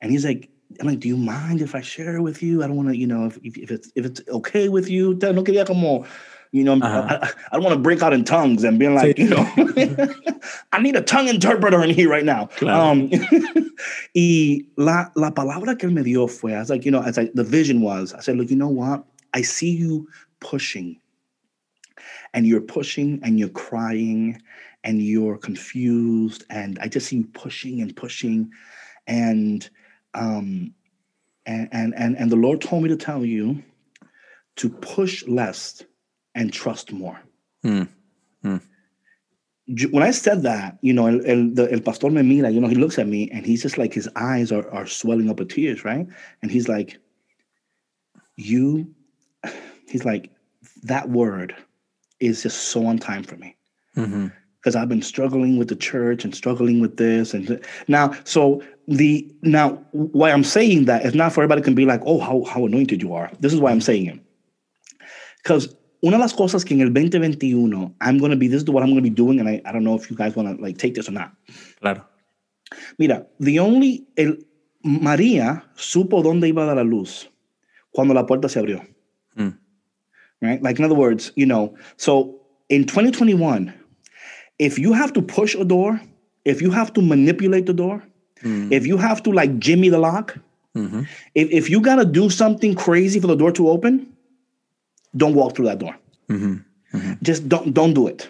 and 0.00 0.10
he's 0.10 0.24
like, 0.24 0.50
I'm 0.80 0.86
like, 0.86 1.00
do 1.00 1.08
you 1.08 1.16
mind 1.16 1.60
if 1.60 1.74
I 1.74 1.80
share 1.80 2.16
it 2.16 2.22
with 2.22 2.42
you? 2.42 2.62
I 2.62 2.66
don't 2.66 2.76
want 2.76 2.88
to, 2.88 2.96
you 2.96 3.06
know, 3.06 3.26
if, 3.26 3.38
if, 3.42 3.56
if 3.58 3.70
it's 3.70 3.92
if 3.94 4.04
it's 4.04 4.20
okay 4.28 4.68
with 4.68 4.88
you. 4.88 5.14
No 5.14 5.44
quería 5.44 5.66
como, 5.66 6.06
you 6.50 6.64
know, 6.64 6.74
Uh-huh. 6.74 7.18
I, 7.22 7.26
I, 7.26 7.56
don't 7.56 7.62
want 7.62 7.74
to 7.74 7.80
break 7.80 8.02
out 8.02 8.12
in 8.12 8.24
tongues 8.24 8.64
and 8.64 8.78
being 8.78 8.94
like, 8.94 9.18
you 9.18 9.28
know, 9.28 9.46
I 10.72 10.80
need 10.80 10.96
a 10.96 11.02
tongue 11.02 11.28
interpreter 11.28 11.82
in 11.82 11.90
here 11.90 12.08
right 12.08 12.24
now. 12.24 12.46
Claro. 12.46 12.90
Um, 12.92 13.10
y 14.14 14.62
la, 14.76 15.06
la 15.14 15.30
palabra 15.30 15.78
que 15.78 15.88
me 15.88 16.02
dio 16.02 16.26
fue, 16.26 16.54
I 16.54 16.58
was 16.58 16.70
like, 16.70 16.84
you 16.84 16.90
know, 16.90 17.02
as 17.02 17.18
I, 17.18 17.30
the 17.34 17.44
vision 17.44 17.80
was, 17.80 18.12
I 18.12 18.20
said, 18.20 18.36
look, 18.36 18.50
you 18.50 18.56
know 18.56 18.68
what? 18.68 19.04
I 19.34 19.42
see 19.42 19.70
you 19.70 20.08
pushing 20.40 20.98
and 22.34 22.46
you're 22.46 22.60
pushing 22.60 23.20
and 23.22 23.38
you're 23.38 23.48
crying 23.48 24.40
and 24.84 25.02
you're 25.02 25.38
confused 25.38 26.44
and 26.50 26.78
I 26.80 26.88
just 26.88 27.08
see 27.08 27.16
you 27.16 27.24
pushing 27.26 27.80
and 27.80 27.94
pushing 27.94 28.50
and 29.06 29.68
um 30.14 30.74
and 31.46 31.68
and 31.72 31.94
and, 31.96 32.16
and 32.16 32.30
the 32.30 32.36
Lord 32.36 32.60
told 32.60 32.82
me 32.82 32.88
to 32.88 32.96
tell 32.96 33.24
you 33.24 33.62
to 34.56 34.68
push 34.68 35.26
less 35.26 35.82
and 36.34 36.52
trust 36.52 36.92
more. 36.92 37.20
Mm, 37.64 37.88
mm. 38.44 38.60
When 39.90 40.02
I 40.02 40.10
said 40.10 40.42
that, 40.42 40.78
you 40.82 40.92
know, 40.92 41.06
el, 41.06 41.24
el, 41.24 41.50
the, 41.54 41.68
el 41.72 41.80
pastor 41.80 42.10
me 42.10 42.22
mira, 42.22 42.50
you 42.50 42.60
know, 42.60 42.68
he 42.68 42.74
looks 42.74 42.98
at 42.98 43.06
me 43.06 43.30
and 43.30 43.46
he's 43.46 43.62
just 43.62 43.78
like 43.78 43.94
his 43.94 44.08
eyes 44.16 44.52
are, 44.52 44.68
are 44.70 44.86
swelling 44.86 45.30
up 45.30 45.38
with 45.38 45.50
tears, 45.50 45.84
right? 45.84 46.06
And 46.42 46.50
he's 46.50 46.68
like, 46.68 46.98
You, 48.36 48.92
he's 49.88 50.04
like, 50.04 50.30
that 50.82 51.08
word 51.08 51.54
is 52.22 52.42
just 52.42 52.68
so 52.70 52.86
on 52.86 52.98
time 52.98 53.22
for 53.22 53.36
me 53.36 53.56
mm-hmm. 53.96 54.28
because 54.60 54.76
I've 54.76 54.88
been 54.88 55.02
struggling 55.02 55.58
with 55.58 55.68
the 55.68 55.76
church 55.76 56.24
and 56.24 56.34
struggling 56.34 56.80
with 56.80 56.96
this 56.96 57.34
and 57.34 57.46
th- 57.46 57.62
now. 57.88 58.14
So 58.24 58.62
the 58.88 59.30
now 59.42 59.82
why 59.92 60.30
I'm 60.30 60.44
saying 60.44 60.86
that 60.86 61.04
is 61.04 61.14
not 61.14 61.32
for 61.32 61.42
everybody 61.42 61.62
can 61.62 61.74
be 61.74 61.84
like, 61.84 62.02
oh, 62.06 62.20
how 62.20 62.44
how 62.44 62.66
anointed 62.66 63.02
you 63.02 63.14
are. 63.14 63.30
This 63.40 63.52
is 63.52 63.60
why 63.60 63.70
I'm 63.70 63.80
saying 63.80 64.06
it 64.06 64.20
because 65.42 65.74
una 66.04 66.16
de 66.16 66.22
las 66.22 66.32
cosas 66.32 66.64
que 66.64 66.74
en 66.74 66.80
el 66.80 66.92
2021 66.92 67.94
I'm 68.00 68.18
going 68.18 68.30
to 68.30 68.36
be 68.36 68.48
this 68.48 68.62
is 68.62 68.70
what 68.70 68.82
I'm 68.82 68.90
going 68.90 69.02
to 69.02 69.10
be 69.10 69.10
doing 69.10 69.40
and 69.40 69.48
I, 69.48 69.60
I 69.64 69.72
don't 69.72 69.84
know 69.84 69.94
if 69.94 70.10
you 70.10 70.16
guys 70.16 70.36
want 70.36 70.56
to 70.56 70.62
like 70.62 70.78
take 70.78 70.94
this 70.94 71.08
or 71.08 71.12
not. 71.12 71.32
Claro. 71.80 72.06
Mira, 72.98 73.26
the 73.40 73.58
only 73.58 74.06
el 74.16 74.36
María 74.84 75.64
supo 75.76 76.22
dónde 76.22 76.48
iba 76.48 76.62
a 76.62 76.66
dar 76.66 76.76
la 76.76 76.82
luz 76.82 77.28
cuando 77.92 78.14
la 78.14 78.26
puerta 78.26 78.48
se 78.48 78.58
abrió. 78.58 78.82
Right? 80.42 80.60
Like 80.62 80.78
in 80.78 80.84
other 80.84 80.94
words, 80.96 81.32
you 81.36 81.46
know, 81.46 81.74
so 81.96 82.34
in 82.68 82.84
2021, 82.84 83.72
if 84.58 84.78
you 84.78 84.92
have 84.92 85.12
to 85.14 85.22
push 85.22 85.54
a 85.54 85.64
door, 85.64 86.00
if 86.44 86.60
you 86.60 86.70
have 86.72 86.92
to 86.94 87.00
manipulate 87.02 87.66
the 87.66 87.72
door, 87.74 88.02
Mm. 88.42 88.72
if 88.72 88.84
you 88.88 88.96
have 88.96 89.22
to 89.22 89.30
like 89.30 89.60
jimmy 89.60 89.88
the 89.88 89.98
lock, 90.00 90.36
Mhm. 90.76 91.06
if, 91.36 91.48
if 91.52 91.70
you 91.70 91.80
got 91.80 91.96
to 91.96 92.04
do 92.04 92.28
something 92.28 92.74
crazy 92.74 93.20
for 93.20 93.28
the 93.28 93.36
door 93.36 93.52
to 93.52 93.68
open, 93.68 94.08
don't 95.16 95.34
walk 95.34 95.54
through 95.54 95.66
that 95.66 95.78
door. 95.78 95.94
Mhm. 96.28 96.64
Just 97.22 97.48
don't 97.48 97.72
don't 97.72 97.94
do 97.94 98.08
it. 98.08 98.28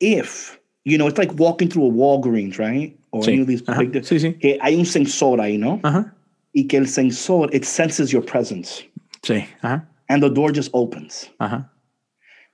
If 0.00 0.58
you 0.84 0.96
know, 0.98 1.06
it's 1.06 1.18
like 1.18 1.32
walking 1.38 1.68
through 1.68 1.86
a 1.86 1.90
Walgreens, 1.92 2.58
right? 2.58 2.96
Or 3.12 3.22
Sí. 3.22 3.32
any 3.34 3.42
of 3.42 3.46
these 3.46 3.62
Ajá. 3.68 3.78
big. 3.80 4.02
Sí, 4.02 4.18
sí. 4.18 4.32
Que 4.40 4.58
hay 4.60 4.74
un 4.74 4.84
sensor 4.86 5.38
ahí, 5.40 5.58
¿no? 5.58 5.78
Ajá. 5.84 6.12
Y 6.54 6.64
que 6.66 6.78
el 6.78 6.86
sensor 6.88 7.50
it 7.54 7.64
senses 7.64 8.10
your 8.10 8.22
presence, 8.24 8.82
Sí. 9.22 9.44
Ajá. 9.62 9.86
And 10.10 10.22
the 10.22 10.28
door 10.28 10.52
just 10.52 10.68
opens. 10.74 11.30
Ajá. 11.40 11.64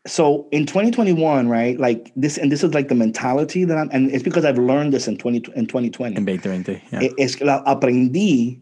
So 0.06 0.46
in 0.52 0.66
2021, 0.66 1.48
right? 1.48 1.80
Like 1.80 2.12
this, 2.14 2.38
and 2.38 2.52
this 2.52 2.62
is 2.62 2.72
like 2.72 2.86
the 2.88 2.94
mentality 2.94 3.64
that 3.64 3.76
I'm, 3.76 3.88
and 3.90 4.08
it's 4.12 4.22
because 4.22 4.44
I've 4.44 4.58
learned 4.58 4.92
this 4.92 5.08
in 5.08 5.16
20 5.16 5.38
in 5.56 5.66
2020. 5.66 6.14
En 6.16 6.24
2020. 6.24 6.80
yeah. 6.92 7.08
Es 7.18 7.34
que 7.34 7.44
la, 7.44 7.64
aprendí 7.64 8.60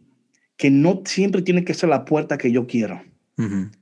que 0.56 0.70
no 0.70 1.02
siempre 1.04 1.42
tiene 1.42 1.64
que 1.66 1.74
ser 1.74 1.88
la 1.90 2.04
puerta 2.06 2.38
que 2.38 2.50
yo 2.50 2.64
quiero. 2.66 2.98
Mhm. 3.36 3.72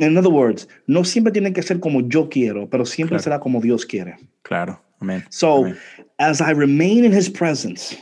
In 0.00 0.18
other 0.18 0.28
words, 0.30 0.66
no 0.88 1.02
siempre 1.04 1.32
tiene 1.32 1.52
que 1.54 1.62
ser 1.62 1.78
como 1.78 2.00
yo 2.02 2.28
quiero, 2.28 2.68
pero 2.68 2.84
siempre 2.84 3.16
Claro. 3.16 3.22
será 3.22 3.40
como 3.40 3.60
Dios 3.60 3.86
quiere. 3.86 4.16
Claro. 4.42 4.78
Amén. 5.00 5.24
So 5.30 5.64
Amén. 5.64 5.76
as 6.18 6.40
I 6.40 6.50
remain 6.50 7.04
in 7.04 7.12
his 7.12 7.30
presence 7.30 7.96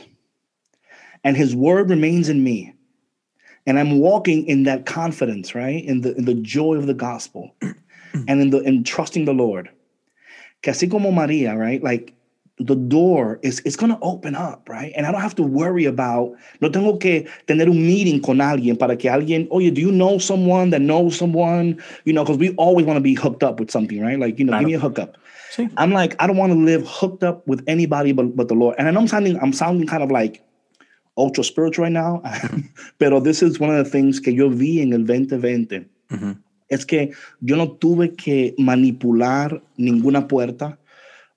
and 1.23 1.37
his 1.37 1.55
word 1.55 1.89
remains 1.91 2.29
in 2.29 2.43
me, 2.43 2.73
and 3.67 3.77
I'm 3.77 3.99
walking 3.99 4.47
in 4.47 4.63
that 4.63 4.85
confidence, 4.85 5.53
right? 5.53 5.83
In 5.83 6.01
the 6.01 6.15
in 6.15 6.25
the 6.25 6.33
joy 6.33 6.75
of 6.75 6.87
the 6.87 6.93
gospel 6.95 7.53
and 7.61 8.41
in 8.41 8.49
the 8.49 8.59
in 8.61 8.83
trusting 8.83 9.25
the 9.25 9.33
Lord. 9.33 9.69
Que 10.63 10.71
así 10.71 10.89
como 10.89 11.11
Maria, 11.11 11.55
right? 11.55 11.83
Like 11.83 12.13
the 12.59 12.75
door 12.75 13.39
is 13.43 13.61
it's 13.65 13.75
gonna 13.75 13.99
open 14.01 14.33
up, 14.35 14.67
right? 14.67 14.91
And 14.95 15.05
I 15.05 15.11
don't 15.11 15.21
have 15.21 15.35
to 15.35 15.43
worry 15.43 15.85
about 15.85 16.33
no 16.61 16.69
tengo 16.69 16.97
que 16.99 17.27
tener 17.45 17.67
un 17.69 17.85
meeting 17.85 18.21
con 18.21 18.37
alguien 18.37 18.79
para 18.79 18.95
que 18.95 19.11
alguien, 19.11 19.47
oye, 19.51 19.69
do 19.69 19.81
you 19.81 19.91
know 19.91 20.17
someone 20.17 20.71
that 20.71 20.81
knows 20.81 21.15
someone? 21.17 21.79
You 22.05 22.13
know, 22.13 22.23
because 22.23 22.37
we 22.39 22.55
always 22.55 22.85
want 22.87 22.97
to 22.97 23.01
be 23.01 23.13
hooked 23.13 23.43
up 23.43 23.59
with 23.59 23.69
something, 23.69 24.01
right? 24.01 24.17
Like, 24.17 24.39
you 24.39 24.45
know, 24.45 24.51
Claro. 24.51 24.61
give 24.61 24.67
me 24.67 24.73
a 24.73 24.79
hookup. 24.79 25.17
Sí. 25.51 25.69
I'm 25.77 25.91
like, 25.91 26.15
I 26.19 26.25
don't 26.25 26.37
want 26.37 26.51
to 26.53 26.57
live 26.59 26.83
hooked 26.87 27.23
up 27.23 27.47
with 27.47 27.63
anybody 27.67 28.11
but, 28.13 28.35
but 28.35 28.47
the 28.47 28.55
Lord. 28.55 28.75
And 28.79 28.87
I 28.87 28.91
know 28.91 29.01
I'm 29.01 29.07
sounding, 29.07 29.37
I'm 29.39 29.53
sounding 29.53 29.87
kind 29.87 30.01
of 30.01 30.09
like 30.09 30.41
ultra 31.17 31.43
spiritual 31.43 31.83
right 31.83 31.91
now, 31.91 32.21
pero 32.99 33.19
this 33.19 33.41
is 33.41 33.59
one 33.59 33.69
of 33.69 33.83
the 33.83 33.89
things 33.89 34.19
que 34.19 34.31
yo 34.31 34.49
vi 34.49 34.81
en 34.81 34.93
el 34.93 35.03
2020. 35.03 35.85
Mhm. 36.11 36.37
Es 36.69 36.85
que 36.85 37.13
yo 37.41 37.55
no 37.55 37.67
tuve 37.77 38.15
que 38.17 38.53
manipular 38.57 39.61
ninguna 39.77 40.27
puerta. 40.27 40.77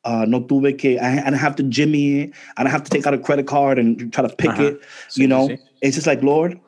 Uh, 0.05 0.25
no 0.27 0.43
tuve 0.45 0.77
que, 0.79 0.99
I, 0.99 1.19
I 1.21 1.31
don't 1.31 1.35
have 1.35 1.57
to 1.57 1.62
jimmy 1.62 2.23
it. 2.23 2.33
I 2.57 2.62
don't 2.62 2.73
have 2.73 2.83
to 2.85 2.90
take 2.90 3.07
out 3.07 3.14
a 3.14 3.19
credit 3.19 3.47
card 3.47 3.79
and 3.79 4.12
try 4.12 4.27
to 4.27 4.35
pick 4.35 4.51
Ajá. 4.51 4.73
it. 4.73 4.81
Sí, 5.09 5.19
you 5.19 5.29
know, 5.29 5.49
sí. 5.49 5.59
it's 5.83 5.95
just 5.95 6.07
like, 6.07 6.23
Lord, 6.23 6.59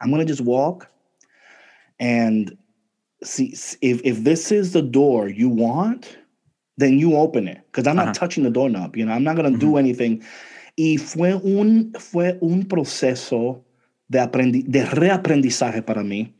I'm 0.00 0.10
going 0.10 0.20
to 0.20 0.26
just 0.26 0.42
walk 0.42 0.88
and 1.98 2.56
see 3.22 3.54
if, 3.80 4.00
if 4.04 4.22
this 4.22 4.52
is 4.52 4.72
the 4.72 4.82
door 4.82 5.28
you 5.28 5.48
want, 5.48 6.18
then 6.76 6.98
you 6.98 7.16
open 7.16 7.48
it. 7.48 7.60
Because 7.66 7.86
I'm 7.86 7.96
not 7.96 8.08
Ajá. 8.08 8.14
touching 8.14 8.44
the 8.44 8.50
doorknob, 8.50 8.96
you 8.96 9.04
know, 9.04 9.12
I'm 9.12 9.24
not 9.24 9.36
going 9.36 9.52
to 9.52 9.58
do 9.58 9.76
anything. 9.76 10.22
Y 10.80 10.96
fue 10.96 11.34
un, 11.34 11.92
fue 11.98 12.38
un 12.40 12.64
proceso 12.64 13.62
de, 14.08 14.18
aprendi 14.18 14.62
de 14.62 14.86
reaprendizaje 14.86 15.82
para 15.82 16.02
mí. 16.02 16.34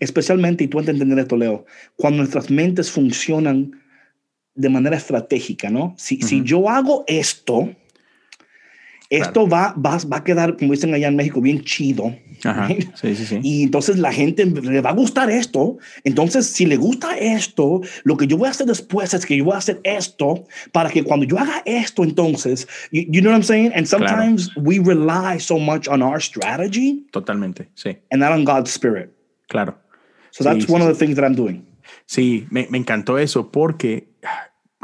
Especialmente, 0.00 0.64
y 0.64 0.66
tú 0.66 0.80
entender 0.80 1.16
esto, 1.20 1.36
Leo, 1.36 1.64
cuando 1.94 2.18
nuestras 2.18 2.50
mentes 2.50 2.90
funcionan 2.90 3.80
de 4.56 4.68
manera 4.68 4.96
estratégica, 4.96 5.70
¿no? 5.70 5.94
Si, 5.96 6.20
si 6.22 6.42
yo 6.42 6.68
hago 6.68 7.04
esto, 7.06 7.72
esto 9.16 9.48
va, 9.48 9.74
va, 9.74 9.98
va 10.12 10.16
a 10.18 10.24
quedar, 10.24 10.56
como 10.56 10.72
dicen 10.72 10.92
allá 10.94 11.08
en 11.08 11.16
México, 11.16 11.40
bien 11.40 11.62
chido. 11.62 12.14
Ajá. 12.44 12.66
right? 12.68 12.84
Sí, 13.00 13.14
sí, 13.16 13.24
sí. 13.26 13.40
Y 13.42 13.62
entonces 13.64 13.98
la 13.98 14.12
gente 14.12 14.44
le 14.44 14.80
va 14.80 14.90
a 14.90 14.92
gustar 14.94 15.30
esto. 15.30 15.78
Entonces, 16.04 16.46
si 16.46 16.66
le 16.66 16.76
gusta 16.76 17.16
esto, 17.16 17.80
lo 18.04 18.16
que 18.16 18.26
yo 18.26 18.36
voy 18.36 18.48
a 18.48 18.50
hacer 18.50 18.66
después 18.66 19.14
es 19.14 19.24
que 19.24 19.36
yo 19.36 19.44
voy 19.44 19.54
a 19.54 19.58
hacer 19.58 19.80
esto 19.84 20.44
para 20.72 20.90
que 20.90 21.02
cuando 21.04 21.24
yo 21.26 21.38
haga 21.38 21.62
esto, 21.64 22.04
entonces, 22.04 22.66
you, 22.92 23.02
you 23.08 23.20
know 23.20 23.30
what 23.30 23.36
I'm 23.38 23.42
saying? 23.42 23.72
And 23.74 23.86
Claro. 23.88 24.06
sometimes 24.08 24.50
we 24.56 24.78
rely 24.78 25.38
so 25.40 25.58
much 25.58 25.88
on 25.88 26.02
our 26.02 26.20
strategy 26.20 27.06
Totalmente. 27.12 27.68
Sí. 27.74 27.96
and 28.10 28.20
not 28.20 28.32
on 28.32 28.44
God's 28.44 28.70
spirit. 28.70 29.10
Claro. 29.48 29.74
So 30.30 30.44
that's 30.44 30.66
sí, 30.66 30.70
one 30.72 30.82
of 30.82 30.88
sí. 30.88 30.92
the 30.92 30.98
things 30.98 31.16
that 31.16 31.24
I'm 31.24 31.34
doing. 31.36 31.64
Sí, 32.06 32.46
me, 32.50 32.66
me 32.70 32.78
encantó 32.78 33.18
eso 33.18 33.50
porque, 33.50 34.08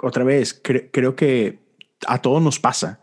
otra 0.03 0.25
vez, 0.25 0.55
cre- 0.63 0.89
creo 0.93 1.15
que 1.17 1.59
a 2.07 2.19
todos 2.23 2.41
nos 2.43 2.59
pasa. 2.59 3.01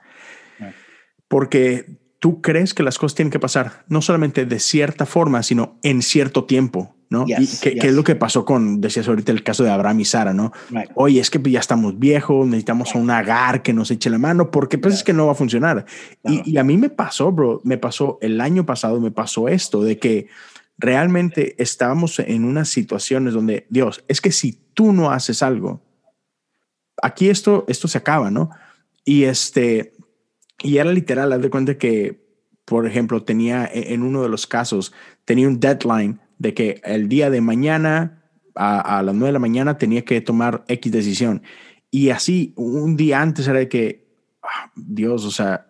Right. 1.30 1.40
Porque 1.50 2.00
tú 2.20 2.42
crees 2.42 2.74
que 2.74 2.84
las 2.84 2.98
cosas 2.98 3.16
tienen 3.16 3.32
que 3.32 3.40
pasar 3.40 3.86
no 3.88 4.02
solamente 4.02 4.46
de 4.46 4.60
cierta 4.60 5.06
forma, 5.06 5.44
sino 5.44 5.78
en 5.84 6.02
cierto 6.02 6.46
tiempo, 6.46 6.96
¿no? 7.10 7.26
Yes, 7.26 7.40
y 7.40 7.60
que, 7.62 7.70
que 7.72 7.76
yes. 7.76 7.86
es 7.86 7.94
lo 7.94 8.04
que 8.04 8.16
pasó 8.16 8.44
con, 8.44 8.82
decías 8.82 9.08
ahorita, 9.08 9.32
el 9.32 9.44
caso 9.44 9.64
de 9.64 9.70
Abraham 9.70 10.00
y 10.00 10.06
Sara, 10.06 10.34
¿no? 10.34 10.52
Right. 10.70 10.92
Oye, 10.96 11.20
es 11.20 11.30
que 11.30 11.40
ya 11.50 11.60
estamos 11.60 12.00
viejos, 12.00 12.46
necesitamos 12.48 12.96
a 12.96 12.98
un 12.98 13.10
agar 13.12 13.62
que 13.62 13.74
nos 13.74 13.92
eche 13.92 14.10
la 14.10 14.18
mano, 14.18 14.52
porque 14.52 14.78
pues 14.78 14.96
es 14.96 15.04
que 15.04 15.14
no 15.14 15.28
va 15.28 15.34
a 15.34 15.36
funcionar. 15.36 15.86
Y, 16.24 16.52
y 16.52 16.58
a 16.58 16.64
mí 16.64 16.78
me 16.78 16.90
pasó, 16.90 17.32
bro, 17.32 17.62
me 17.64 17.78
pasó 17.78 18.18
el 18.22 18.42
año 18.42 18.66
pasado, 18.66 19.00
me 19.00 19.12
pasó 19.12 19.48
esto, 19.48 19.84
de 19.84 20.00
que 20.00 20.28
realmente 20.78 21.56
estábamos 21.62 22.20
en 22.20 22.46
unas 22.46 22.70
situaciones 22.70 23.34
donde, 23.34 23.66
Dios, 23.70 24.04
es 24.08 24.22
que 24.22 24.32
si 24.32 24.54
tú 24.74 24.94
no 24.94 25.12
haces 25.12 25.42
algo, 25.42 25.82
aquí 27.02 27.30
esto, 27.30 27.66
esto 27.68 27.88
se 27.88 27.98
acaba, 27.98 28.32
¿no? 28.32 28.50
Y 29.04 29.24
este, 29.24 29.94
y 30.64 30.78
era 30.78 30.92
literal, 30.92 31.32
haz 31.34 31.42
de 31.42 31.50
cuenta 31.50 31.78
que, 31.78 32.26
por 32.66 32.88
ejemplo, 32.88 33.24
tenía 33.24 33.66
e- 33.66 33.94
en 33.94 34.04
uno 34.04 34.22
de 34.24 34.30
los 34.30 34.48
casos, 34.48 34.94
tenía 35.26 35.48
un 35.48 35.60
deadline 35.60 36.20
de 36.40 36.54
que 36.54 36.82
el 36.84 37.08
día 37.10 37.30
de 37.30 37.42
mañana 37.42 38.24
a, 38.56 39.00
a 39.00 39.04
las 39.04 39.14
9 39.16 39.28
de 39.28 39.34
la 39.34 39.40
mañana 39.40 39.78
tenía 39.78 40.04
que 40.04 40.22
tomar 40.22 40.64
X 40.68 40.92
decisión. 40.92 41.42
Y 41.92 42.10
así, 42.10 42.54
un 42.56 42.98
día 42.98 43.22
antes 43.22 43.48
era 43.48 43.60
de 43.60 43.70
que, 43.70 44.08
ah, 44.44 44.72
Dios, 44.76 45.26
o 45.26 45.32
sea, 45.32 45.68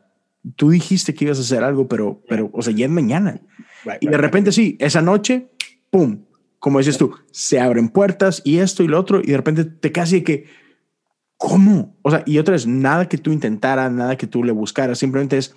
tú 0.56 0.70
dijiste 0.72 1.14
que 1.14 1.26
ibas 1.26 1.38
a 1.38 1.42
hacer 1.42 1.64
algo, 1.64 1.88
pero, 1.88 2.22
pero 2.28 2.50
o 2.54 2.62
sea, 2.62 2.74
ya 2.74 2.86
es 2.86 2.92
mañana. 2.92 3.40
Right, 3.86 3.98
Y 4.02 4.08
de 4.08 4.14
right, 4.14 4.22
repente 4.22 4.52
sí, 4.52 4.78
esa 4.80 5.02
noche, 5.02 5.50
¡pum! 5.90 6.24
Como 6.60 6.80
dices 6.80 6.98
tú, 6.98 7.14
se 7.32 7.60
abren 7.60 7.90
puertas 7.90 8.42
y 8.44 8.58
esto 8.58 8.84
y 8.84 8.88
lo 8.88 9.00
otro, 9.00 9.22
y 9.22 9.28
de 9.28 9.38
repente 9.38 9.64
te 9.66 9.90
de 9.92 10.24
que, 10.24 10.46
¿cómo? 11.38 11.96
O 12.02 12.12
sea, 12.12 12.24
y 12.26 12.38
otra 12.40 12.54
vez, 12.54 12.68
nada 12.68 13.08
que 13.08 13.18
tú 13.18 13.32
intentaras, 13.32 13.92
nada 13.92 14.18
que 14.18 14.28
tú 14.28 14.44
le 14.44 14.52
buscaras, 14.52 15.00
simplemente 15.00 15.38
es, 15.38 15.56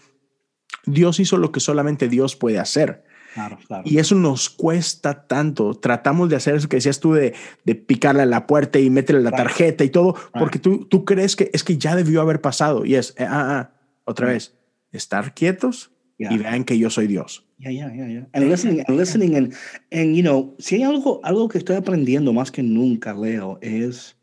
Dios 0.87 1.21
hizo 1.21 1.37
lo 1.37 1.53
que 1.53 1.61
solamente 1.61 2.09
Dios 2.09 2.37
puede 2.37 2.59
hacer. 2.59 3.05
Claro, 3.35 3.59
claro. 3.66 3.85
Y 3.87 3.99
eso 3.99 4.14
nos 4.16 4.51
cuesta 4.51 5.27
tanto. 5.29 5.75
Tratamos 5.75 6.29
de 6.31 6.37
hacer 6.37 6.57
eso 6.57 6.69
que 6.69 6.79
decías 6.79 6.99
tú 6.99 7.12
de, 7.12 7.33
de 7.64 7.75
picarle 7.77 8.23
a 8.23 8.27
la 8.27 8.47
puerta 8.47 8.81
y 8.81 8.90
meterle 8.90 9.23
la 9.23 9.31
Right. 9.31 9.37
tarjeta 9.38 9.85
y 9.85 9.90
todo, 9.90 10.16
porque 10.37 10.59
tú, 10.59 10.87
tú 10.87 11.05
crees 11.05 11.37
que 11.37 11.49
es 11.53 11.62
que 11.62 11.79
ya 11.79 11.95
debió 11.95 12.21
haber 12.23 12.40
pasado. 12.40 12.85
Y 12.85 12.97
es, 12.97 13.14
eh, 13.19 13.25
ah, 13.29 13.59
ah, 13.61 13.81
otra 14.05 14.27
Right. 14.27 14.35
vez, 14.35 14.55
estar 14.93 15.35
quietos 15.35 15.93
Yeah. 16.19 16.33
y 16.35 16.38
vean 16.38 16.64
que 16.64 16.77
yo 16.79 16.90
soy 16.90 17.07
Dios. 17.07 17.47
Yeah, 17.59 17.71
yeah, 17.71 17.95
yeah, 17.95 18.09
yeah. 18.09 18.29
And 18.33 18.49
listening, 18.51 18.85
and 18.87 18.99
listening, 18.99 19.37
and, 19.37 19.55
and 19.93 20.14
you 20.16 20.23
know, 20.23 20.55
si 20.59 20.75
hay 20.77 20.83
algo, 20.83 21.21
algo 21.25 21.49
que 21.49 21.57
estoy 21.59 21.77
aprendiendo 21.77 22.33
más 22.35 22.51
que 22.51 22.62
nunca, 22.62 23.14
Leo, 23.14 23.59
es, 23.62 24.16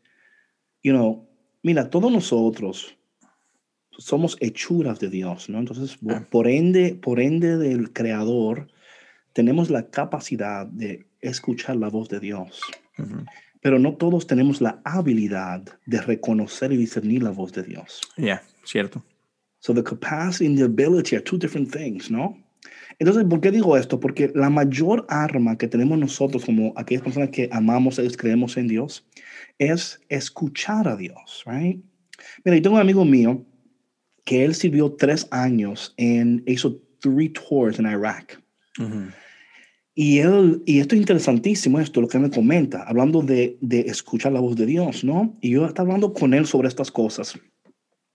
you 0.82 0.92
know, 0.92 1.27
mira, 1.68 1.90
todos 1.90 2.10
nosotros 2.10 2.96
somos 3.90 4.36
hechuras 4.40 4.98
de 5.00 5.10
Dios, 5.10 5.48
¿no? 5.50 5.58
Entonces, 5.58 5.96
por- 5.98 6.14
Ah. 6.14 6.26
por 6.30 6.46
ende, 6.48 6.94
por 6.94 7.20
ende 7.20 7.58
del 7.58 7.92
Creador, 7.92 8.68
tenemos 9.34 9.68
la 9.70 9.90
capacidad 9.90 10.66
de 10.66 11.06
escuchar 11.20 11.76
la 11.76 11.90
voz 11.90 12.08
de 12.08 12.20
Dios, 12.20 12.60
pero 13.60 13.78
no 13.78 13.96
todos 13.96 14.26
tenemos 14.26 14.60
la 14.62 14.80
habilidad 14.84 15.62
de 15.84 16.00
reconocer 16.00 16.72
y 16.72 16.76
discernir 16.76 17.22
la 17.22 17.30
voz 17.32 17.52
de 17.52 17.62
Dios. 17.64 18.00
Ya, 18.16 18.42
cierto. 18.64 19.04
So 19.60 19.74
the 19.74 19.82
capacity 19.82 20.46
and 20.46 20.56
the 20.56 20.64
ability 20.64 21.16
are 21.16 21.22
two 21.24 21.36
different 21.36 21.70
things, 21.70 22.10
¿no? 22.10 22.38
Entonces, 22.98 23.24
¿por 23.24 23.40
qué 23.40 23.50
digo 23.50 23.76
esto? 23.76 24.00
Porque 24.00 24.32
la 24.34 24.50
mayor 24.50 25.06
arma 25.08 25.56
que 25.56 25.68
tenemos 25.68 25.98
nosotros 25.98 26.44
como 26.44 26.72
aquellas 26.76 27.04
personas 27.04 27.30
que 27.30 27.48
amamos 27.52 27.96
Dios, 27.96 28.16
creemos 28.16 28.56
en 28.56 28.66
Dios, 28.66 29.06
es 29.58 30.00
escuchar 30.08 30.88
a 30.88 30.96
Dios, 30.96 31.44
right? 31.46 31.80
Mira, 32.44 32.56
yo 32.56 32.62
tengo 32.62 32.76
un 32.76 32.82
amigo 32.82 33.04
mío 33.04 33.44
que 34.24 34.44
él 34.44 34.54
sirvió 34.54 34.92
tres 34.92 35.28
años 35.30 35.94
en, 35.96 36.42
hizo 36.46 36.80
three 37.00 37.28
tours 37.28 37.78
en 37.78 37.86
Irak. 37.86 38.42
Ujú. 38.78 39.10
Y 39.94 40.18
él, 40.18 40.62
y 40.66 40.80
esto 40.80 40.94
es 40.94 41.00
interesantísimo, 41.00 41.80
esto, 41.80 42.00
lo 42.00 42.08
que 42.08 42.18
me 42.18 42.30
comenta, 42.30 42.84
hablando 42.84 43.22
de, 43.22 43.58
de 43.60 43.80
escuchar 43.80 44.32
la 44.32 44.40
voz 44.40 44.54
de 44.56 44.66
Dios, 44.66 45.02
¿no? 45.02 45.36
Y 45.40 45.50
yo 45.50 45.66
estaba 45.66 45.88
hablando 45.88 46.12
con 46.12 46.34
él 46.34 46.46
sobre 46.46 46.68
estas 46.68 46.90
cosas. 46.90 47.38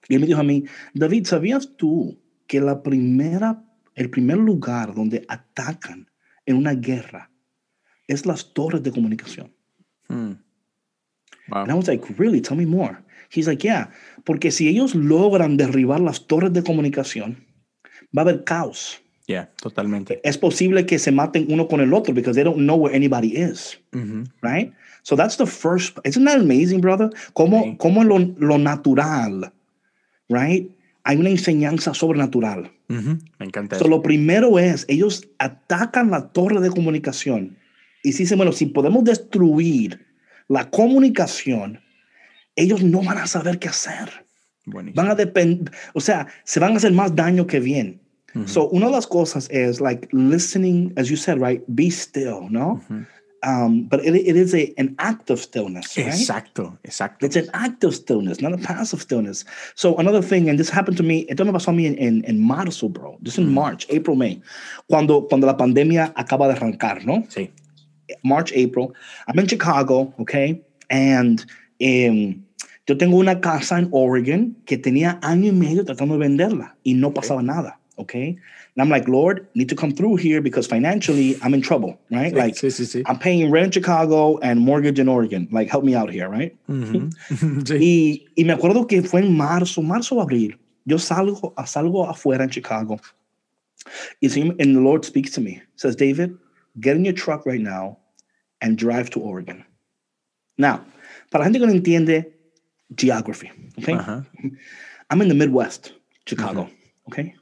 Y 0.07 0.15
él 0.15 0.21
me 0.21 0.27
dijo 0.27 0.39
a 0.39 0.43
mí, 0.43 0.63
David, 0.93 1.25
¿sabías 1.25 1.75
tú 1.75 2.17
que 2.47 2.61
la 2.61 2.83
primera, 2.83 3.63
el 3.95 4.09
primer 4.09 4.37
lugar 4.37 4.93
donde 4.93 5.25
atacan 5.27 6.07
en 6.45 6.57
una 6.57 6.73
guerra 6.73 7.29
es 8.07 8.25
las 8.25 8.53
torres 8.53 8.83
de 8.83 8.91
comunicación? 8.91 9.53
Mm. 10.09 10.33
Wow. 11.49 11.61
And 11.63 11.71
I 11.71 11.73
was 11.73 11.87
like, 11.87 12.05
really? 12.17 12.41
Tell 12.41 12.55
me 12.57 12.65
more. 12.65 12.97
He's 13.29 13.47
like, 13.47 13.63
yeah, 13.67 13.89
porque 14.25 14.51
si 14.51 14.67
ellos 14.67 14.93
logran 14.95 15.57
derribar 15.57 15.99
las 15.99 16.27
torres 16.27 16.53
de 16.53 16.63
comunicación, 16.63 17.43
va 18.15 18.21
a 18.21 18.25
haber 18.25 18.43
caos. 18.43 18.99
Ya, 19.27 19.49
totalmente. 19.61 20.19
Es 20.23 20.37
posible 20.37 20.85
que 20.85 20.99
se 20.99 21.11
maten 21.11 21.47
uno 21.49 21.67
con 21.67 21.79
el 21.79 21.93
otro 21.93 22.13
because 22.13 22.35
they 22.35 22.43
don't 22.43 22.57
know 22.59 22.75
where 22.75 22.93
anybody 22.95 23.35
is. 23.37 23.79
Ujú. 23.93 24.25
right? 24.41 24.73
So 25.03 25.15
that's 25.15 25.37
the 25.37 25.45
first. 25.45 25.97
Isn't 26.05 26.25
that 26.25 26.39
amazing, 26.39 26.81
brother? 26.81 27.09
Como, 27.33 27.63
Sí. 27.63 27.77
como 27.77 28.03
lo, 28.03 28.19
lo 28.37 28.57
natural, 28.57 29.51
right? 30.29 30.69
Hay 31.03 31.17
una 31.17 31.29
enseñanza 31.29 31.93
sobrenatural. 31.93 32.71
Ujú. 32.89 33.17
Me 33.39 33.45
encanta 33.45 33.77
So 33.77 33.85
eso. 33.85 33.89
lo 33.89 34.01
primero 34.01 34.57
es, 34.59 34.85
ellos 34.87 35.27
atacan 35.37 36.11
la 36.11 36.29
torre 36.29 36.61
de 36.61 36.69
comunicación 36.69 37.57
y 38.03 38.11
dicen, 38.13 38.37
bueno, 38.37 38.51
si 38.51 38.67
podemos 38.67 39.03
destruir 39.03 40.05
la 40.47 40.69
comunicación, 40.69 41.79
ellos 42.55 42.83
no 42.83 43.01
van 43.01 43.17
a 43.17 43.27
saber 43.27 43.59
qué 43.59 43.69
hacer. 43.69 44.25
Buenísimo. 44.65 45.01
Van 45.01 45.11
a 45.11 45.15
depender, 45.15 45.71
o 45.93 45.99
sea, 45.99 46.27
se 46.45 46.59
van 46.59 46.73
a 46.73 46.77
hacer 46.77 46.93
más 46.93 47.13
daño 47.15 47.47
que 47.47 47.59
bien. 47.59 47.99
Ujú. 48.35 48.47
So 48.47 48.69
una 48.69 48.85
de 48.87 48.93
las 48.93 49.07
cosas 49.07 49.49
es 49.51 49.81
like 49.81 50.07
listening, 50.11 50.93
as 50.97 51.07
you 51.09 51.17
said, 51.17 51.37
right? 51.41 51.61
Be 51.67 51.87
still, 51.91 52.47
no? 52.49 52.81
Ujú. 52.89 53.05
Um, 53.43 53.83
but 53.83 54.03
it, 54.05 54.15
it 54.15 54.37
is 54.37 54.55
a, 54.55 54.73
an 54.77 54.95
act 54.99 55.29
of 55.29 55.39
stillness, 55.39 55.97
right? 55.97 56.07
Exacto, 56.07 56.77
exacto. 56.87 57.23
It's 57.23 57.35
an 57.35 57.49
active 57.53 57.93
stillness, 57.93 58.41
not 58.41 58.53
a 58.53 58.57
passive 58.57 59.01
stillness. 59.01 59.43
So 59.75 59.97
another 59.97 60.21
thing, 60.21 60.49
and 60.49 60.57
this 60.57 60.69
happened 60.69 60.95
to 60.97 61.03
me, 61.03 61.25
esto 61.29 61.43
me 61.43 61.51
pasó 61.51 61.67
a 61.67 61.73
mí 61.73 61.85
en, 61.85 61.97
en, 61.97 62.23
en 62.25 62.39
marzo, 62.39 62.87
bro. 62.87 63.17
Just 63.21 63.37
in 63.37 63.53
March, 63.53 63.85
April, 63.89 64.15
May. 64.15 64.41
Cuando, 64.89 65.23
cuando 65.23 65.45
la 65.45 65.57
pandemia 65.57 66.13
acaba 66.15 66.47
de 66.47 66.53
arrancar, 66.53 67.05
¿no? 67.05 67.25
Sí. 67.27 67.51
March, 68.23 68.51
April. 68.51 68.93
I'm 69.27 69.37
in 69.39 69.47
Chicago, 69.47 70.13
okay? 70.19 70.61
And 70.89 71.45
em, 71.79 72.43
yo 72.87 72.97
tengo 72.97 73.17
una 73.17 73.39
casa 73.39 73.79
en 73.79 73.89
Oregon 73.91 74.55
que 74.65 74.77
tenía 74.77 75.19
año 75.21 75.47
y 75.47 75.51
medio 75.51 75.85
tratando 75.85 76.15
de 76.15 76.19
venderla 76.19 76.75
y 76.83 76.93
no 76.93 77.13
pasaba 77.13 77.41
nada, 77.41 77.79
okay? 77.97 78.29
And 78.29 78.81
I'm 78.81 78.89
like, 78.89 79.07
Lord, 79.07 79.47
need 79.55 79.69
to 79.69 79.75
come 79.75 79.91
through 79.91 80.17
here 80.17 80.41
because 80.41 80.67
financially 80.67 81.37
I'm 81.41 81.53
in 81.53 81.61
trouble, 81.61 81.99
right? 82.11 82.33
Like, 82.33 82.55
sí, 82.55 82.69
sí, 82.69 82.85
sí. 82.85 83.03
I'm 83.05 83.19
paying 83.19 83.51
rent 83.51 83.65
in 83.67 83.71
Chicago 83.71 84.37
and 84.39 84.59
mortgage 84.59 84.99
in 84.99 85.07
Oregon. 85.07 85.47
Like, 85.51 85.69
help 85.69 85.83
me 85.83 85.95
out 85.95 86.11
here, 86.11 86.29
right? 86.29 86.55
Mm-hmm. 86.69 87.59
Sí. 87.63 87.79
Y, 87.79 88.27
y 88.37 88.43
me 88.43 88.53
acuerdo 88.53 88.87
que 88.87 89.01
fue 89.01 89.21
en 89.21 89.37
marzo, 89.37 89.81
marzo 89.81 90.15
o 90.15 90.21
abril. 90.21 90.55
Yo 90.85 90.97
salgo, 90.97 91.53
salgo 91.65 92.09
afuera 92.09 92.41
en 92.41 92.49
Chicago. 92.49 92.99
Y 94.21 94.29
and 94.37 94.75
the 94.75 94.81
Lord 94.81 95.05
speaks 95.05 95.31
to 95.31 95.41
me. 95.41 95.61
Says, 95.75 95.95
David, 95.95 96.37
get 96.79 96.95
in 96.95 97.05
your 97.05 97.13
truck 97.13 97.45
right 97.45 97.61
now 97.61 97.97
and 98.61 98.77
drive 98.77 99.09
to 99.11 99.19
Oregon. 99.19 99.63
Now, 100.57 100.83
para 101.31 101.43
la 101.43 101.45
gente 101.45 101.59
que 101.59 101.67
no 101.67 101.73
entiende 101.73 102.31
geography, 102.95 103.51
okay? 103.79 103.93
Ajá. 103.93 104.25
I'm 105.09 105.21
in 105.21 105.27
the 105.27 105.35
Midwest, 105.35 105.93
Chicago, 106.25 106.69
okay? 107.07 107.35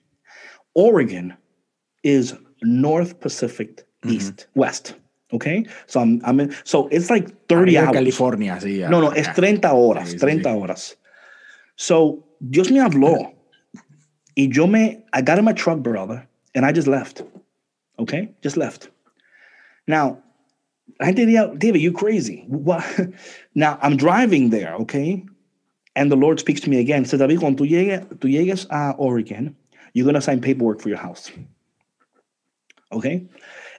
Oregon 0.74 1.36
is 2.04 2.36
North 2.62 3.20
Pacific 3.20 3.86
mm-hmm. 4.04 4.16
East, 4.16 4.48
West, 4.56 4.96
okay? 5.34 5.66
So 5.88 6.00
I'm, 6.00 6.22
I'm 6.24 6.40
in, 6.40 6.56
so 6.64 6.88
it's 6.88 7.10
like 7.10 7.48
30 7.48 7.78
Arriba 7.78 7.88
hours. 7.88 7.96
California, 7.96 8.58
sí. 8.62 8.80
ya. 8.80 8.90
No, 8.90 9.02
no, 9.02 9.10
es 9.10 9.28
ah. 9.28 9.34
30 9.34 9.68
horas, 9.74 10.10
Sí, 10.10 10.18
sí, 10.18 10.20
30 10.20 10.50
sí. 10.50 10.62
horas. 10.62 10.96
So, 11.76 12.24
Dios 12.50 12.70
me 12.72 12.80
habló. 12.80 13.34
Y 14.36 14.48
yo 14.52 14.68
me, 14.68 15.04
I 15.14 15.22
got 15.22 15.40
in 15.40 15.46
my 15.46 15.54
truck, 15.54 15.80
brother, 15.80 16.28
and 16.56 16.66
I 16.66 16.72
just 16.72 16.88
left. 16.88 17.24
Okay? 18.00 18.30
Just 18.42 18.58
left. 18.58 18.90
Now, 19.88 20.22
la 21.00 21.08
gente 21.08 21.26
diría, 21.26 21.58
David, 21.58 21.82
you 21.82 21.92
crazy. 21.92 22.46
What? 22.48 22.84
Now, 23.56 23.78
I'm 23.82 23.98
driving 23.98 24.50
there, 24.50 24.76
okay? 24.76 25.26
And 25.96 26.12
the 26.12 26.16
Lord 26.16 26.40
speaks 26.40 26.62
to 26.62 26.70
me 26.70 26.80
again. 26.80 27.04
Says, 27.04 27.20
David, 27.20 27.40
cuando 27.40 27.64
tú 27.64 27.70
llegues, 27.70 28.06
tú 28.20 28.30
llegues 28.30 28.66
a 28.70 28.96
Oregon, 28.98 29.56
you're 29.94 30.06
going 30.06 30.16
to 30.16 30.22
sign 30.22 30.42
paperwork 30.42 30.82
for 30.82 30.90
your 30.90 30.98
house. 30.98 31.32
Okay? 32.92 33.28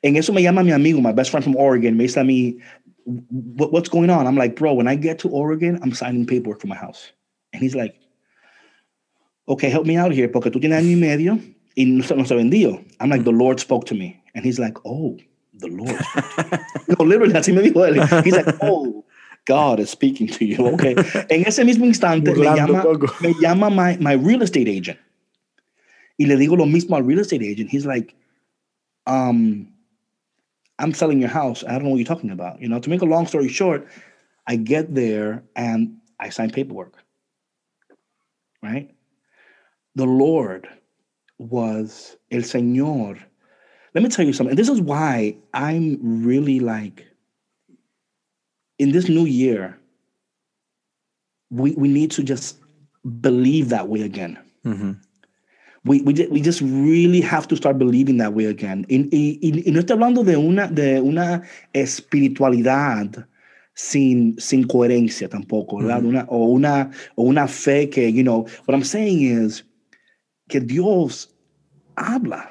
En 0.02 0.16
eso 0.16 0.32
me 0.32 0.42
llama 0.42 0.62
mi 0.64 0.72
amigo, 0.72 1.00
my 1.00 1.12
best 1.12 1.30
friend 1.30 1.44
from 1.44 1.56
Oregon, 1.56 1.96
me 1.96 2.06
dice 2.06 2.16
mí, 2.24 2.58
"What- 3.04 3.72
what's 3.72 3.88
going 3.88 4.10
on? 4.10 4.26
I'm 4.26 4.36
like, 4.36 4.56
bro, 4.56 4.74
when 4.74 4.88
I 4.88 4.96
get 4.96 5.18
to 5.20 5.28
Oregon, 5.28 5.78
I'm 5.82 5.92
signing 5.92 6.26
paperwork 6.26 6.60
for 6.60 6.66
my 6.68 6.76
house. 6.76 7.12
And 7.52 7.62
he's 7.62 7.74
like, 7.74 7.94
okay, 9.48 9.68
help 9.70 9.86
me 9.86 9.96
out 9.96 10.12
here, 10.12 10.28
porque 10.28 10.50
tú 10.50 10.60
tienes 10.60 10.78
año 10.82 10.92
y 10.92 11.00
medio 11.00 11.38
y 11.76 11.84
no 11.84 12.02
se, 12.02 12.14
no 12.16 12.24
se 12.24 12.34
vendió. 12.34 12.82
I'm 13.00 13.10
like, 13.10 13.24
the 13.24 13.32
Lord 13.32 13.60
spoke 13.60 13.84
to 13.86 13.94
me. 13.94 14.22
And 14.34 14.44
he's 14.44 14.58
like, 14.58 14.78
oh, 14.86 15.18
the 15.54 15.68
Lord. 15.68 16.00
no, 16.98 17.04
literally, 17.04 17.34
así 17.34 17.52
me 17.54 17.62
dijo 17.62 17.86
él. 17.86 18.24
He's 18.24 18.34
like, 18.34 18.56
oh, 18.62 19.04
God 19.44 19.78
is 19.80 19.90
speaking 19.90 20.26
to 20.28 20.44
you. 20.44 20.66
Okay. 20.74 20.94
En 21.28 21.44
ese 21.44 21.58
mismo 21.64 21.84
instante 21.84 22.32
me 22.40 22.46
llama, 22.56 22.82
me 23.20 23.34
llama 23.40 23.68
my, 23.70 23.96
my 23.98 24.12
real 24.14 24.42
estate 24.42 24.68
agent. 24.68 24.98
Y 26.18 26.26
le 26.26 26.36
digo 26.36 26.56
lo 26.56 26.66
mismo 26.66 26.96
al 26.96 27.04
real 27.04 27.20
estate 27.20 27.42
agent. 27.42 27.70
He's 27.70 27.86
like, 27.86 28.14
um, 29.06 29.68
I'm 30.78 30.92
selling 30.92 31.20
your 31.20 31.30
house. 31.30 31.64
I 31.64 31.72
don't 31.72 31.84
know 31.84 31.90
what 31.90 31.96
you're 31.96 32.04
talking 32.04 32.30
about. 32.30 32.60
You 32.60 32.68
know, 32.68 32.80
to 32.80 32.90
make 32.90 33.02
a 33.02 33.06
long 33.06 33.26
story 33.26 33.48
short, 33.48 33.86
I 34.46 34.56
get 34.56 34.94
there 34.94 35.44
and 35.56 35.96
I 36.18 36.30
sign 36.30 36.50
paperwork. 36.50 36.94
Right? 38.62 38.90
The 39.94 40.06
Lord 40.06 40.68
was 41.38 42.16
El 42.30 42.40
Señor. 42.40 43.18
Let 43.94 44.02
me 44.02 44.08
tell 44.08 44.24
you 44.24 44.32
something. 44.32 44.56
This 44.56 44.68
is 44.68 44.80
why 44.80 45.36
I'm 45.52 45.98
really 46.24 46.60
like, 46.60 47.06
in 48.78 48.92
this 48.92 49.08
new 49.08 49.26
year, 49.26 49.78
we, 51.50 51.72
we 51.72 51.88
need 51.88 52.10
to 52.12 52.22
just 52.22 52.56
believe 53.20 53.68
that 53.68 53.88
way 53.88 54.02
again. 54.02 54.38
Ujú. 54.64 54.98
We, 55.84 56.00
we, 56.02 56.12
we 56.30 56.40
just 56.40 56.60
really 56.60 57.20
have 57.22 57.48
to 57.48 57.56
start 57.56 57.76
believing 57.78 58.18
that 58.18 58.34
way 58.34 58.44
again. 58.46 58.86
Y, 58.88 59.08
y- 59.10 59.38
y- 59.42 59.62
y 59.66 59.70
no 59.72 59.80
estoy 59.80 59.94
hablando 59.96 60.24
de 60.24 60.36
una, 60.36 60.68
de 60.68 61.00
una 61.00 61.42
espiritualidad 61.74 63.26
sin, 63.74 64.36
sin 64.38 64.64
coherencia 64.66 65.28
tampoco, 65.28 65.78
¿verdad? 65.78 66.04
Una, 66.04 66.24
o, 66.28 66.46
una, 66.52 66.90
o 67.16 67.24
una 67.24 67.48
fe 67.48 67.88
que, 67.88 68.12
you 68.12 68.22
know, 68.22 68.46
what 68.66 68.74
I'm 68.76 68.84
saying 68.84 69.22
is 69.22 69.64
que 70.48 70.60
Dios 70.60 71.34
habla. 71.96 72.48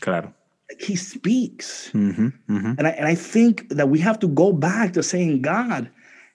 Claro. 0.00 0.34
He 0.78 0.94
speaks. 0.96 1.90
Ujú, 1.94 2.32
ujú. 2.48 2.74
And 2.78 2.86
I, 2.86 2.90
and 2.90 3.06
I 3.08 3.14
think 3.14 3.68
that 3.70 3.88
we 3.88 3.98
have 4.00 4.18
to 4.18 4.28
go 4.28 4.52
back 4.52 4.92
to 4.92 5.02
saying, 5.02 5.40
God, 5.40 5.88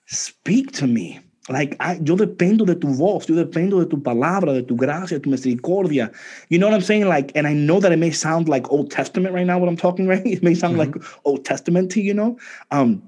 speak 0.06 0.72
to 0.72 0.86
me. 0.88 1.20
Like, 1.48 1.76
I, 1.78 1.94
yo 2.02 2.16
dependo 2.16 2.64
de 2.64 2.74
tu 2.74 2.88
voz, 2.88 3.26
yo 3.28 3.34
dependo 3.34 3.78
de 3.78 3.86
tu 3.86 3.98
palabra, 3.98 4.54
de 4.54 4.62
tu 4.62 4.76
gracia, 4.76 5.18
de 5.18 5.24
tu 5.24 5.30
misericordia. 5.30 6.10
You 6.48 6.58
know 6.58 6.66
what 6.68 6.74
I'm 6.74 6.80
saying? 6.80 7.06
Like, 7.06 7.32
and 7.34 7.46
I 7.46 7.52
know 7.52 7.80
that 7.80 7.92
it 7.92 7.98
may 7.98 8.12
sound 8.12 8.48
like 8.48 8.70
Old 8.70 8.90
Testament 8.90 9.34
right 9.34 9.46
now, 9.46 9.58
what 9.58 9.68
I'm 9.68 9.76
talking, 9.76 10.06
right? 10.12 10.26
It 10.26 10.42
may 10.42 10.54
sound 10.54 10.78
like 10.78 10.94
Old 11.24 11.44
Testament 11.44 11.90
to 11.92 12.00
you, 12.00 12.14
know? 12.14 12.38
Um, 12.70 13.02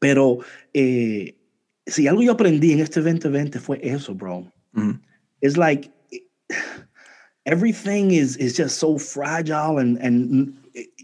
pero 0.00 0.42
eh, 0.74 1.32
si 1.86 2.06
algo 2.06 2.22
yo 2.22 2.34
aprendí 2.34 2.72
en 2.72 2.80
este 2.80 3.02
2020 3.02 3.60
fue 3.60 3.78
eso, 3.82 4.14
bro. 4.14 4.50
Ujú. 4.74 4.98
It's 5.42 5.58
like 5.58 5.90
everything 7.46 8.12
is, 8.12 8.36
is 8.36 8.56
just 8.56 8.78
so 8.78 8.96
fragile 8.96 9.78
and, 9.78 9.98
and 9.98 10.56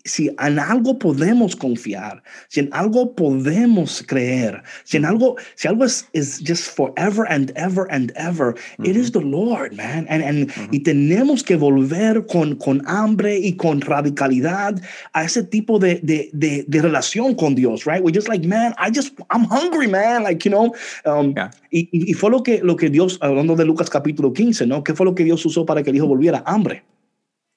si 0.04 0.28
en 0.38 0.58
algo 0.58 0.98
podemos 0.98 1.56
confiar, 1.56 2.22
si 2.48 2.60
en 2.60 2.68
algo 2.72 3.14
podemos 3.14 4.02
creer, 4.06 4.62
si 4.84 4.96
en 4.96 5.04
algo, 5.04 5.36
si 5.54 5.68
algo 5.68 5.84
es, 5.84 6.08
is 6.12 6.42
just 6.44 6.76
forever 6.76 7.26
and 7.28 7.52
ever 7.56 7.86
and 7.90 8.12
ever, 8.16 8.54
it 8.84 8.96
is 8.96 9.12
the 9.12 9.20
Lord, 9.20 9.74
man. 9.74 10.06
And, 10.08 10.22
and, 10.22 10.50
Y 10.70 10.80
tenemos 10.80 11.42
que 11.42 11.56
volver 11.56 12.26
con, 12.26 12.56
con 12.56 12.82
hambre 12.86 13.38
y 13.38 13.56
con 13.56 13.80
radicalidad 13.80 14.80
a 15.12 15.24
ese 15.24 15.42
tipo 15.42 15.78
de, 15.78 16.00
de, 16.02 16.30
de, 16.32 16.64
de 16.66 16.82
relación 16.82 17.34
con 17.34 17.54
Dios, 17.54 17.84
right? 17.86 18.02
We're 18.02 18.14
just 18.14 18.28
like, 18.28 18.46
man, 18.46 18.74
I 18.78 18.90
just, 18.94 19.14
I'm 19.30 19.44
hungry, 19.44 19.86
man. 19.88 20.22
Like, 20.24 20.44
you 20.44 20.50
know, 20.50 20.74
um, 21.04 21.32
Yeah. 21.34 21.50
y, 21.70 21.88
y 21.92 22.10
y 22.10 22.14
fue 22.14 22.30
lo 22.30 22.42
que, 22.42 22.60
lo 22.62 22.76
que 22.76 22.90
Dios, 22.90 23.18
hablando 23.20 23.56
de 23.56 23.64
Lucas 23.64 23.88
capítulo 23.88 24.32
15, 24.32 24.66
¿no? 24.66 24.84
¿Qué 24.84 24.94
fue 24.94 25.06
lo 25.06 25.14
que 25.14 25.24
Dios 25.24 25.44
usó 25.46 25.64
para 25.64 25.82
que 25.82 25.90
el 25.90 25.96
hijo 25.96 26.06
volviera? 26.06 26.42
Hambre. 26.46 26.84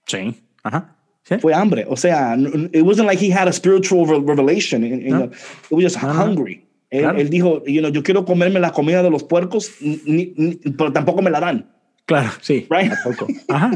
Sí. 0.06 0.41
Ajá. 0.64 0.96
Sí. 1.28 1.36
Fue 1.40 1.54
hambre. 1.54 1.86
O 1.90 1.98
sea, 1.98 2.36
it 2.72 2.84
wasn't 2.84 3.08
like 3.08 3.20
he 3.20 3.32
had 3.34 3.48
a 3.48 3.52
spiritual 3.54 4.06
re- 4.06 4.20
revelation. 4.24 4.84
in 4.84 5.10
No. 5.10 5.24
it 5.26 5.32
was 5.72 5.84
just 5.84 6.02
No, 6.04 6.14
no. 6.14 6.24
hungry. 6.24 6.62
Él, 6.92 7.02
Claro. 7.02 7.18
él 7.20 7.30
dijo, 7.32 7.64
you 7.66 7.82
know, 7.82 7.90
yo 7.92 8.04
quiero 8.04 8.26
comerme 8.26 8.60
la 8.60 8.72
comida 8.72 9.02
de 9.02 9.10
los 9.10 9.24
puercos, 9.24 9.72
ni- 9.82 10.34
ni- 10.38 10.56
pero 10.78 10.94
tampoco 10.94 11.22
me 11.24 11.32
la 11.32 11.40
dan. 11.40 11.72
Claro, 12.06 12.30
sí. 12.42 12.68
Right? 12.70 12.92
Tampoco. 13.04 13.28
Ajá. 13.50 13.72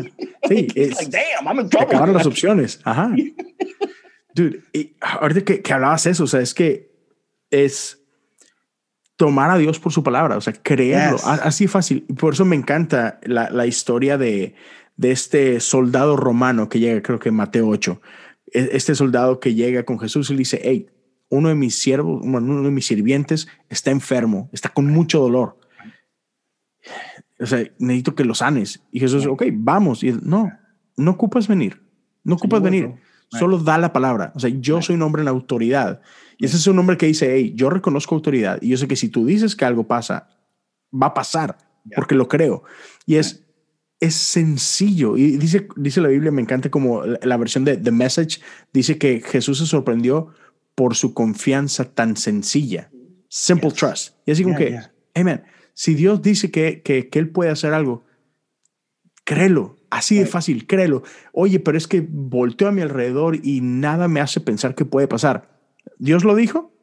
Sí. 0.48 0.68
es- 0.76 0.96
Like, 0.98 1.10
damn, 1.10 1.48
I'm 1.48 1.60
in 1.66 1.72
se 1.72 1.80
acabaron 1.80 2.14
las 2.14 2.22
trouble. 2.22 2.36
opciones. 2.36 2.80
Ajá. 2.86 3.16
Dude, 4.36 4.62
y 4.72 4.94
ahorita 5.02 5.42
que, 5.42 5.62
que 5.64 5.74
hablabas 5.74 6.06
eso, 6.06 6.26
o 6.26 6.28
sea, 6.28 6.40
es 6.42 6.54
que 6.54 6.92
es 7.50 8.00
tomar 9.16 9.50
a 9.52 9.58
Dios 9.58 9.80
por 9.80 9.92
su 9.92 10.04
palabra, 10.04 10.38
o 10.38 10.42
sea, 10.42 10.54
creerlo, 10.54 11.18
Yes. 11.18 11.26
así 11.26 11.68
fácil. 11.68 12.06
Por 12.18 12.34
eso 12.34 12.46
me 12.46 12.56
encanta 12.56 13.20
la, 13.24 13.50
la 13.50 13.66
historia 13.66 14.18
de, 14.20 14.54
de 15.00 15.12
este 15.12 15.62
soldado 15.62 16.18
romano 16.18 16.68
que 16.68 16.80
llega, 16.82 17.02
creo 17.02 17.20
que 17.20 17.32
Mateo 17.32 17.70
8. 17.70 18.02
E- 18.52 18.70
Este 18.74 18.94
soldado 18.96 19.40
que 19.40 19.54
llega 19.56 19.84
con 19.84 19.98
Jesús 19.98 20.30
y 20.30 20.34
le 20.34 20.40
dice, 20.40 20.60
hey, 20.62 20.88
uno 21.30 21.48
de 21.48 21.56
mis 21.56 21.78
siervos, 21.78 22.20
uno 22.22 22.64
de 22.64 22.72
mis 22.72 22.86
sirvientes 22.86 23.48
está 23.70 23.92
enfermo, 23.92 24.50
está 24.52 24.68
con 24.68 24.88
mucho 24.88 25.22
dolor. 25.22 25.58
O 27.40 27.46
sea, 27.46 27.64
necesito 27.80 28.14
que 28.14 28.26
lo 28.26 28.36
sanes. 28.36 28.82
Y 28.92 29.00
Jesús, 29.00 29.26
ok, 29.26 29.44
vamos. 29.54 30.04
Y 30.04 30.10
él, 30.10 30.20
no, 30.24 30.52
no 30.98 31.12
ocupas 31.12 31.48
venir. 31.48 31.82
No 32.26 32.36
ocupas 32.36 32.62
venir. 32.62 32.96
Solo 33.40 33.58
da 33.60 33.78
la 33.78 33.94
palabra. 33.94 34.34
O 34.36 34.40
sea, 34.40 34.50
yo 34.50 34.82
soy 34.82 34.96
un 34.96 35.04
hombre 35.04 35.22
en 35.22 35.30
autoridad. 35.30 36.02
Y 36.38 36.46
ese 36.46 36.58
es 36.58 36.68
un 36.68 36.78
hombre 36.78 36.98
que 36.98 37.06
dice, 37.06 37.34
hey, 37.34 37.54
yo 37.56 37.70
reconozco 37.70 38.16
autoridad. 38.16 38.60
Y 38.62 38.68
yo 38.70 38.76
sé 38.78 38.88
que 38.90 38.98
si 38.98 39.08
tú 39.08 39.26
dices 39.26 39.56
que 39.56 39.64
algo 39.64 39.88
pasa, 39.88 40.28
va 40.92 41.08
a 41.08 41.14
pasar, 41.14 41.58
porque 41.96 42.16
lo 42.16 42.28
creo. 42.28 42.64
Y 43.06 43.16
es, 43.16 43.46
es 44.00 44.16
sencillo. 44.16 45.18
Y 45.18 45.38
dice, 45.38 45.68
dice 45.76 46.02
la 46.02 46.08
Biblia, 46.08 46.32
me 46.32 46.42
encanta 46.42 46.70
como 46.70 47.04
la, 47.06 47.38
versión 47.38 47.66
de 47.66 47.78
The 47.78 47.92
Message, 47.92 48.42
dice 48.74 48.98
que 48.98 49.22
Jesús 49.22 49.58
se 49.60 49.66
sorprendió 49.66 50.34
por 50.76 50.96
su 50.96 51.14
confianza 51.14 51.94
tan 51.94 52.16
sencilla. 52.16 52.90
Simple 53.28 53.70
Yes. 53.70 53.80
trust. 53.80 54.16
Y 54.26 54.32
así 54.32 54.44
como 54.44 54.58
Yeah, 54.58 54.66
que, 54.66 54.72
yeah. 54.72 54.94
amen. 55.16 55.44
Si 55.74 55.96
Dios 55.96 56.22
dice 56.22 56.52
que, 56.52 56.82
que, 56.82 57.10
que 57.10 57.20
Él 57.20 57.30
puede 57.30 57.52
hacer 57.52 57.74
algo, 57.74 58.06
créelo. 59.26 59.76
Así 59.90 60.18
de 60.18 60.26
fácil, 60.28 60.68
créelo. 60.68 61.04
Oye, 61.34 61.60
pero 61.60 61.78
es 61.78 61.88
que 61.88 62.06
volteo 62.08 62.68
a 62.68 62.72
mi 62.72 62.82
alrededor 62.82 63.40
y 63.44 63.62
nada 63.62 64.08
me 64.08 64.22
hace 64.22 64.40
pensar 64.40 64.76
que 64.76 64.86
puede 64.86 65.08
pasar. 65.08 65.60
¿Dios 65.98 66.24
lo 66.24 66.36
dijo? 66.36 66.74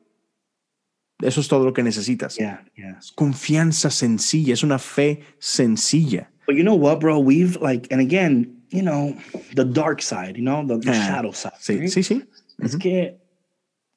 Eso 1.20 1.40
es 1.40 1.48
todo 1.48 1.64
lo 1.64 1.72
que 1.72 1.82
necesitas. 1.82 2.36
Yeah, 2.36 2.66
yeah. 2.74 2.98
Es 2.98 3.12
confianza 3.12 3.90
sencilla, 3.90 4.52
es 4.52 4.62
una 4.62 4.78
fe 4.78 5.22
sencilla. 5.38 6.30
But 6.46 6.54
you 6.54 6.62
know 6.62 6.74
what, 6.74 7.00
bro? 7.00 7.18
We've 7.18 7.56
like, 7.60 7.88
and 7.90 8.00
again, 8.00 8.56
you 8.70 8.82
know, 8.82 9.16
the 9.54 9.64
dark 9.64 10.02
side, 10.02 10.36
you 10.36 10.42
know, 10.42 10.64
the, 10.64 10.78
the 10.78 10.92
shadow 10.92 11.32
side. 11.32 11.58
Sí, 11.60 11.80
right? 11.80 11.88
sí, 11.88 12.02
sí. 12.02 12.26
Es 12.62 12.76
que, 12.76 13.16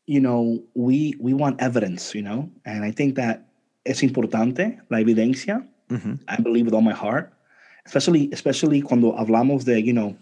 you 0.06 0.20
know, 0.20 0.62
we, 0.74 1.16
we 1.20 1.34
want 1.34 1.62
evidence, 1.62 2.14
you 2.14 2.22
know, 2.22 2.50
and 2.66 2.84
I 2.84 2.91
think 2.91 3.16
that 3.16 3.47
es 3.86 4.02
importante 4.02 4.80
la 4.89 5.00
evidencia. 5.00 5.66
Ujú. 5.89 6.20
I 6.28 6.41
believe 6.41 6.66
with 6.66 6.74
all 6.74 6.82
my 6.82 6.93
heart, 6.93 7.34
especially, 7.86 8.30
especially 8.32 8.82
cuando 8.82 9.16
hablamos 9.16 9.66
de, 9.66 9.82
you 9.82 9.93
know, 9.93 10.16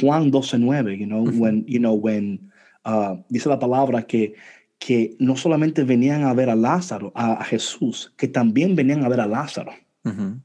Juan 0.00 0.30
12:9, 0.30 0.98
you 0.98 1.06
know, 1.06 1.24
when, 1.24 1.64
you 1.66 1.78
know, 1.78 1.94
when 1.94 2.52
uh, 2.84 3.16
dice 3.28 3.46
la 3.46 3.58
palabra 3.58 4.06
que, 4.06 4.34
que 4.78 5.16
no 5.18 5.36
solamente 5.36 5.84
venían 5.84 6.24
a 6.24 6.32
ver 6.32 6.48
a 6.48 6.54
Lázaro, 6.54 7.12
a, 7.14 7.34
a 7.34 7.44
Jesús, 7.44 8.12
que 8.16 8.28
también 8.28 8.76
venían 8.76 9.04
a 9.04 9.08
ver 9.08 9.20
a 9.20 9.26
Lázaro. 9.26 9.72
Ujú. 10.04 10.40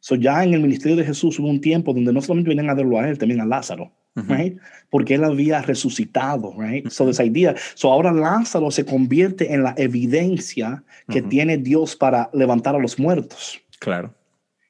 So 0.00 0.14
ya 0.14 0.42
en 0.42 0.54
el 0.54 0.60
ministerio 0.60 0.96
de 0.96 1.04
Jesús 1.04 1.38
hubo 1.38 1.48
un 1.48 1.60
tiempo 1.60 1.92
donde 1.92 2.12
no 2.12 2.20
solamente 2.22 2.48
venían 2.48 2.70
a 2.70 2.74
verlo 2.74 2.98
a 2.98 3.08
él, 3.08 3.18
también 3.18 3.40
a 3.40 3.46
Lázaro, 3.46 3.92
right? 4.14 4.58
Porque 4.88 5.14
él 5.14 5.24
había 5.24 5.60
resucitado, 5.60 6.54
right? 6.58 6.88
So 6.88 7.06
this 7.06 7.20
idea, 7.20 7.54
so 7.74 7.92
ahora 7.92 8.10
Lázaro 8.10 8.70
se 8.70 8.84
convierte 8.84 9.52
en 9.52 9.62
la 9.62 9.74
evidencia 9.76 10.82
que 11.08 11.20
tiene 11.20 11.58
Dios 11.58 11.96
para 11.96 12.30
levantar 12.32 12.74
a 12.74 12.78
los 12.78 12.98
muertos. 12.98 13.60
Claro. 13.78 14.14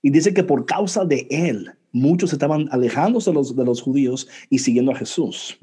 Y 0.03 0.11
dice 0.11 0.35
que 0.35 0.43
por 0.43 0.67
causa 0.67 1.05
de 1.05 1.27
él, 1.31 1.71
muchos 1.93 2.33
estaban 2.33 2.69
alejándose 2.73 3.31
de 3.31 3.35
los, 3.35 3.55
de 3.55 3.65
los 3.65 3.83
judíos 3.83 4.29
y 4.49 4.59
siguiendo 4.59 4.93
a 4.93 4.97
Jesús. 4.97 5.59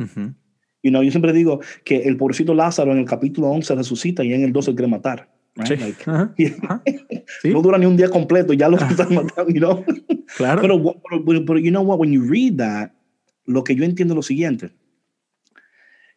You 0.84 0.92
know, 0.92 1.02
yo 1.04 1.12
siempre 1.12 1.34
digo 1.34 1.60
que 1.84 2.04
el 2.04 2.16
pobrecito 2.16 2.54
Lázaro 2.54 2.94
en 2.94 3.00
el 3.00 3.06
capítulo 3.06 3.48
11 3.50 3.76
resucita 3.76 4.24
y 4.24 4.34
en 4.34 4.44
el 4.44 4.54
12 4.54 4.76
quiere 4.76 4.90
matar. 4.90 5.30
Right? 5.58 5.68
Sí. 5.68 5.76
Like, 5.78 6.04
Ajá. 6.10 6.34
Ajá. 6.64 6.84
Sí, 7.42 7.50
No 7.52 7.62
dura 7.62 7.78
ni 7.78 7.86
un 7.86 7.98
día 7.98 8.10
completo, 8.10 8.54
ya 8.54 8.70
lo 8.70 8.78
están 8.90 9.14
matando, 9.14 9.52
you 9.52 9.60
know? 9.60 9.84
claro. 10.38 10.62
Pero, 10.62 10.82
pero, 11.10 11.26
pero, 11.26 11.46
pero, 11.46 11.60
you 11.60 11.72
know 11.72 11.84
what, 11.84 12.00
when 12.00 12.12
you 12.12 12.24
read 12.24 12.58
that, 12.58 12.92
lo 13.46 13.64
que 13.64 13.76
yo 13.76 13.84
entiendo 13.84 14.14
es 14.14 14.16
lo 14.18 14.22
siguiente, 14.24 14.72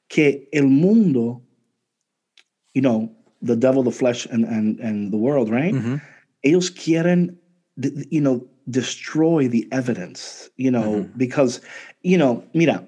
que 0.08 0.48
el 0.52 0.66
mundo, 0.66 1.42
you 2.74 2.82
know, 2.82 3.10
the 3.42 3.56
devil, 3.56 3.82
the 3.82 3.90
flesh, 3.92 4.26
and, 4.30 4.44
and, 4.44 4.80
and 4.80 5.10
the 5.12 5.16
world, 5.16 5.48
right? 5.50 5.74
Ujú. 5.74 6.00
Ellos 6.42 6.70
quieren, 6.70 7.38
you 8.10 8.20
know, 8.20 8.46
destroy 8.68 9.48
the 9.48 9.66
evidence, 9.72 10.50
you 10.56 10.70
know, 10.70 11.04
Ujú. 11.04 11.16
because, 11.16 11.60
you 12.02 12.16
know, 12.18 12.42
mira, 12.54 12.86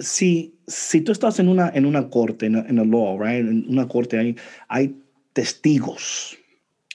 si, 0.00 0.54
si 0.66 1.00
tú 1.00 1.12
estás 1.12 1.38
en 1.40 1.48
una, 1.48 1.70
en 1.74 1.84
una 1.84 2.08
corte, 2.08 2.46
en 2.46 2.56
a, 2.56 2.66
in 2.68 2.78
a 2.78 2.84
law, 2.84 3.18
right? 3.18 3.44
En 3.44 3.66
una 3.68 3.86
corte 3.88 4.18
hay, 4.18 4.36
hay 4.68 4.94
testigos 5.32 6.36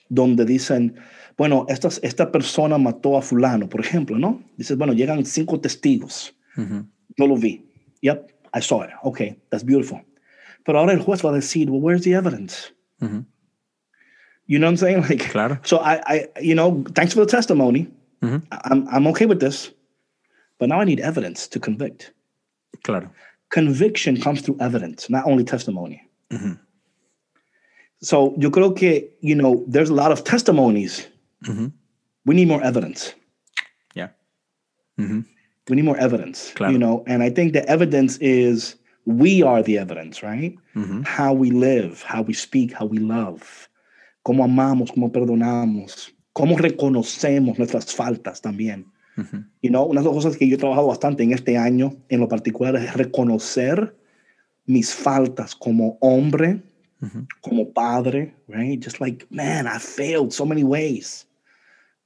donde 0.09 0.45
dicen, 0.45 0.95
bueno, 1.37 1.65
esta, 1.69 1.89
esta 2.01 2.31
persona 2.31 2.77
mató 2.77 3.17
a 3.17 3.21
fulano, 3.21 3.67
por 3.67 3.81
ejemplo, 3.81 4.17
¿no? 4.19 4.43
Dices, 4.57 4.77
bueno, 4.77 4.93
llegan 4.93 5.25
cinco 5.25 5.59
testigos. 5.59 6.35
Ujú. 6.57 6.85
Yo 7.17 7.27
lo 7.27 7.35
vi. 7.37 7.65
Yep, 8.01 8.31
I 8.53 8.61
saw 8.61 8.83
it. 8.83 8.91
Okay, 9.03 9.39
that's 9.49 9.63
beautiful. 9.65 10.01
Pero 10.65 10.79
ahora 10.79 10.93
el 10.93 10.99
juez 10.99 11.23
va 11.25 11.29
a 11.31 11.33
decir, 11.33 11.69
well, 11.69 11.81
where's 11.81 12.03
the 12.03 12.13
evidence? 12.13 12.71
Ujú. 13.01 13.25
You 14.45 14.59
know 14.59 14.67
what 14.67 14.71
I'm 14.73 14.77
saying? 14.77 15.01
Like, 15.09 15.29
Claro. 15.31 15.57
so 15.63 15.77
I, 15.79 16.01
I, 16.05 16.27
you 16.41 16.53
know, 16.53 16.83
thanks 16.93 17.13
for 17.13 17.21
the 17.25 17.31
testimony. 17.31 17.87
Ujú. 18.21 18.41
I'm, 18.51 18.87
I'm 18.89 19.07
okay 19.07 19.25
with 19.25 19.39
this, 19.39 19.71
but 20.59 20.69
now 20.69 20.79
I 20.79 20.85
need 20.85 20.99
evidence 20.99 21.47
to 21.49 21.59
convict. 21.59 22.13
Claro. 22.83 23.09
Conviction 23.49 24.19
comes 24.19 24.41
through 24.41 24.57
evidence, 24.59 25.09
not 25.09 25.25
only 25.25 25.43
testimony. 25.43 26.01
So 28.03 28.33
yo 28.37 28.51
creo 28.51 28.75
que, 28.75 29.09
you 29.21 29.33
know, 29.35 29.63
there's 29.67 29.89
a 29.89 29.93
lot 29.93 30.11
of 30.11 30.23
testimonies. 30.23 31.07
We 32.25 32.35
need 32.35 32.47
more 32.47 32.61
evidence. 32.63 33.13
Ujú. 34.99 35.25
We 35.69 35.75
need 35.77 35.85
more 35.85 35.97
evidence, 35.97 36.51
Claro. 36.53 36.71
you 36.73 36.77
know, 36.77 37.03
and 37.07 37.23
I 37.23 37.29
think 37.31 37.53
the 37.53 37.67
evidence 37.67 38.17
is 38.21 38.75
we 39.05 39.41
are 39.41 39.63
the 39.63 39.77
evidence, 39.79 40.21
right? 40.21 40.55
How 41.03 41.33
we 41.33 41.49
live, 41.51 42.03
how 42.03 42.21
we 42.21 42.33
speak, 42.33 42.71
how 42.73 42.85
we 42.85 42.99
love, 42.99 43.69
cómo 44.25 44.43
amamos, 44.43 44.91
cómo 44.91 45.11
perdonamos, 45.11 46.11
cómo 46.35 46.57
reconocemos 46.57 47.57
nuestras 47.57 47.93
faltas 47.95 48.41
también. 48.41 48.85
You 49.61 49.69
know, 49.69 49.85
una 49.85 50.01
de 50.01 50.07
las 50.07 50.13
cosas 50.15 50.37
que 50.37 50.47
yo 50.47 50.55
he 50.55 50.59
trabajado 50.59 50.87
bastante 50.87 51.23
en 51.23 51.31
este 51.33 51.57
año, 51.57 51.95
en 52.09 52.19
lo 52.19 52.27
particular, 52.27 52.75
es 52.75 52.93
reconocer 52.95 53.95
mis 54.65 54.93
faltas 54.93 55.55
como 55.55 55.97
hombre, 56.01 56.61
como 57.41 57.71
padre, 57.73 58.33
right? 58.47 58.79
Just 58.79 58.99
like, 59.01 59.25
man, 59.29 59.67
I 59.67 59.77
failed 59.79 60.33
so 60.33 60.45
many 60.45 60.63
ways. 60.63 61.25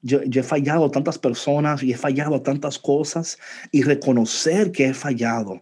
Yo, 0.03 0.21
yo, 0.23 0.41
he 0.41 0.43
fallado 0.43 0.85
a 0.85 0.91
tantas 0.91 1.17
personas 1.17 1.83
y 1.83 1.91
he 1.91 1.97
fallado 1.97 2.35
a 2.35 2.43
tantas 2.43 2.77
cosas 2.77 3.37
y 3.71 3.83
reconocer 3.83 4.71
que 4.71 4.85
he 4.85 4.93
fallado. 4.93 5.61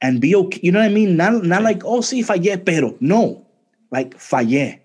And 0.00 0.20
be 0.20 0.34
okay, 0.34 0.60
you 0.62 0.72
know 0.72 0.80
what 0.80 0.90
I 0.90 0.94
mean? 0.94 1.16
Not, 1.16 1.44
not 1.44 1.62
like, 1.62 1.82
oh, 1.84 2.00
sí, 2.00 2.22
fallé, 2.22 2.58
pero 2.64 2.96
no, 3.00 3.46
like, 3.90 4.16
fallé. 4.16 4.82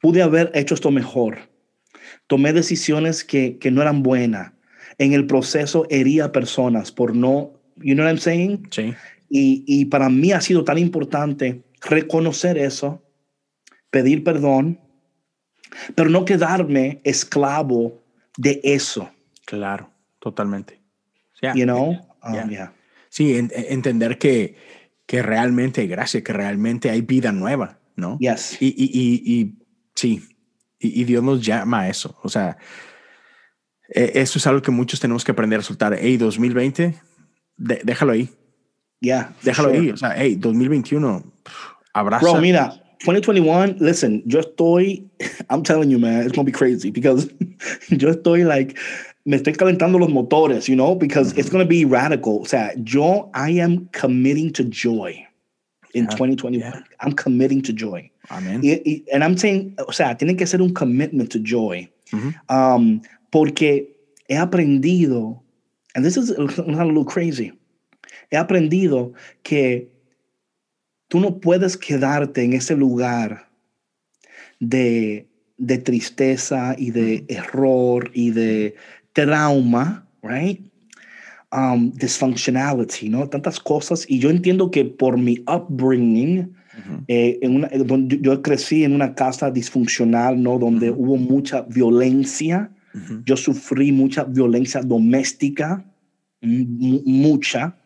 Pude 0.00 0.22
haber 0.22 0.50
hecho 0.54 0.74
esto 0.74 0.90
mejor. 0.90 1.38
Tomé 2.26 2.52
decisiones 2.52 3.24
que, 3.24 3.58
que 3.58 3.70
no 3.70 3.80
eran 3.80 4.02
buenas. 4.02 4.52
En 4.98 5.14
el 5.14 5.26
proceso 5.26 5.86
hería 5.88 6.30
personas 6.32 6.92
por 6.92 7.16
no, 7.16 7.52
you 7.76 7.94
know 7.94 8.04
what 8.04 8.10
I'm 8.10 8.18
saying? 8.18 8.68
Sí. 8.70 8.94
Y, 9.30 9.64
y 9.66 9.86
para 9.86 10.10
mí 10.10 10.32
ha 10.32 10.40
sido 10.40 10.64
tan 10.64 10.78
importante 10.78 11.62
reconocer 11.84 12.58
eso, 12.58 13.02
pedir 13.90 14.24
perdón, 14.24 14.80
pero 15.94 16.10
no 16.10 16.24
quedarme 16.24 17.00
esclavo 17.04 18.02
de 18.36 18.60
eso. 18.64 19.10
Claro, 19.44 19.90
totalmente. 20.18 20.80
Yeah. 21.42 21.54
You 21.54 21.64
know? 21.64 21.90
Um, 22.22 22.48
yeah. 22.48 22.72
Sí, 23.08 23.36
en, 23.36 23.50
entender 23.54 24.18
que, 24.18 24.56
que 25.06 25.22
realmente 25.22 25.82
hay 25.82 25.88
gracia, 25.88 26.22
que 26.24 26.32
realmente 26.32 26.90
hay 26.90 27.02
vida 27.02 27.32
nueva, 27.32 27.78
¿no? 27.96 28.18
Yes. 28.18 28.56
Y, 28.60 28.68
y, 28.68 28.90
y, 28.92 29.40
y 29.40 29.58
sí, 29.94 30.22
y, 30.78 31.04
Dios 31.04 31.22
nos 31.22 31.44
llama 31.44 31.82
a 31.82 31.88
eso. 31.88 32.18
O 32.22 32.28
sea, 32.28 32.56
eh, 33.88 34.12
eso 34.14 34.38
es 34.38 34.46
algo 34.46 34.62
que 34.62 34.70
muchos 34.70 35.00
tenemos 35.00 35.24
que 35.24 35.32
aprender 35.32 35.60
a 35.60 35.62
soltar. 35.62 35.96
Hey, 35.98 36.16
2020, 36.16 36.94
de, 37.56 37.80
déjalo 37.84 38.12
ahí. 38.12 38.30
Yeah. 39.00 39.34
Déjalo 39.42 39.68
sure. 39.68 39.80
ahí. 39.80 39.90
O 39.90 39.96
sea, 39.96 40.14
hey, 40.16 40.36
2021, 40.38 41.33
abraza. 41.94 42.20
Bro, 42.20 42.40
mira, 42.40 42.80
2021, 43.00 43.76
listen, 43.78 44.22
yo 44.26 44.40
estoy, 44.40 45.04
I'm 45.50 45.62
telling 45.62 45.90
you, 45.90 45.98
man, 45.98 46.22
it's 46.22 46.32
going 46.32 46.46
to 46.46 46.52
be 46.52 46.56
crazy 46.56 46.90
because 46.90 47.26
yo 47.88 48.12
estoy 48.12 48.46
like, 48.46 48.78
me 49.26 49.38
estoy 49.38 49.56
calentando 49.56 49.98
los 49.98 50.10
motores, 50.10 50.68
you 50.68 50.76
know, 50.76 50.94
because 50.94 51.32
mm 51.32 51.36
-hmm. 51.36 51.40
it's 51.40 51.50
going 51.50 51.64
to 51.64 51.68
be 51.68 51.84
radical. 51.84 52.40
O 52.40 52.44
sea, 52.44 52.72
yo, 52.84 53.30
I 53.34 53.60
am 53.60 53.88
committing 53.92 54.52
to 54.52 54.64
joy 54.64 55.26
in 55.94 56.04
yeah. 56.04 56.16
2021. 56.16 56.58
Yeah. 56.58 56.82
I'm 57.00 57.14
committing 57.14 57.62
to 57.62 57.72
joy. 57.72 58.10
Amen. 58.30 58.60
Y, 58.62 58.82
y, 58.84 59.04
and 59.12 59.22
I'm 59.22 59.36
saying, 59.36 59.74
o 59.86 59.92
sea, 59.92 60.16
tiene 60.16 60.36
que 60.36 60.46
ser 60.46 60.60
un 60.60 60.72
commitment 60.72 61.30
to 61.30 61.38
joy. 61.38 61.88
Mm 62.12 62.20
-hmm. 62.20 62.32
um, 62.50 63.00
porque 63.30 63.88
he 64.28 64.36
aprendido, 64.36 65.42
and 65.94 66.04
this 66.04 66.16
is 66.16 66.30
a 66.58 66.84
little 66.84 67.04
crazy, 67.04 67.52
he 68.30 68.36
aprendido 68.38 69.12
que 69.42 69.88
tú 71.14 71.20
no 71.20 71.38
puedes 71.38 71.76
quedarte 71.76 72.42
en 72.42 72.54
ese 72.54 72.74
lugar 72.74 73.48
de, 74.58 75.28
de 75.56 75.78
tristeza 75.78 76.74
y 76.76 76.90
de 76.90 77.24
error 77.28 78.10
y 78.14 78.32
de 78.32 78.74
trauma, 79.12 80.08
right? 80.24 80.60
Um, 81.52 81.92
dysfunctionality, 81.92 83.10
¿no? 83.10 83.28
Tantas 83.28 83.60
cosas. 83.60 84.04
Y 84.08 84.18
yo 84.18 84.28
entiendo 84.28 84.72
que 84.72 84.84
por 84.86 85.16
mi 85.16 85.38
upbringing, 85.46 86.40
uh 86.40 86.44
-huh. 86.44 87.04
eh, 87.06 87.38
en 87.42 87.56
una, 87.58 87.68
donde 87.68 88.18
yo 88.20 88.42
crecí 88.42 88.82
en 88.82 88.96
una 88.96 89.14
casa 89.14 89.52
disfuncional, 89.52 90.42
¿no? 90.42 90.58
Donde 90.58 90.90
uh 90.90 90.96
-huh. 90.96 90.98
hubo 90.98 91.16
mucha 91.16 91.62
violencia. 91.62 92.72
Uh 92.92 92.98
-huh. 92.98 93.22
Yo 93.24 93.36
sufrí 93.36 93.92
mucha 93.92 94.24
violencia 94.24 94.80
doméstica, 94.82 95.84
mucha 96.42 97.76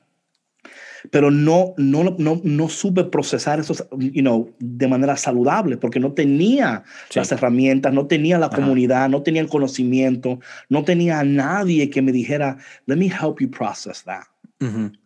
pero 1.10 1.30
no, 1.30 1.74
no, 1.76 2.16
no, 2.18 2.40
no 2.42 2.68
supe 2.68 3.04
procesar 3.04 3.60
eso 3.60 3.74
you 3.98 4.22
know, 4.22 4.52
de 4.58 4.88
manera 4.88 5.16
saludable 5.16 5.76
porque 5.76 6.00
no 6.00 6.12
tenía 6.12 6.84
sí. 7.08 7.18
las 7.18 7.32
herramientas, 7.32 7.92
no 7.92 8.06
tenía 8.06 8.38
la 8.38 8.46
Ajá. 8.46 8.56
comunidad, 8.56 9.08
no 9.08 9.22
tenía 9.22 9.42
el 9.42 9.48
conocimiento, 9.48 10.40
no 10.68 10.84
tenía 10.84 11.20
a 11.20 11.24
nadie 11.24 11.90
que 11.90 12.02
me 12.02 12.12
dijera, 12.12 12.58
let 12.86 12.96
me 12.96 13.06
help 13.06 13.40
you 13.40 13.50
process 13.50 14.02
that. 14.04 14.24
Uh 14.60 14.66
-huh. 14.66 14.98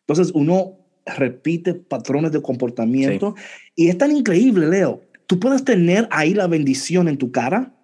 Entonces 0.00 0.32
uno 0.34 0.78
repite 1.06 1.74
patrones 1.74 2.32
de 2.32 2.42
comportamiento 2.42 3.34
sí. 3.36 3.42
y 3.76 3.88
es 3.88 3.98
tan 3.98 4.10
increíble, 4.10 4.66
Leo. 4.66 5.02
Tú 5.26 5.38
puedes 5.38 5.64
tener 5.64 6.08
ahí 6.10 6.34
la 6.34 6.46
bendición 6.46 7.08
en 7.08 7.16
tu 7.16 7.30
cara 7.30 7.74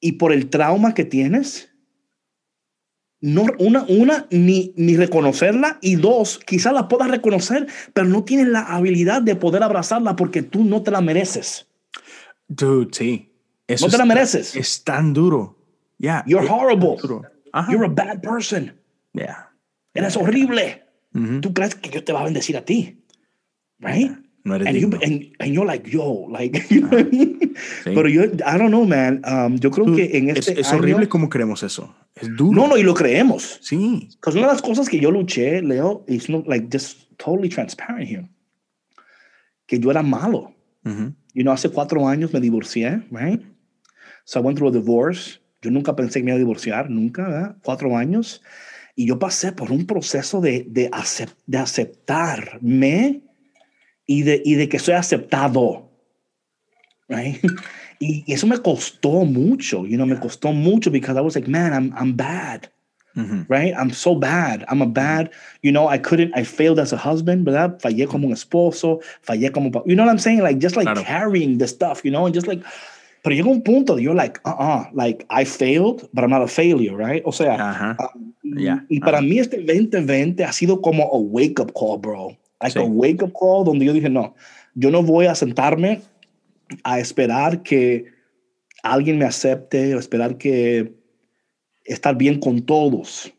y 0.00 0.12
por 0.12 0.32
el 0.32 0.48
trauma 0.50 0.94
que 0.94 1.04
tienes, 1.04 1.71
no, 3.22 3.46
una, 3.58 3.84
una 3.88 4.26
ni, 4.30 4.74
ni 4.76 4.96
reconocerla 4.96 5.78
y 5.80 5.94
dos, 5.94 6.40
quizás 6.44 6.72
la 6.72 6.88
puedas 6.88 7.08
reconocer, 7.08 7.68
pero 7.94 8.06
no 8.08 8.24
tienes 8.24 8.48
la 8.48 8.62
habilidad 8.62 9.22
de 9.22 9.36
poder 9.36 9.62
abrazarla 9.62 10.16
porque 10.16 10.42
tú 10.42 10.64
no 10.64 10.82
te 10.82 10.90
la 10.90 11.00
mereces. 11.00 11.68
Dude, 12.48 12.88
sí. 12.92 13.30
Eso 13.68 13.86
no 13.86 13.92
te 13.92 13.98
la 13.98 14.04
mereces. 14.04 14.56
Es 14.56 14.82
tan 14.82 15.14
duro. 15.14 15.56
Yeah. 15.98 16.24
You're 16.26 16.46
horrible. 16.48 16.96
You're 17.70 17.86
a 17.86 17.88
bad 17.88 18.20
person. 18.22 18.74
Yeah. 19.12 19.50
Eres 19.94 20.16
horrible. 20.16 20.82
Tú 21.40 21.54
crees 21.54 21.76
que 21.76 21.90
Dios 21.90 22.04
te 22.04 22.12
va 22.12 22.22
a 22.22 22.24
bendecir 22.24 22.56
a 22.56 22.64
ti. 22.64 22.98
Right? 23.78 24.12
No 24.44 24.56
eres 24.56 24.66
and, 24.66 24.76
you, 24.76 24.90
and, 25.02 25.36
and, 25.38 25.54
you're 25.54 25.66
like, 25.66 25.88
yo, 25.88 26.26
like, 26.28 26.66
you 26.70 26.80
know 26.80 26.88
what 26.88 27.06
I 27.06 27.10
mean? 27.10 27.54
Sí. 27.84 27.94
Pero 27.94 28.08
yo, 28.08 28.24
I 28.24 28.58
don't 28.58 28.70
know, 28.70 28.84
man. 28.84 29.22
Um, 29.24 29.56
yo 29.58 29.70
creo 29.70 29.94
que 29.94 30.16
en 30.16 30.30
este 30.30 30.52
Es, 30.52 30.58
es 30.58 30.72
año, 30.72 30.78
horrible 30.78 31.08
cómo 31.08 31.28
creemos 31.28 31.62
eso. 31.62 31.94
Es 32.14 32.28
duro. 32.36 32.60
No, 32.60 32.68
no, 32.68 32.76
y 32.76 32.82
lo 32.82 32.94
creemos. 32.94 33.60
Sí. 33.62 34.08
Porque 34.20 34.38
una 34.38 34.48
de 34.48 34.54
las 34.54 34.62
cosas 34.62 34.88
que 34.88 34.98
yo 34.98 35.10
luché, 35.10 35.62
Leo, 35.62 36.04
is 36.08 36.28
not 36.28 36.46
like 36.48 36.68
just 36.72 37.08
totally 37.18 37.48
transparent 37.48 38.08
here. 38.08 38.28
Que 39.66 39.78
yo 39.78 39.90
era 39.90 40.02
malo. 40.02 40.52
Mm 40.82 40.92
-hmm. 40.92 41.14
You 41.34 41.42
know, 41.42 41.52
hace 41.52 41.68
cuatro 41.68 42.06
años 42.08 42.32
me 42.32 42.40
divorcié, 42.40 43.02
right? 43.10 43.40
So 44.24 44.40
I 44.40 44.42
went 44.42 44.58
through 44.58 44.74
a 44.74 44.78
divorce. 44.78 45.40
Yo 45.62 45.70
nunca 45.70 45.94
pensé 45.94 46.18
que 46.18 46.24
me 46.24 46.30
iba 46.30 46.36
a 46.36 46.38
divorciar, 46.38 46.90
nunca, 46.90 47.28
¿verdad? 47.28 47.56
Cuatro 47.62 47.96
años. 47.96 48.42
Y 48.96 49.06
yo 49.06 49.18
pasé 49.18 49.52
por 49.52 49.70
un 49.70 49.86
proceso 49.86 50.40
de, 50.40 50.66
de, 50.68 50.88
acept, 50.92 51.38
de 51.46 51.58
aceptarme 51.58 53.22
y 54.06 54.22
de, 54.22 54.42
y 54.44 54.54
de 54.54 54.68
que 54.68 54.78
soy 54.78 54.94
aceptado. 54.94 55.90
Right? 57.08 57.40
Y, 58.02 58.24
y 58.26 58.32
eso 58.32 58.48
me 58.48 58.58
costó 58.58 59.24
mucho, 59.24 59.86
you 59.86 59.96
know, 59.96 60.04
me 60.04 60.18
costó 60.18 60.52
mucho 60.52 60.90
because 60.90 61.16
I 61.16 61.20
was 61.20 61.36
like, 61.36 61.48
man, 61.48 61.72
I'm, 61.72 61.94
I'm 61.96 62.16
bad. 62.16 62.68
Mm 63.14 63.24
-hmm. 63.24 63.46
Right? 63.48 63.74
I'm 63.78 63.92
so 63.92 64.14
bad. 64.14 64.64
I'm 64.68 64.82
a 64.82 64.86
bad, 64.86 65.30
you 65.62 65.70
know, 65.70 65.88
I 65.88 65.98
couldn't, 65.98 66.32
I 66.36 66.42
failed 66.44 66.80
as 66.80 66.92
a 66.92 66.96
husband, 66.96 67.44
¿verdad? 67.44 67.78
Fallé 67.78 68.06
como 68.06 68.26
un 68.26 68.32
esposo, 68.32 69.00
fallé 69.20 69.52
como, 69.52 69.70
you 69.86 69.94
know 69.94 70.04
what 70.04 70.12
I'm 70.12 70.18
saying? 70.18 70.42
Like, 70.42 70.58
just 70.60 70.76
like 70.76 70.90
claro. 70.90 71.04
carrying 71.04 71.58
the 71.58 71.68
stuff, 71.68 72.04
you 72.04 72.10
know, 72.10 72.26
and 72.26 72.34
just 72.34 72.48
like, 72.48 72.64
pero 73.22 73.36
llega 73.36 73.50
un 73.50 73.62
punto, 73.62 73.98
you're 73.98 74.20
like, 74.20 74.40
uh-uh, 74.44 74.86
like, 74.92 75.24
I 75.30 75.44
failed, 75.44 76.08
but 76.12 76.24
I'm 76.24 76.30
not 76.30 76.42
a 76.42 76.48
failure, 76.48 76.96
right? 76.96 77.22
O 77.24 77.30
sea, 77.30 77.54
uh 77.54 77.74
-huh. 77.78 77.94
um, 78.00 78.58
yeah. 78.58 78.80
y, 78.88 78.98
para 78.98 79.18
uh 79.18 79.22
-huh. 79.22 79.28
mí 79.28 79.38
este 79.38 79.58
2020 79.58 80.44
ha 80.44 80.52
sido 80.52 80.80
como 80.80 81.04
a 81.04 81.18
wake-up 81.18 81.72
call, 81.72 81.98
bro. 81.98 82.36
Like 82.62 82.78
sí. 82.78 82.80
a 82.80 82.84
wake-up 82.84 83.32
call 83.32 83.64
donde 83.64 83.84
yo 83.84 83.92
dije, 83.92 84.08
no, 84.08 84.34
yo 84.74 84.90
no 84.90 85.02
voy 85.02 85.26
a 85.26 85.34
sentarme 85.34 86.00
a 86.84 86.98
esperar 86.98 87.62
que 87.62 88.06
alguien 88.82 89.18
me 89.18 89.24
acepte 89.24 89.94
o 89.94 89.98
esperar 89.98 90.38
que 90.38 90.94
estar 91.84 92.16
bien 92.16 92.40
con 92.40 92.62
todos. 92.62 93.32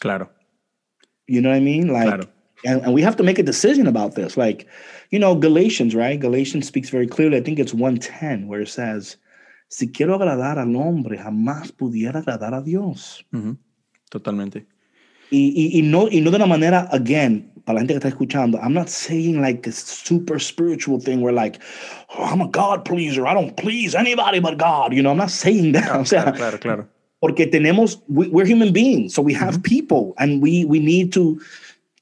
Claro. 0.00 0.30
You 1.26 1.40
know 1.40 1.50
what 1.50 1.56
I 1.56 1.60
mean? 1.60 1.88
Like, 1.88 2.06
claro. 2.06 2.28
and, 2.64 2.82
and 2.82 2.94
we 2.94 3.02
have 3.02 3.16
to 3.16 3.22
make 3.22 3.38
a 3.38 3.42
decision 3.42 3.86
about 3.86 4.14
this. 4.14 4.36
Like, 4.36 4.66
you 5.10 5.18
know, 5.18 5.34
Galatians, 5.34 5.94
right? 5.94 6.18
Galatians 6.18 6.66
speaks 6.66 6.90
very 6.90 7.06
clearly. 7.06 7.36
I 7.36 7.40
think 7.40 7.58
it's 7.58 7.74
110 7.74 8.48
where 8.48 8.60
it 8.60 8.68
says, 8.68 9.16
si 9.68 9.88
quiero 9.88 10.18
agradar 10.18 10.58
al 10.58 10.74
hombre, 10.76 11.18
jamás 11.18 11.72
pudiera 11.72 12.22
agradar 12.22 12.54
a 12.54 12.62
Dios. 12.62 13.24
-huh. 13.32 13.56
Totalmente. 14.10 14.66
Y, 15.30 15.52
y, 15.54 15.78
y, 15.78 15.82
no, 15.82 16.08
y 16.10 16.20
no 16.20 16.30
de 16.30 16.36
una 16.36 16.46
manera, 16.46 16.88
again, 16.92 17.50
para 17.64 17.74
la 17.74 17.80
gente 17.80 17.94
que 17.94 17.98
está 17.98 18.08
escuchando, 18.08 18.58
I'm 18.58 18.74
not 18.74 18.88
saying 18.88 19.40
like 19.40 19.66
a 19.66 19.72
super 19.72 20.38
spiritual 20.38 21.00
thing 21.00 21.20
where 21.20 21.32
like, 21.32 21.58
oh, 22.16 22.24
I'm 22.24 22.40
a 22.40 22.48
God 22.48 22.84
pleaser, 22.84 23.26
I 23.26 23.34
don't 23.34 23.56
please 23.56 23.94
anybody 23.94 24.38
but 24.40 24.58
God. 24.58 24.92
You 24.92 25.02
know, 25.02 25.10
I'm 25.10 25.18
not 25.18 25.30
saying 25.30 25.72
that. 25.72 25.84
Claro, 25.84 26.00
o 26.00 26.04
sea, 26.04 26.32
claro, 26.32 26.58
claro. 26.58 26.88
Porque 27.20 27.46
tenemos, 27.50 28.02
we, 28.08 28.28
we're 28.28 28.44
human 28.44 28.72
beings, 28.72 29.14
so 29.14 29.22
we 29.22 29.32
have 29.32 29.54
mm 29.54 29.62
-hmm. 29.62 29.76
people 29.76 30.12
and 30.18 30.42
we, 30.42 30.64
we 30.66 30.78
need 30.78 31.10
to, 31.12 31.38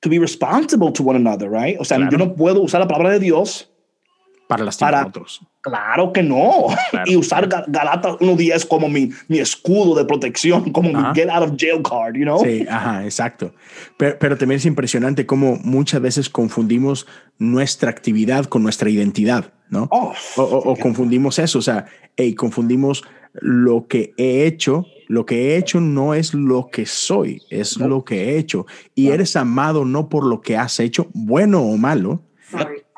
to 0.01 0.09
be 0.09 0.19
responsible 0.19 0.91
to 0.91 1.05
one 1.05 1.17
another, 1.17 1.49
right? 1.49 1.79
O 1.79 1.85
sea, 1.85 1.99
claro. 1.99 2.11
yo 2.11 2.19
no 2.19 2.35
puedo 2.35 2.61
usar 2.61 2.81
la 2.81 2.89
palabra 2.89 3.13
de 3.13 3.21
Dios 3.21 3.72
para 4.49 4.65
lastimar 4.65 4.93
para, 4.93 5.05
a 5.05 5.09
otros. 5.09 5.41
Claro 5.63 6.13
que 6.13 6.23
no. 6.23 6.67
Claro. 6.91 7.11
Y 7.11 7.17
usar 7.17 7.49
Galatas 7.69 8.15
1.10 8.17 8.67
como 8.69 8.89
mi, 8.89 9.11
mi 9.29 9.39
escudo 9.39 9.95
de 9.95 10.05
protección, 10.05 10.71
como 10.73 10.97
Ajá. 10.97 11.09
mi 11.11 11.15
get 11.15 11.31
out 11.31 11.49
of 11.49 11.55
jail 11.57 11.81
card, 11.83 12.17
you 12.17 12.25
know? 12.25 12.39
Sí, 12.43 12.67
ajá, 12.69 13.05
exacto. 13.05 13.55
Pero, 13.97 14.17
pero 14.19 14.37
también 14.37 14.59
es 14.59 14.67
impresionante 14.67 15.25
cómo 15.25 15.57
muchas 15.63 16.01
veces 16.01 16.29
confundimos 16.29 17.07
nuestra 17.39 17.91
actividad 17.91 18.45
con 18.47 18.63
nuestra 18.63 18.91
identidad, 18.91 19.53
¿no? 19.71 19.89
Oh, 19.91 20.13
o, 20.37 20.43
o, 20.43 20.73
o 20.73 20.77
confundimos 20.77 21.39
eso, 21.39 21.59
o 21.59 21.63
sea, 21.63 21.87
hey, 22.17 22.35
confundimos 22.35 23.05
lo 23.35 23.87
que 23.87 24.13
he 24.19 24.45
hecho, 24.47 24.85
lo 25.09 25.25
que 25.25 25.53
he 25.55 25.57
hecho 25.57 25.81
no 25.81 26.13
es 26.13 26.35
lo 26.35 26.69
que 26.71 26.85
soy, 26.85 27.41
es 27.51 27.79
No. 27.79 27.89
lo 27.89 28.05
que 28.05 28.25
he 28.31 28.39
hecho. 28.39 28.67
Y 28.95 29.09
eres 29.09 29.37
amado 29.37 29.85
no 29.87 30.09
por 30.11 30.27
lo 30.27 30.41
que 30.43 30.57
has 30.57 30.79
hecho, 30.81 31.07
bueno 31.15 31.63
o 31.63 31.77
malo, 31.79 32.21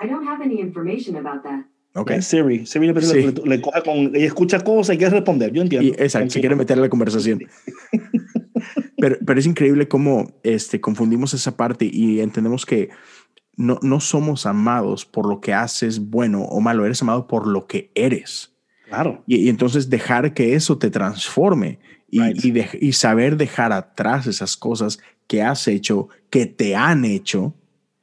I 0.05 0.09
don't 0.09 0.27
have 0.29 0.43
any 0.45 0.61
information 0.61 1.17
about 1.17 1.43
that. 1.45 1.67
Ok. 1.97 2.13
Siri, 2.21 2.67
Siri 2.67 2.93
le, 2.93 3.01
Sí. 3.03 3.15
le- 3.23 3.33
le 3.57 3.61
coge 3.61 3.83
con, 3.83 3.97
ella 4.17 4.27
escucha 4.27 4.59
cosas 4.61 4.97
y 4.97 4.99
quiere 4.99 5.15
responder. 5.15 5.53
Yo 5.53 5.63
entiendo. 5.63 5.87
Y, 5.89 5.91
exacto, 6.03 6.31
se 6.31 6.41
quiere 6.41 6.57
meter 6.57 6.77
en 6.77 6.83
la 6.83 6.89
conversación. 6.89 7.41
Pero, 8.97 9.17
pero 9.27 9.39
es 9.39 9.45
increíble 9.47 9.87
cómo 9.87 10.33
este, 10.43 10.81
confundimos 10.81 11.35
esa 11.35 11.57
parte 11.57 11.89
y 11.93 12.21
entendemos 12.21 12.65
que 12.65 12.89
no, 13.57 13.79
no 13.83 14.01
somos 14.01 14.47
amados 14.47 15.05
por 15.05 15.29
lo 15.29 15.41
que 15.43 15.53
haces 15.53 15.99
bueno 16.09 16.43
o 16.43 16.61
malo, 16.61 16.87
eres 16.87 17.03
amado 17.03 17.27
por 17.27 17.47
lo 17.47 17.67
que 17.67 17.91
eres. 17.95 18.55
Claro. 18.89 19.23
Y, 19.27 19.37
y 19.37 19.49
entonces 19.51 19.91
dejar 19.91 20.33
que 20.33 20.55
eso 20.55 20.79
te 20.79 20.91
transforme 20.91 21.81
y, 22.09 22.21
Right. 22.23 22.45
y, 22.45 22.53
dej- 22.53 22.79
y 22.81 22.93
saber 22.93 23.37
dejar 23.37 23.73
atrás 23.73 24.27
esas 24.27 24.57
cosas 24.57 24.99
que 25.27 25.43
has 25.43 25.69
hecho, 25.69 26.09
que 26.31 26.47
te 26.47 26.75
han 26.75 27.05
hecho, 27.05 27.55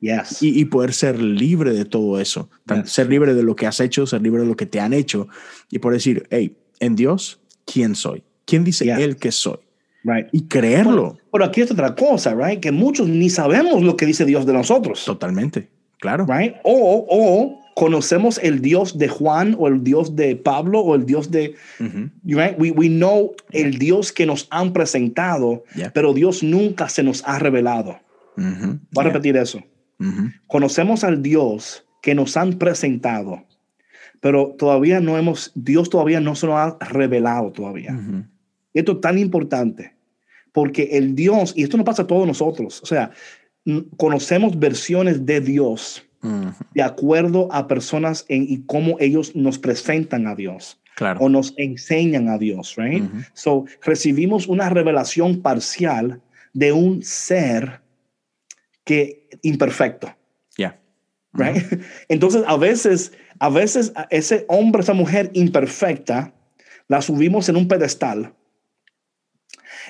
Yes. 0.01 0.41
y, 0.41 0.59
y 0.59 0.65
poder 0.65 0.93
ser 0.93 1.21
libre 1.21 1.71
de 1.73 1.85
todo 1.85 2.19
eso. 2.19 2.49
Yes. 2.67 2.89
Ser 2.91 3.07
libre 3.09 3.33
de 3.35 3.43
lo 3.43 3.55
que 3.55 3.67
has 3.67 3.79
hecho, 3.79 4.05
ser 4.07 4.21
libre 4.21 4.41
de 4.41 4.47
lo 4.47 4.55
que 4.55 4.65
te 4.65 4.79
han 4.79 4.93
hecho 4.93 5.27
y 5.69 5.77
poder 5.79 5.97
decir, 5.99 6.27
hey, 6.31 6.57
en 6.79 6.95
Dios, 6.95 7.39
¿quién 7.65 7.93
soy? 7.95 8.23
¿Quién 8.45 8.63
dice 8.63 8.83
Yeah. 8.85 8.99
Él 8.99 9.15
que 9.17 9.31
soy? 9.31 9.59
right. 10.03 10.25
Y 10.31 10.47
creerlo 10.47 11.19
Pero 11.31 11.45
aquí 11.45 11.61
es 11.61 11.69
otra 11.69 11.93
cosa, 11.95 12.33
right? 12.33 12.59
Que 12.59 12.71
muchos 12.71 13.07
ni 13.07 13.29
sabemos 13.29 13.83
lo 13.83 13.95
que 13.95 14.07
dice 14.07 14.25
Dios 14.25 14.45
de 14.47 14.53
nosotros. 14.53 15.05
totalmente. 15.05 15.69
Claro. 15.99 16.25
right? 16.27 16.55
O, 16.63 17.05
o 17.07 17.59
conocemos 17.75 18.39
el 18.41 18.61
Dios 18.63 18.97
de 18.97 19.07
Juan 19.07 19.55
o 19.59 19.67
el 19.67 19.83
Dios 19.83 20.15
de 20.15 20.35
Pablo 20.35 20.79
o 20.79 20.95
el 20.95 21.05
Dios 21.05 21.29
de, 21.29 21.53
Ujú. 21.79 22.09
right? 22.23 22.55
We, 22.57 22.71
we 22.71 22.87
know 22.89 23.35
el 23.51 23.77
Dios 23.77 24.11
que 24.11 24.25
nos 24.25 24.47
han 24.49 24.73
presentado, 24.73 25.63
Yeah. 25.75 25.91
pero 25.93 26.13
Dios 26.15 26.41
nunca 26.41 26.89
se 26.89 27.03
nos 27.03 27.23
ha 27.27 27.37
revelado. 27.37 27.99
Ujú. 28.37 28.79
Voy 28.91 29.03
a 29.03 29.03
Yeah. 29.03 29.03
repetir 29.03 29.37
eso. 29.37 29.61
Conocemos 30.47 31.03
al 31.03 31.21
Dios 31.21 31.85
que 32.01 32.15
nos 32.15 32.35
han 32.37 32.53
presentado, 32.53 33.43
pero 34.19 34.55
todavía 34.57 34.99
no 34.99 35.17
hemos, 35.17 35.51
Dios 35.55 35.89
todavía 35.89 36.19
no 36.19 36.35
se 36.35 36.47
nos 36.47 36.55
ha 36.55 36.77
revelado 36.79 37.51
todavía. 37.51 37.93
Ujú. 37.93 38.23
Esto 38.73 38.91
es 38.93 39.01
tan 39.01 39.17
importante, 39.17 39.93
porque 40.51 40.89
el 40.93 41.15
Dios, 41.15 41.53
y 41.55 41.63
esto 41.63 41.77
no 41.77 41.83
pasa 41.83 42.03
a 42.03 42.07
todos 42.07 42.25
nosotros, 42.27 42.81
o 42.81 42.85
sea, 42.85 43.11
conocemos 43.97 44.57
versiones 44.57 45.25
de 45.25 45.41
Dios 45.41 46.03
Ujú. 46.23 46.53
de 46.75 46.83
acuerdo 46.83 47.47
a 47.51 47.67
personas 47.67 48.25
en, 48.27 48.45
y 48.47 48.61
cómo 48.65 48.97
ellos 48.99 49.35
nos 49.35 49.57
presentan 49.57 50.27
a 50.27 50.35
Dios 50.35 50.77
Claro. 50.95 51.19
o 51.21 51.29
nos 51.29 51.53
enseñan 51.57 52.29
a 52.29 52.37
Dios, 52.37 52.75
right? 52.77 53.03
So, 53.33 53.65
recibimos 53.83 54.47
una 54.47 54.69
revelación 54.69 55.41
parcial 55.41 56.21
de 56.53 56.73
un 56.73 57.01
ser 57.01 57.80
que 58.83 59.29
imperfecto, 59.41 60.15
Ya. 60.57 60.79
right? 61.33 61.55
Entonces, 62.09 62.43
a 62.47 62.57
veces, 62.57 63.11
a 63.39 63.49
veces 63.49 63.91
a 63.95 64.07
ese 64.09 64.45
hombre, 64.47 64.81
esa 64.81 64.93
mujer 64.93 65.29
imperfecta, 65.33 66.33
la 66.87 67.01
subimos 67.01 67.47
en 67.49 67.55
un 67.55 67.67
pedestal 67.67 68.33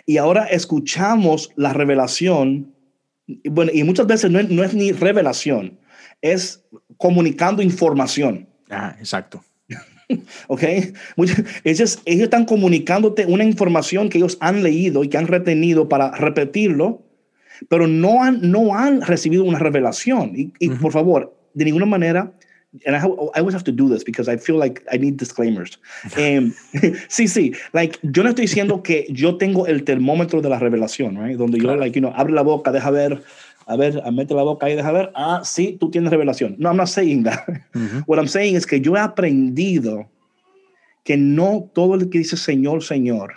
y 0.05 0.17
ahora 0.17 0.45
escuchamos 0.45 1.51
la 1.55 1.73
revelación. 1.73 2.73
Bueno, 3.49 3.71
y 3.73 3.83
muchas 3.83 4.07
veces 4.07 4.29
no 4.31 4.39
es, 4.39 4.49
no 4.49 4.63
es 4.63 4.73
ni 4.73 4.91
revelación, 4.91 5.79
es 6.21 6.63
comunicando 6.97 7.61
información. 7.61 8.47
Ah, 8.69 8.95
exacto. 8.99 9.43
¿ok? 10.47 10.63
Ellos, 11.63 11.99
ellos 12.05 12.23
están 12.23 12.45
comunicándote 12.45 13.25
una 13.25 13.43
información 13.43 14.09
que 14.09 14.17
ellos 14.17 14.37
han 14.41 14.63
leído 14.63 15.03
y 15.03 15.07
que 15.09 15.17
han 15.17 15.27
retenido 15.27 15.87
para 15.87 16.11
repetirlo, 16.11 17.03
pero 17.70 17.88
no 17.88 18.24
han, 18.24 18.39
no 18.49 18.76
han 18.76 19.01
recibido 19.01 19.43
una 19.43 19.59
revelación. 19.59 20.34
Y, 20.36 20.53
y, 20.59 20.70
por 20.70 20.91
favor, 20.91 21.36
de 21.53 21.66
ninguna 21.66 21.86
manera, 21.86 22.32
and 22.86 22.95
I, 22.95 22.99
I 22.99 23.39
always 23.39 23.53
have 23.53 23.66
to 23.66 23.72
do 23.72 23.89
this 23.89 24.03
because 24.03 24.30
I 24.30 24.38
feel 24.38 24.57
like 24.57 24.82
I 24.91 24.97
need 24.97 25.18
disclaimers. 25.18 25.80
Em, 26.18 26.53
sí, 27.09 27.28
sí, 27.28 27.53
like, 27.74 27.99
yo 28.01 28.24
no 28.24 28.30
estoy 28.30 28.43
diciendo 28.45 28.82
que 28.82 29.05
yo 29.09 29.38
tengo 29.38 29.68
el 29.68 29.84
termómetro 29.84 30.41
de 30.41 30.49
la 30.49 30.59
revelación, 30.59 31.18
right? 31.18 31.38
Donde 31.38 31.57
yo, 31.57 31.64
Claro. 31.66 31.80
like, 31.82 31.93
you 31.99 32.01
know, 32.01 32.14
abre 32.16 32.34
la 32.34 32.43
boca, 32.43 32.72
deja 32.72 32.89
ver, 32.91 33.22
a 33.68 33.76
ver, 33.76 34.01
mete 34.12 34.34
la 34.34 34.43
boca 34.43 34.66
ahí, 34.66 34.76
deja 34.76 34.91
ver, 34.91 35.12
ah, 35.16 35.41
sí, 35.43 35.78
tú 35.80 35.91
tienes 35.91 36.12
revelación. 36.12 36.55
No, 36.57 36.70
I'm 36.70 36.78
not 36.78 36.88
saying 36.88 37.24
that. 37.24 37.45
Ujú. 37.76 38.03
What 38.07 38.18
I'm 38.20 38.28
saying 38.28 38.55
es 38.55 38.66
que 38.66 38.80
yo 38.82 38.95
he 38.95 38.99
aprendido 38.99 40.09
que 41.03 41.18
no 41.18 41.70
todo 41.74 41.95
el 41.95 42.09
que 42.09 42.20
dice 42.20 42.38
Señor, 42.38 42.84
Señor, 42.84 43.34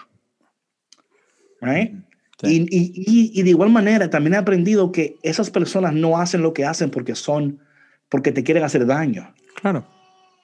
right? 1.60 1.92
Sí. 2.40 2.66
Y, 2.70 2.78
y, 2.78 3.40
y, 3.40 3.42
de 3.42 3.50
igual 3.50 3.70
manera 3.70 4.10
también 4.10 4.34
he 4.34 4.36
aprendido 4.36 4.90
que 4.90 5.16
esas 5.22 5.50
personas 5.50 5.94
no 5.94 6.18
hacen 6.18 6.42
lo 6.42 6.52
que 6.52 6.64
hacen 6.64 6.90
porque 6.90 7.14
son, 7.14 7.60
porque 8.08 8.32
te 8.32 8.42
quieren 8.42 8.64
hacer 8.64 8.86
daño. 8.86 9.32
Claro. 9.60 9.86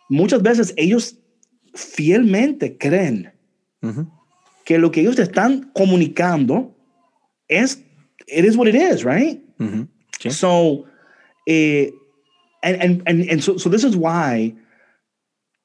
Muchas 0.08 0.42
veces 0.42 0.72
ellos 0.76 1.18
fielmente 1.74 2.76
creen 2.78 3.32
Ujú. 3.82 4.08
que 4.64 4.78
lo 4.78 4.90
que 4.92 5.00
ellos 5.00 5.16
te 5.16 5.22
están 5.22 5.70
comunicando 5.74 6.76
es, 7.48 7.82
it 8.28 8.44
is 8.44 8.56
what 8.56 8.68
it 8.68 8.76
is, 8.76 9.04
right? 9.04 9.42
Ujú. 9.58 9.88
Sí. 10.20 10.30
So, 10.30 10.84
eh, 11.46 11.92
and, 12.62 12.80
and, 12.80 13.02
and, 13.06 13.30
and 13.30 13.40
so, 13.40 13.58
so 13.58 13.68
this 13.68 13.84
is 13.84 13.96
why 13.96 14.54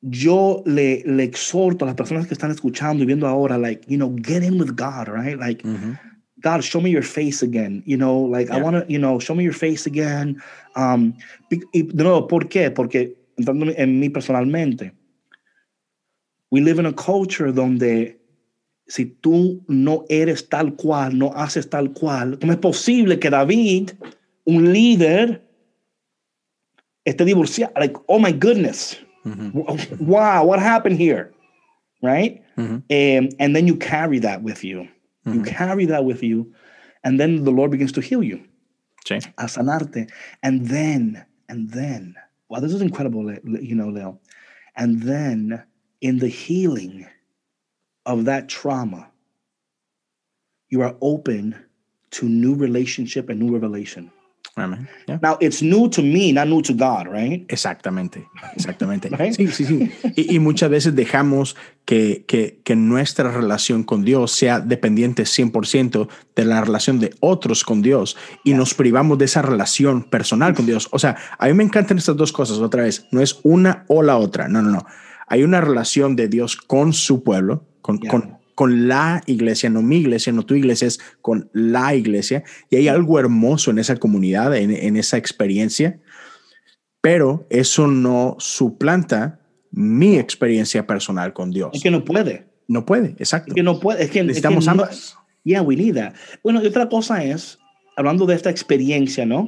yo 0.01 0.63
le, 0.65 1.03
le 1.05 1.23
exhorto 1.23 1.85
a 1.85 1.87
las 1.87 1.95
personas 1.95 2.27
que 2.27 2.33
están 2.33 2.51
escuchando 2.51 3.03
y 3.03 3.07
viendo 3.07 3.27
ahora, 3.27 3.57
like, 3.57 3.85
you 3.87 3.97
know, 3.97 4.15
get 4.21 4.43
in 4.43 4.59
with 4.59 4.75
God, 4.75 5.07
right? 5.07 5.37
Like, 5.37 5.63
Ujú. 5.63 5.97
God, 6.45 6.63
show 6.63 6.79
me 6.79 6.91
your 6.91 7.01
face 7.01 7.41
again. 7.41 7.81
You 7.87 7.97
know, 7.97 8.19
like, 8.19 8.51
I 8.51 8.61
want 8.61 8.75
to, 8.75 8.85
you 8.87 8.99
know, 8.99 9.17
show 9.17 9.33
me 9.33 9.43
your 9.43 9.51
face 9.51 9.87
again. 9.87 10.39
Um, 10.75 11.15
y, 11.51 11.81
de 11.81 12.03
nuevo, 12.03 12.27
¿por 12.27 12.41
qué? 12.41 12.69
Porque 12.69 13.15
entrando 13.35 13.73
en 13.75 13.99
mí 13.99 14.09
personalmente, 14.09 14.91
we 16.51 16.61
live 16.61 16.77
in 16.77 16.85
a 16.85 16.93
culture 16.93 17.51
donde 17.51 18.17
si 18.87 19.05
tú 19.23 19.63
no 19.67 20.05
eres 20.07 20.47
tal 20.47 20.75
cual, 20.75 21.17
no 21.17 21.31
haces 21.33 21.67
tal 21.67 21.93
cual, 21.93 22.37
¿cómo 22.37 22.51
es 22.51 22.59
posible 22.59 23.17
que 23.17 23.31
David, 23.31 23.93
un 24.45 24.71
líder, 24.71 25.41
esté 27.05 27.25
divorciado? 27.25 27.73
Like, 27.75 27.97
oh 28.05 28.19
my 28.19 28.31
goodness. 28.31 28.99
Ujú. 29.25 29.99
Wow, 29.99 30.45
what 30.45 30.59
happened 30.59 30.99
here? 30.99 31.33
Right? 32.03 32.43
Ujú. 32.55 32.83
Um, 32.91 33.29
and 33.39 33.55
then 33.55 33.65
you 33.65 33.75
carry 33.75 34.19
that 34.19 34.43
with 34.43 34.63
you. 34.63 34.87
You 35.25 35.41
Mhm. 35.41 35.47
carry 35.47 35.85
that 35.87 36.05
with 36.05 36.23
you. 36.23 36.53
And 37.03 37.19
then 37.19 37.43
the 37.43 37.51
Lord 37.51 37.71
begins 37.71 37.91
to 37.93 38.01
heal 38.01 38.23
you, 38.23 38.43
Sí. 39.05 39.17
a 39.37 39.45
sanarte. 39.45 40.09
And 40.43 40.67
then, 40.67 41.25
and 41.49 41.69
then, 41.69 42.15
wow, 42.49 42.59
this 42.59 42.73
is 42.73 42.81
incredible, 42.81 43.23
Le- 43.25 43.39
Le- 43.43 43.61
you 43.61 43.75
know, 43.75 43.89
Leo. 43.89 44.19
And 44.75 45.01
then 45.03 45.63
in 46.01 46.19
the 46.19 46.27
healing 46.27 47.07
of 48.05 48.25
that 48.25 48.49
trauma, 48.49 49.11
you 50.69 50.81
are 50.81 50.95
open 51.01 51.55
to 52.11 52.27
new 52.27 52.55
relationship 52.55 53.29
and 53.29 53.39
new 53.39 53.51
revelation. 53.53 54.11
Amén. 54.57 54.87
Ya. 55.05 55.19
Now, 55.21 55.37
it's 55.41 55.61
new 55.61 55.89
to 55.89 56.01
me, 56.01 56.31
not 56.31 56.47
new 56.47 56.61
to 56.61 56.73
God, 56.73 57.07
right? 57.11 57.45
Exactamente, 57.51 58.25
exactamente. 58.55 59.09
Right? 59.17 59.33
Sí, 59.33 59.47
sí, 59.47 59.65
sí. 59.65 59.91
Y, 60.15 60.35
y 60.35 60.39
muchas 60.39 60.69
veces 60.69 60.95
dejamos 60.95 61.57
que, 61.83 62.23
que, 62.25 62.61
que 62.63 62.75
nuestra 62.77 63.31
relación 63.31 63.83
con 63.83 64.05
Dios 64.05 64.31
sea 64.31 64.61
dependiente 64.61 65.23
100% 65.23 66.07
de 66.37 66.45
la 66.45 66.61
relación 66.61 66.99
de 66.99 67.13
otros 67.19 67.65
con 67.65 67.81
Dios 67.81 68.15
y 68.45 68.53
nos 68.53 68.73
privamos 68.73 69.17
de 69.17 69.25
esa 69.25 69.41
relación 69.41 70.03
personal 70.03 70.53
con 70.53 70.65
Dios. 70.65 70.87
O 70.91 70.99
sea, 70.99 71.17
a 71.37 71.47
mí 71.47 71.53
me 71.53 71.63
encantan 71.65 71.97
estas 71.97 72.15
dos 72.15 72.31
cosas 72.31 72.59
otra 72.59 72.83
vez. 72.83 73.07
No 73.11 73.19
es 73.21 73.39
una 73.43 73.83
o 73.87 74.03
la 74.03 74.15
otra. 74.17 74.47
No, 74.47 74.61
no, 74.61 74.71
no. 74.71 74.85
Hay 75.27 75.43
una 75.43 75.59
relación 75.59 76.15
de 76.15 76.29
Dios 76.29 76.55
con 76.55 76.93
su 76.93 77.23
pueblo, 77.23 77.65
con, 77.81 77.99
Yeah. 77.99 78.11
con, 78.11 78.37
con 78.55 78.87
la 78.87 79.21
iglesia, 79.27 79.69
no 79.69 79.81
mi 79.81 79.97
iglesia, 79.97 80.33
no 80.33 80.43
tu 80.45 80.55
iglesia, 80.55 80.87
es 80.87 80.99
con 81.21 81.49
la 81.53 81.93
iglesia. 81.93 82.43
Y 82.69 82.77
hay 82.77 82.87
algo 82.87 83.19
hermoso 83.19 83.69
en 83.69 83.79
esa 83.79 83.97
comunidad, 83.97 84.55
en, 84.57 84.71
en 84.71 84.95
esa 84.95 85.17
experiencia 85.17 85.99
pero 87.05 87.45
eso 87.51 87.85
no 87.85 88.35
suplanta 88.39 89.39
mi 89.69 90.17
experiencia 90.17 90.87
personal 90.87 91.33
con 91.33 91.51
Dios. 91.51 91.69
Es 91.71 91.83
que 91.83 91.91
no 91.91 92.03
puede. 92.03 92.47
No 92.67 92.83
puede, 92.83 93.09
exacto. 93.19 93.49
Es 93.51 93.53
que 93.53 93.61
no 93.61 93.79
puede. 93.79 94.01
Es 94.03 94.09
que, 94.09 94.21
es 94.21 94.23
que 94.23 94.27
Necesitamos 94.27 94.65
no- 94.65 94.71
ambas. 94.71 95.15
Yeah, 95.43 95.61
we 95.61 95.75
need 95.75 95.93
that. 95.93 96.15
Bueno, 96.41 96.63
y 96.63 96.65
otra 96.65 96.89
cosa 96.89 97.23
es, 97.23 97.59
hablando 97.95 98.25
de 98.25 98.33
esta 98.33 98.49
experiencia, 98.49 99.23
¿no? 99.23 99.47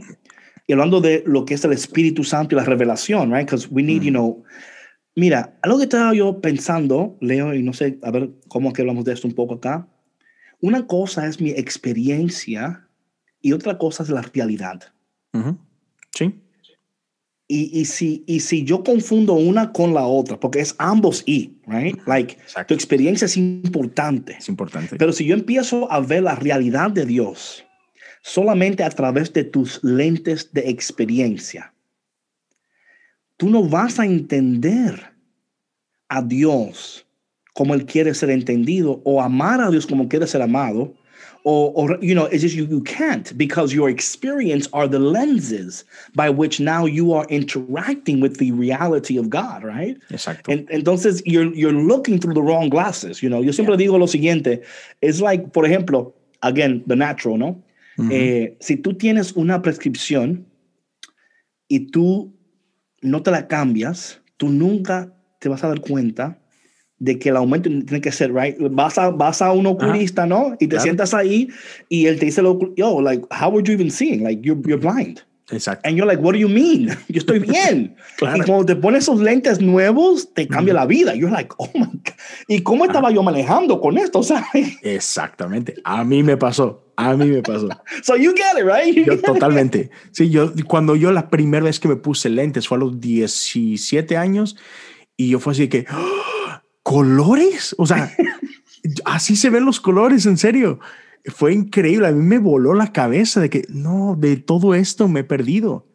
Y 0.68 0.74
hablando 0.74 1.02
de 1.02 1.24
lo 1.26 1.46
que 1.46 1.56
es 1.56 1.66
el 1.66 1.74
Espíritu 1.74 2.24
Santo 2.24 2.54
y 2.54 2.60
la 2.60 2.64
revelación, 2.64 3.34
right? 3.34 3.48
Because 3.50 3.68
we 3.72 3.82
need, 3.82 4.04
you 4.04 4.12
know, 4.12 4.44
mira, 5.18 5.58
algo 5.64 5.80
que 5.80 5.86
estaba 5.86 6.14
yo 6.14 6.40
pensando, 6.40 7.18
Leo, 7.20 7.54
y 7.54 7.64
no 7.64 7.74
sé, 7.74 7.98
a 8.04 8.12
ver 8.12 8.30
cómo 8.48 8.72
que 8.72 8.84
hablamos 8.84 9.04
de 9.04 9.14
esto 9.14 9.28
un 9.28 9.34
poco 9.34 9.56
acá. 9.56 9.88
Una 10.62 10.86
cosa 10.88 11.28
es 11.28 11.42
mi 11.42 11.50
experiencia 11.50 12.88
y 13.42 13.52
otra 13.52 13.78
cosa 13.78 14.04
es 14.04 14.10
la 14.10 14.22
realidad. 14.22 14.94
Sí, 16.16 16.34
Y, 17.48 17.80
y, 17.80 17.86
si, 17.86 18.24
y 18.28 18.40
si 18.42 18.64
yo 18.64 18.84
confundo 18.84 19.34
una 19.34 19.72
con 19.72 19.94
la 19.94 20.06
otra, 20.06 20.40
porque 20.40 20.60
es 20.60 20.76
ambos 20.78 21.24
y, 21.26 21.58
right? 21.66 21.98
Like, 22.06 22.34
Exacto. 22.34 22.68
tu 22.70 22.74
experiencia 22.74 23.26
es 23.26 23.38
importante. 23.38 24.36
es 24.38 24.50
importante. 24.50 24.98
Pero 24.98 25.14
si 25.14 25.26
yo 25.26 25.34
empiezo 25.34 25.92
a 25.92 26.00
ver 26.00 26.24
la 26.24 26.36
realidad 26.36 26.92
de 26.92 27.06
Dios 27.06 27.64
solamente 28.22 28.84
a 28.84 28.90
través 28.90 29.32
de 29.34 29.44
tus 29.46 29.84
lentes 29.84 30.52
de 30.54 30.70
experiencia, 30.70 31.74
tú 33.38 33.50
no 33.50 33.64
vas 33.64 34.00
a 34.00 34.06
entender 34.06 35.00
a 36.10 36.22
Dios 36.22 37.06
como 37.54 37.74
Él 37.74 37.86
quiere 37.86 38.14
ser 38.14 38.30
entendido 38.30 39.02
o 39.04 39.22
amar 39.22 39.62
a 39.62 39.72
Dios 39.72 39.86
como 39.86 40.08
quiere 40.08 40.28
ser 40.28 40.42
amado. 40.42 40.94
Or, 41.44 41.72
or 41.76 41.98
you 42.04 42.14
know, 42.14 42.26
it's 42.26 42.42
just 42.42 42.56
you, 42.56 42.66
you 42.66 42.82
can't 42.82 43.36
because 43.38 43.74
your 43.74 43.90
experience 43.90 44.68
are 44.74 44.86
the 44.86 45.00
lenses 45.00 45.86
by 46.14 46.30
which 46.30 46.60
now 46.60 46.86
you 46.86 47.14
are 47.14 47.26
interacting 47.30 48.20
with 48.20 48.38
the 48.38 48.52
reality 48.52 49.18
of 49.18 49.30
God, 49.30 49.64
right? 49.64 49.98
Exacto. 50.10 50.52
En, 50.52 50.66
entonces, 50.68 51.22
you're, 51.26 51.54
you're 51.54 51.72
looking 51.72 52.20
through 52.20 52.34
the 52.34 52.42
wrong 52.42 52.68
glasses, 52.70 53.24
you 53.24 53.30
know. 53.30 53.42
Yo 53.42 53.54
siempre 53.54 53.78
digo 53.78 53.98
lo 53.98 54.08
siguiente, 54.08 54.62
es 55.02 55.22
like, 55.22 55.54
por 55.54 55.64
ejemplo, 55.64 56.12
again, 56.42 56.84
the 56.86 56.98
natural, 56.98 57.38
¿no? 57.38 57.64
eh, 58.12 58.58
si 58.60 58.78
tú 58.78 58.94
tienes 58.94 59.34
una 59.34 59.62
prescripción 59.62 60.46
y 61.68 61.92
tú 61.92 62.37
no 63.08 63.22
te 63.24 63.32
la 63.32 63.48
cambias, 63.48 64.22
tú 64.38 64.50
nunca 64.50 65.14
te 65.40 65.50
vas 65.50 65.64
a 65.64 65.68
dar 65.70 65.82
cuenta 65.82 66.40
de 67.00 67.20
que 67.20 67.30
el 67.30 67.38
aumento 67.38 67.70
tiene 67.70 68.02
que 68.02 68.12
ser, 68.12 68.34
right? 68.34 68.56
Vas 68.72 68.98
a, 68.98 69.12
vas 69.12 69.42
a 69.42 69.52
un 69.52 69.68
oculista, 69.68 70.26
¿no? 70.26 70.54
Y 70.60 70.66
te 70.66 70.70
Claro. 70.70 70.84
sientas 70.84 71.14
ahí 71.14 71.48
y 71.90 72.08
él 72.08 72.18
te 72.20 72.26
dice, 72.26 72.42
yo, 72.76 73.02
like, 73.02 73.24
how 73.30 73.50
were 73.52 73.64
you 73.64 73.74
even 73.74 73.92
seeing? 73.92 74.24
Like, 74.24 74.42
you're, 74.44 74.60
you're 74.66 74.80
blind. 74.80 75.22
Exacto. 75.50 75.88
And 75.88 75.96
you're 75.98 76.06
like, 76.06 76.22
what 76.22 76.34
do 76.34 76.40
you 76.40 76.50
mean? 76.50 76.88
Yo 77.08 77.20
estoy 77.20 77.40
bien. 77.40 77.96
Claro. 78.18 78.38
Y 78.38 78.46
cuando 78.46 78.66
te 78.66 78.76
pones 78.76 79.04
esos 79.04 79.20
lentes 79.20 79.62
nuevos, 79.62 80.34
te 80.34 80.48
cambia 80.48 80.74
la 80.74 80.88
vida. 80.88 81.14
You're 81.14 81.32
like, 81.32 81.54
oh 81.58 81.70
my 81.76 81.86
God. 81.86 82.16
¿Y 82.48 82.62
cómo 82.64 82.86
estaba 82.86 83.12
yo 83.12 83.22
manejando 83.22 83.80
con 83.80 83.98
esto? 84.00 84.24
¿Sabes? 84.24 84.78
Exactamente. 84.82 85.76
A 85.84 86.04
mí 86.04 86.24
me 86.24 86.36
pasó. 86.36 86.92
A 86.96 87.16
mí 87.16 87.28
me 87.28 87.44
pasó. 87.44 87.70
So 88.02 88.16
you 88.18 88.34
get 88.34 88.60
it, 88.60 88.66
right? 88.66 88.96
You 88.96 89.04
Yo 89.06 89.12
get 89.14 89.20
it. 89.20 89.26
totalmente. 89.26 89.92
Sí, 90.12 90.32
yo 90.32 90.52
cuando 90.66 90.96
yo 90.96 91.12
la 91.12 91.30
primera 91.30 91.66
vez 91.66 91.80
que 91.80 91.88
me 91.88 91.96
puse 91.96 92.30
lentes 92.30 92.68
fue 92.68 92.78
a 92.78 92.80
los 92.80 93.00
17 93.00 94.18
años 94.18 94.58
y 95.16 95.30
yo 95.30 95.40
fue 95.40 95.54
así 95.54 95.64
de 95.64 95.70
que 95.70 95.86
¡Ah! 95.88 96.64
colores, 96.82 97.76
o 97.78 97.86
sea, 97.86 98.12
así 99.06 99.36
se 99.36 99.52
ven 99.52 99.66
los 99.66 99.80
colores, 99.80 100.26
en 100.26 100.38
serio. 100.38 100.80
Fue 101.28 101.54
increíble, 101.54 102.08
a 102.08 102.12
mí 102.12 102.24
me 102.24 102.40
voló 102.40 102.74
la 102.74 102.92
cabeza 102.94 103.40
de 103.42 103.50
que 103.50 103.64
no, 103.70 104.16
de 104.18 104.38
todo 104.38 104.74
esto 104.76 105.08
me 105.08 105.22
he 105.22 105.24
perdido. 105.24 105.86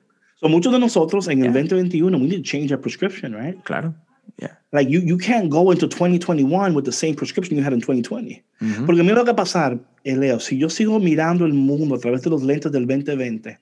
So 0.41 0.49
muchos 0.49 0.73
de 0.73 0.79
nosotros 0.79 1.29
en 1.29 1.39
el 1.45 1.53
Yeah. 1.53 1.63
2021, 1.63 2.17
we 2.19 2.25
need 2.25 2.37
to 2.39 2.43
change 2.43 2.73
our 2.73 2.81
prescription, 2.81 3.33
right? 3.35 3.57
Claro. 3.65 3.95
Yeah. 4.39 4.59
Like 4.73 4.91
you, 4.91 5.01
you 5.01 5.17
can't 5.19 5.49
go 5.51 5.71
into 5.73 5.87
2021 5.89 6.75
with 6.75 6.85
the 6.85 6.93
same 6.93 7.15
prescription 7.15 7.57
you 7.57 7.65
had 7.65 7.73
in 7.73 7.81
2020. 7.81 8.43
Porque 8.87 9.03
mira 9.03 9.17
lo 9.17 9.25
que 9.25 9.31
va 9.31 9.33
a 9.33 9.37
pasar, 9.37 9.79
Leo, 10.05 10.39
si 10.41 10.59
yo 10.59 10.69
sigo 10.69 10.99
mirando 11.01 11.45
el 11.47 11.53
mundo 11.55 11.95
a 11.95 11.99
través 11.99 12.23
de 12.23 12.31
los 12.31 12.43
lentes 12.43 12.71
del 12.73 12.87
2020, 12.87 13.59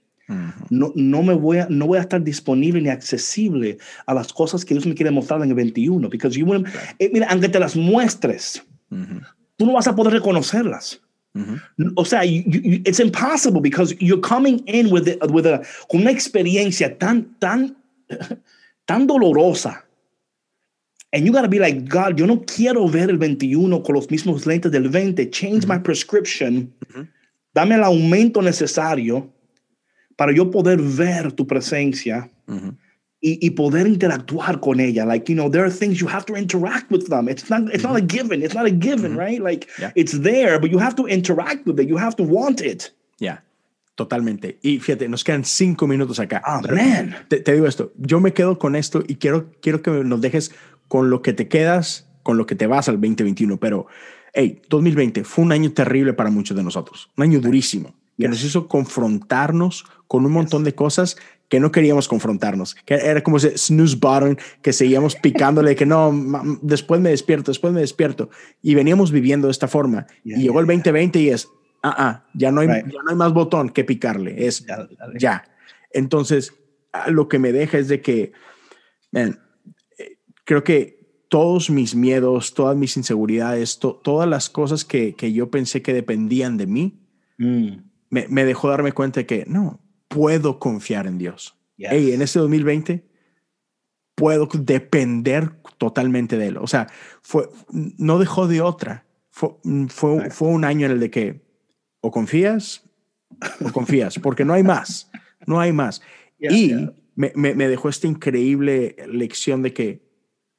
no, 0.71 0.93
no 0.95 1.23
me 1.23 1.35
voy 1.35 1.59
a, 1.59 1.67
no 1.69 1.87
voy 1.87 1.99
a 1.99 2.03
estar 2.03 2.23
disponible 2.23 2.81
ni 2.81 2.89
accesible 2.89 3.79
a 4.07 4.15
las 4.15 4.33
cosas 4.33 4.65
que 4.65 4.75
Dios 4.75 4.87
me 4.87 4.95
quiere 4.95 5.11
mostrar 5.11 5.43
en 5.43 5.49
el 5.51 5.55
21. 5.55 6.09
Because 6.09 6.39
you 6.39 6.47
wouldn't- 6.47 6.69
eh, 6.99 7.11
mira, 7.13 7.27
aunque 7.31 7.49
te 7.49 7.59
las 7.59 7.75
muestres, 7.77 8.63
tú 9.57 9.67
no 9.67 9.73
vas 9.73 9.87
a 9.89 9.95
poder 9.97 10.13
reconocerlas. 10.15 11.01
O 11.97 12.05
sea, 12.05 12.25
you- 12.25 12.43
you- 12.47 12.61
you- 12.63 12.83
it's 12.85 12.99
impossible 13.01 13.61
because 13.61 13.95
you're 14.01 14.21
coming 14.21 14.63
in 14.67 14.91
with, 14.91 15.07
it- 15.09 15.19
with 15.31 15.47
a, 15.47 15.63
una 15.95 16.11
experiencia 16.11 16.99
tan, 16.99 17.35
tan, 17.39 17.77
tan 18.87 19.07
dolorosa. 19.07 19.83
And 21.13 21.27
you 21.27 21.33
got 21.33 21.43
to 21.43 21.49
be 21.49 21.59
like, 21.59 21.89
God, 21.89 22.19
yo 22.19 22.27
no 22.27 22.39
quiero 22.47 22.87
ver 22.89 23.11
el 23.11 23.19
21 23.19 23.83
con 23.83 23.95
los 23.97 24.07
mismos 24.11 24.47
lentes 24.47 24.71
del 24.71 24.89
20. 24.89 25.29
Change 25.31 25.67
my 25.67 25.79
prescription. 25.79 26.73
Dame 27.55 27.75
el 27.75 27.83
aumento 27.83 28.41
necesario 28.43 29.29
para 30.17 30.33
yo 30.33 30.51
poder 30.51 30.79
ver 30.81 31.33
tu 31.33 31.47
presencia 31.47 32.31
y, 33.21 33.39
y 33.47 33.51
poder 33.51 33.87
interactuar 33.87 34.61
con 34.61 34.81
ella. 34.81 35.05
Like, 35.05 35.31
you 35.31 35.37
know, 35.37 35.51
there 35.51 35.63
are 35.65 35.71
things 35.71 36.01
you 36.01 36.09
have 36.09 36.25
to 36.27 36.37
interact 36.37 36.91
with 36.91 37.09
them. 37.09 37.29
It's 37.29 37.51
not, 37.51 37.73
it's 37.75 37.85
not 37.85 37.97
a 37.97 38.01
given. 38.01 38.43
It's 38.43 38.55
not 38.55 38.67
a 38.67 38.71
given, 38.71 39.17
right? 39.17 39.41
Like, 39.41 39.67
Yeah. 39.79 39.93
it's 39.95 40.21
there, 40.23 40.59
but 40.59 40.71
you 40.71 40.79
have 40.79 40.95
to 40.97 41.07
interact 41.07 41.67
with 41.67 41.79
it. 41.81 41.89
You 41.89 41.99
have 41.99 42.17
to 42.17 42.23
want 42.25 42.61
it. 42.63 42.95
Ya, 43.19 43.45
totalmente. 43.95 44.59
Y 44.63 44.79
fíjate, 44.79 45.09
nos 45.09 45.23
quedan 45.23 45.45
cinco 45.45 45.87
minutos 45.87 46.19
acá. 46.19 46.43
Pero 46.63 46.75
man. 46.77 47.15
Te, 47.29 47.41
te 47.41 47.53
digo 47.53 47.67
esto, 47.67 47.93
yo 47.99 48.21
me 48.21 48.33
quedo 48.33 48.59
con 48.59 48.75
esto 48.75 49.03
y 49.07 49.17
quiero, 49.17 49.51
quiero 49.61 49.83
que 49.83 49.91
nos 49.91 50.21
dejes 50.23 50.53
con 50.89 51.11
lo 51.11 51.21
que 51.21 51.35
te 51.35 51.49
quedas, 51.49 52.09
con 52.23 52.39
lo 52.39 52.47
que 52.47 52.55
te 52.55 52.67
vas 52.67 52.89
al 52.89 52.95
2021. 53.01 53.59
Pero, 53.59 53.87
hey, 54.33 54.63
2020 54.71 55.25
fue 55.25 55.45
un 55.45 55.53
año 55.53 55.73
terrible 55.73 56.15
para 56.15 56.31
muchos 56.31 56.57
de 56.57 56.63
nosotros, 56.63 57.11
un 57.19 57.25
año 57.25 57.41
durísimo, 57.41 57.95
que 58.21 58.29
nos 58.29 58.45
hizo 58.45 58.69
confrontarnos 58.69 59.85
con 60.07 60.25
un 60.27 60.33
montón 60.33 60.65
de 60.65 60.75
cosas 60.75 61.17
que 61.49 61.59
no 61.59 61.73
queríamos 61.73 62.07
confrontarnos, 62.07 62.77
que 62.85 62.95
era 62.95 63.23
como 63.25 63.39
ese 63.39 63.59
snooze 63.59 63.97
button 63.97 64.39
que 64.63 64.73
seguíamos 64.73 65.17
picándole, 65.23 65.75
que 65.75 65.87
no, 65.87 66.13
después 66.63 67.01
me 67.01 67.11
despierto, 67.11 67.51
después 67.51 67.73
me 67.73 67.81
despierto, 67.81 68.31
y 68.63 68.75
veníamos 68.77 69.11
viviendo 69.11 69.49
de 69.49 69.53
esta 69.53 69.67
forma. 69.67 70.07
Yeah, 70.23 70.39
y 70.39 70.43
llegó 70.43 70.61
el 70.61 70.67
2020 70.67 71.19
y 71.21 71.31
es, 71.31 71.49
ah, 71.83 71.95
ah, 71.99 72.25
ya 72.35 72.53
no 72.53 72.61
hay, 72.61 72.69
Right. 72.69 72.87
ya 72.93 73.03
no 73.03 73.11
hay 73.11 73.17
más 73.17 73.33
botón 73.33 73.71
que 73.71 73.83
picarle, 73.83 74.47
es 74.47 74.65
Ya, 74.65 74.77
dale. 74.99 75.19
ya. 75.19 75.45
Entonces, 75.93 76.55
ah, 76.93 77.11
lo 77.11 77.29
que 77.29 77.41
me 77.41 77.51
deja 77.53 77.79
es 77.79 77.89
de 77.89 78.01
que, 78.01 78.31
man, 79.11 79.41
eh, 79.99 80.19
creo 80.45 80.63
que 80.63 81.01
todos 81.29 81.69
mis 81.71 81.95
miedos, 81.97 82.55
todas 82.55 82.77
mis 82.77 82.97
inseguridades, 82.97 83.79
to- 83.81 84.01
todas 84.05 84.29
las 84.29 84.51
cosas 84.51 84.85
que, 84.85 85.15
que 85.17 85.33
yo 85.33 85.51
pensé 85.51 85.83
que 85.83 85.95
dependían 85.95 86.57
de 86.59 86.67
mí, 86.69 86.97
Mm, 87.39 87.90
me, 88.11 88.27
me 88.29 88.45
dejó 88.45 88.69
darme 88.69 88.93
cuenta 88.93 89.21
de 89.21 89.27
que 89.27 89.45
no, 89.47 89.81
puedo 90.09 90.59
confiar 90.59 91.07
en 91.07 91.19
Dios. 91.19 91.57
Yes. 91.77 91.89
Hey, 91.93 92.13
en 92.13 92.23
este 92.23 92.39
2020 92.41 93.07
puedo 94.15 94.49
depender 94.53 95.53
totalmente 95.79 96.37
de 96.37 96.49
Él. 96.49 96.57
O 96.59 96.67
sea, 96.67 96.89
fue, 97.23 97.49
no 97.73 98.19
dejó 98.19 98.47
de 98.47 98.61
otra. 98.61 99.07
Fue, 99.31 99.51
fue, 99.89 100.21
Right. 100.21 100.33
fue 100.33 100.49
un 100.49 100.65
año 100.65 100.87
en 100.87 100.93
el 100.93 101.01
de 101.01 101.11
que 101.11 101.41
o 102.01 102.11
confías 102.11 102.85
o 103.65 103.73
confías, 103.73 104.19
porque 104.19 104.45
no 104.45 104.53
hay 104.53 104.63
más, 104.63 105.11
no 105.47 105.61
hay 105.61 105.73
más. 105.73 106.03
Yeah, 106.39 106.53
y 106.53 106.69
yeah. 106.69 106.93
Me, 107.15 107.33
me- 107.35 107.55
me 107.55 107.69
dejó 107.69 107.89
esta 107.89 108.07
increíble 108.07 108.97
lección 109.09 109.63
de 109.63 109.73
que 109.73 110.03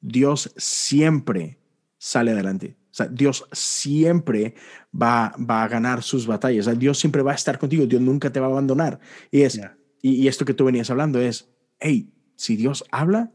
Dios 0.00 0.52
siempre 0.56 1.58
sale 1.98 2.32
adelante. 2.32 2.76
O 2.90 2.94
sea, 2.94 3.06
Dios 3.06 3.46
siempre 3.52 4.54
va, 4.94 5.34
va 5.38 5.62
a 5.64 5.68
ganar 5.68 6.02
sus 6.02 6.26
batallas. 6.26 6.66
O 6.66 6.70
sea, 6.70 6.78
Dios 6.78 6.98
siempre 6.98 7.22
va 7.22 7.32
a 7.32 7.34
estar 7.34 7.58
contigo. 7.58 7.86
Dios 7.86 8.00
nunca 8.02 8.30
te 8.30 8.40
va 8.40 8.46
a 8.46 8.50
abandonar. 8.50 8.98
Y 9.30 9.42
es, 9.42 9.54
Yeah. 9.54 9.76
y, 10.02 10.12
y 10.16 10.28
esto 10.28 10.44
que 10.44 10.54
tú 10.54 10.64
venías 10.64 10.90
hablando 10.90 11.20
es, 11.20 11.48
hey, 11.80 12.12
si 12.36 12.56
Dios 12.56 12.84
habla, 12.90 13.30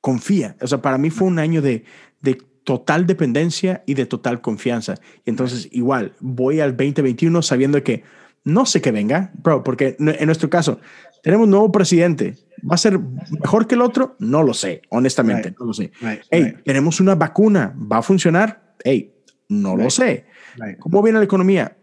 confía. 0.00 0.56
O 0.60 0.66
sea, 0.66 0.80
para 0.82 0.98
mí 0.98 1.10
fue 1.10 1.26
un 1.28 1.38
año 1.38 1.62
de, 1.62 1.84
de 2.20 2.34
total 2.64 3.06
dependencia 3.06 3.82
y 3.86 3.94
de 3.94 4.06
total 4.06 4.40
confianza. 4.40 4.94
Y 5.24 5.30
entonces, 5.30 5.68
igual, 5.72 6.14
voy 6.20 6.60
al 6.60 6.76
2021 6.76 7.42
sabiendo 7.42 7.82
que 7.82 8.04
no 8.44 8.66
sé 8.66 8.80
qué 8.80 8.92
venga, 8.92 9.32
bro, 9.42 9.62
porque 9.64 9.96
en 9.98 10.26
nuestro 10.26 10.48
caso, 10.48 10.80
tenemos 11.22 11.44
un 11.44 11.50
nuevo 11.50 11.72
presidente. 11.72 12.36
¿Va 12.68 12.74
a 12.74 12.78
ser 12.78 12.98
mejor 12.98 13.66
que 13.66 13.74
el 13.74 13.82
otro? 13.82 14.16
No 14.20 14.42
lo 14.42 14.54
sé, 14.54 14.82
honestamente, 14.90 15.48
Right. 15.50 15.58
no 15.58 15.66
lo 15.66 15.72
sé. 15.74 15.90
Right, 16.00 16.20
Hey, 16.30 16.42
right. 16.44 16.64
tenemos 16.64 17.00
una 17.00 17.14
vacuna, 17.14 17.74
¿va 17.76 17.98
a 17.98 18.02
funcionar? 18.02 18.74
Hey, 18.84 19.12
no 19.48 19.76
lo 19.76 19.84
Right. 19.84 19.90
sé. 19.90 20.26
Right. 20.56 20.78
¿Cómo 20.78 21.02
viene 21.02 21.18
la 21.18 21.24
economía? 21.24 21.76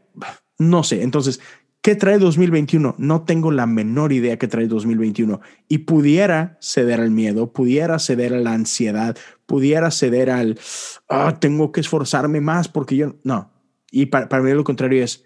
No 0.58 0.84
sé. 0.84 1.04
Entonces, 1.04 1.40
¿qué 1.82 1.96
trae 1.96 2.18
2021? 2.18 2.96
No 2.98 3.24
tengo 3.24 3.52
la 3.52 3.66
menor 3.66 4.14
idea 4.14 4.38
qué 4.38 4.48
trae 4.48 4.68
2021. 4.68 5.42
Y 5.68 5.80
pudiera 5.80 6.58
ceder 6.62 7.00
al 7.02 7.12
miedo, 7.12 7.52
pudiera 7.52 8.00
ceder 8.00 8.34
a 8.34 8.40
la 8.40 8.54
ansiedad, 8.54 9.18
pudiera 9.46 9.92
ceder 9.92 10.30
al, 10.30 10.58
ah, 11.10 11.38
tengo 11.40 11.72
que 11.72 11.82
esforzarme 11.82 12.42
más 12.42 12.68
porque 12.68 12.96
yo, 12.96 13.16
no. 13.24 13.52
Y 13.92 14.08
para, 14.08 14.30
para 14.30 14.44
mí 14.44 14.52
lo 14.52 14.64
contrario 14.64 15.04
es, 15.04 15.24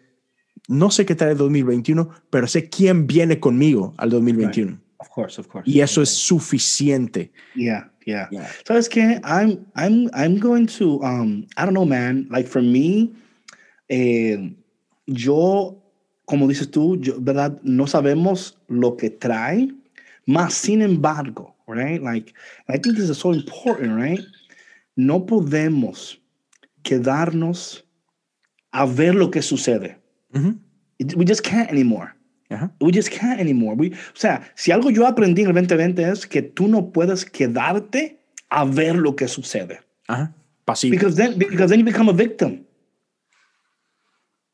no 0.67 0.91
sé 0.91 1.05
qué 1.05 1.15
trae 1.15 1.35
2021, 1.35 2.09
pero 2.29 2.45
sé 2.47 2.69
quién 2.69 3.07
viene 3.07 3.39
conmigo 3.39 3.93
al 3.97 4.09
2021. 4.09 4.79
Of 4.97 5.09
course, 5.09 5.39
of 5.39 5.47
course. 5.47 5.69
Y 5.69 5.79
eso 5.79 6.01
es 6.01 6.09
suficiente. 6.09 7.31
Yeah, 7.55 7.91
yeah. 8.05 8.27
so 8.29 8.35
Yeah. 8.35 8.47
¿Sabes 8.65 8.89
qué? 8.89 9.19
I'm, 9.23 9.65
I'm, 9.75 10.09
I'm 10.13 10.39
going 10.39 10.67
to, 10.77 11.01
um, 11.03 11.47
I 11.57 11.65
don't 11.65 11.73
know, 11.73 11.85
man. 11.85 12.27
Like 12.29 12.47
for 12.47 12.61
me, 12.61 13.13
eh, 13.89 14.37
yo, 15.07 15.81
como 16.25 16.47
dices 16.47 16.69
tú, 16.71 16.97
yo, 17.01 17.19
¿verdad? 17.19 17.59
No 17.63 17.85
sabemos 17.85 18.55
lo 18.67 18.95
que 18.97 19.09
trae, 19.09 19.69
más 20.27 20.53
sin 20.53 20.81
embargo, 20.81 21.55
right? 21.67 22.01
Like, 22.01 22.33
I 22.67 22.77
think 22.77 22.97
this 22.97 23.09
is 23.09 23.17
so 23.17 23.31
important, 23.31 23.95
right? 23.95 24.19
No 24.95 25.25
podemos 25.25 26.17
quedarnos 26.83 27.83
a 28.71 28.85
ver 28.85 29.13
lo 29.15 29.29
que 29.31 29.41
sucede. 29.41 29.97
Ujú. 30.33 30.57
It- 30.99 31.15
we 31.15 31.25
just 31.25 31.43
can't 31.43 31.69
anymore. 31.69 32.13
Ajá. 32.49 32.73
We 32.79 32.91
just 32.91 33.09
can't 33.09 33.39
anymore. 33.39 33.75
We, 33.75 33.87
o 33.89 34.15
sea, 34.15 34.41
si 34.55 34.71
algo 34.71 34.89
yo 34.89 35.05
aprendí 35.05 35.43
en 35.43 35.49
el 35.49 35.53
2020 35.53 36.09
es 36.09 36.25
que 36.25 36.41
tú 36.41 36.67
no 36.67 36.91
puedes 36.91 37.25
quedarte 37.25 38.19
a 38.49 38.65
ver 38.65 38.95
lo 38.95 39.15
que 39.15 39.27
sucede. 39.27 39.81
Ajá. 40.07 40.33
Pasivo. 40.65 40.91
Because 40.91 41.15
then, 41.15 41.37
because 41.37 41.69
then 41.69 41.79
you 41.79 41.85
become 41.85 42.09
a 42.09 42.13
victim. 42.13 42.65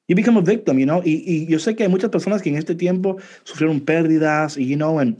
You 0.07 0.15
become 0.15 0.37
a 0.37 0.41
victim, 0.41 0.77
you 0.77 0.85
know. 0.85 1.01
Y, 1.03 1.23
y 1.25 1.47
yo 1.47 1.57
sé 1.57 1.75
que 1.75 1.83
hay 1.83 1.89
muchas 1.89 2.09
personas 2.09 2.41
que 2.41 2.49
en 2.49 2.57
este 2.57 2.75
tiempo 2.75 3.17
sufrieron 3.43 3.79
pérdidas 3.79 4.57
y, 4.57 4.67
you 4.67 4.75
know, 4.75 4.99
and 4.99 5.17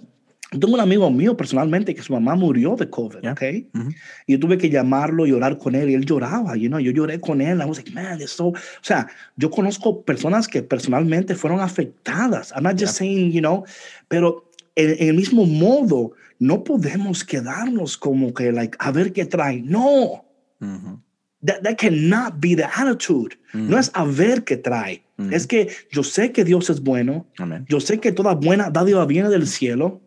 tengo 0.60 0.74
un 0.74 0.80
amigo 0.80 1.10
mío 1.10 1.36
personalmente 1.36 1.94
que 1.94 2.02
su 2.02 2.14
mamá 2.14 2.36
murió 2.36 2.76
de 2.76 2.90
COVID, 2.90 3.22
Yeah. 3.22 3.34
¿ok? 3.34 3.42
Ujú. 3.74 3.90
Y 4.28 4.34
yo 4.34 4.40
tuve 4.40 4.58
que 4.58 4.70
llamarlo 4.70 5.26
y 5.26 5.32
orar 5.32 5.58
con 5.58 5.76
él 5.76 5.90
y 5.90 5.94
él 5.94 6.06
lloraba, 6.06 6.56
you 6.56 6.68
know, 6.68 6.80
yo 6.80 6.92
lloré 6.92 7.20
con 7.20 7.42
él. 7.42 7.62
I 7.62 7.66
was 7.66 7.78
like, 7.78 7.92
man, 7.92 8.20
it's 8.22 8.32
so... 8.32 8.48
O 8.48 8.56
sea, 8.82 9.08
yo 9.36 9.50
conozco 9.50 10.04
personas 10.04 10.48
que 10.48 10.62
personalmente 10.64 11.36
fueron 11.36 11.60
afectadas. 11.60 12.52
I'm 12.56 12.64
not 12.64 12.80
just 12.80 12.96
saying, 12.98 13.32
you 13.32 13.42
know, 13.42 13.64
pero 14.08 14.50
en, 14.76 14.92
en 15.00 15.10
el 15.10 15.16
mismo 15.16 15.46
modo, 15.46 16.12
no 16.40 16.64
podemos 16.64 17.24
quedarnos 17.24 17.98
como 17.98 18.34
que, 18.34 18.52
like, 18.52 18.78
a 18.80 18.92
ver 18.92 19.14
qué 19.14 19.26
trae. 19.26 19.62
No. 19.62 20.26
Ujú. 20.60 21.02
That, 21.46 21.62
that 21.64 21.78
cannot 21.78 22.40
be 22.40 22.56
the 22.56 22.66
attitude. 22.66 23.38
No 23.54 23.78
es 23.78 23.92
a 23.94 24.04
ver 24.04 24.44
qué 24.44 24.58
trae. 24.58 25.05
Es 25.32 25.48
que 25.48 25.70
yo 25.92 26.04
sé 26.04 26.32
que 26.32 26.44
Dios 26.44 26.70
es 26.70 26.82
bueno. 26.82 27.26
Yo 27.70 27.80
sé 27.80 28.00
que 28.00 28.12
toda 28.12 28.34
buena 28.34 28.70
dádiva 28.70 29.06
viene 29.06 29.30
del 29.30 29.48
cielo. 29.48 30.02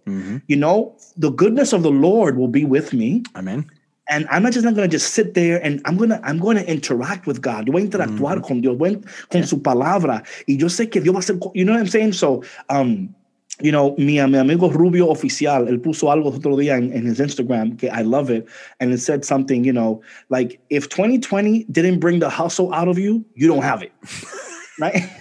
You 0.49 0.57
know, 0.57 0.97
the 1.17 1.31
goodness 1.31 1.73
of 1.73 1.83
the 1.83 1.91
Lord 1.91 2.37
will 2.37 2.51
be 2.51 2.65
with 2.65 2.93
me. 2.93 3.23
Amén. 3.35 3.67
And 4.11 4.27
I'm 4.31 4.43
not 4.43 4.53
just 4.53 4.65
not 4.65 4.75
gonna 4.75 4.89
just 4.89 5.13
sit 5.13 5.35
there 5.35 5.61
and 5.63 5.83
I'm 5.85 5.99
gonna 5.99 6.19
I'm 6.25 6.39
gonna 6.39 6.63
interact 6.63 7.27
with 7.27 7.43
God. 7.43 7.67
Yo 7.67 7.73
voy 7.73 7.83
a 7.83 7.85
interactuar 7.85 8.43
con 8.43 8.63
Dios, 8.63 8.77
voy 8.79 9.01
con 9.31 9.45
su 9.45 9.63
palabra. 9.63 10.25
Y 10.47 10.57
yo 10.57 10.69
sé 10.69 10.89
que 10.91 11.01
Dios 11.01 11.15
va 11.15 11.19
a 11.19 11.21
hacer, 11.21 11.39
you 11.55 11.65
know 11.65 11.75
what 11.75 11.81
I'm 11.81 11.89
saying? 11.89 12.15
So, 12.15 12.43
um, 12.71 13.15
you 13.61 13.73
know, 13.73 13.95
mi, 13.99 14.21
mi 14.27 14.39
amigo 14.39 14.71
Rubio 14.71 15.09
Oficial, 15.09 15.69
él 15.69 15.81
puso 15.81 16.11
algo 16.13 16.31
otro 16.31 16.57
día 16.57 16.77
en, 16.77 16.93
en 16.93 17.07
his 17.07 17.19
Instagram, 17.19 17.77
que 17.77 17.89
I 17.89 18.03
love 18.03 18.31
it, 18.31 18.47
and 18.81 18.93
it 18.93 18.99
said 19.01 19.25
something, 19.25 19.65
you 19.65 19.73
know, 19.73 20.01
like, 20.29 20.61
if 20.71 20.89
2020 20.89 21.65
didn't 21.65 21.99
bring 21.99 22.21
the 22.21 22.31
hustle 22.31 22.73
out 22.73 22.89
of 22.89 22.99
you, 22.99 23.25
you 23.35 23.49
don't 23.49 23.63
have 23.63 23.83
it, 23.83 23.93
right? 24.79 25.03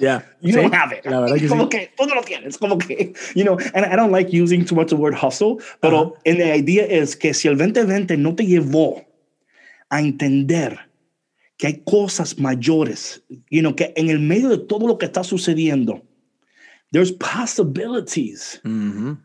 Ya. 0.00 0.22
You 0.40 0.52
Sí, 0.52 0.60
don't 0.62 0.72
have 0.72 0.92
it. 0.92 1.04
La 1.06 1.18
verdad 1.18 1.36
que 1.38 1.48
como 1.48 1.64
sí. 1.64 1.70
que 1.70 1.90
tú 1.96 2.06
no 2.06 2.14
lo 2.14 2.22
tienes, 2.22 2.56
como 2.56 2.78
que, 2.78 3.12
you 3.34 3.42
know, 3.42 3.58
and 3.74 3.84
I 3.84 3.96
don't 3.96 4.12
like 4.12 4.30
using 4.32 4.64
too 4.64 4.76
much 4.76 4.90
the 4.90 4.94
word 4.96 5.12
hustle, 5.14 5.56
pero 5.80 6.14
and 6.24 6.38
the 6.38 6.54
idea 6.54 6.84
is 6.86 7.16
que 7.16 7.34
si 7.34 7.48
el 7.48 7.56
2020 7.56 8.16
no 8.16 8.36
te 8.36 8.44
llevó 8.46 9.04
a 9.90 9.98
entender 10.00 10.78
que 11.56 11.66
hay 11.66 11.82
cosas 11.84 12.38
mayores, 12.38 13.20
you 13.50 13.60
know, 13.60 13.74
que 13.74 13.92
en 13.96 14.08
el 14.08 14.20
medio 14.20 14.48
de 14.50 14.58
todo 14.58 14.86
lo 14.86 14.98
que 14.98 15.06
está 15.06 15.24
sucediendo, 15.24 16.00
there's 16.92 17.10
possibilities. 17.10 18.60
Ujú. 18.64 19.18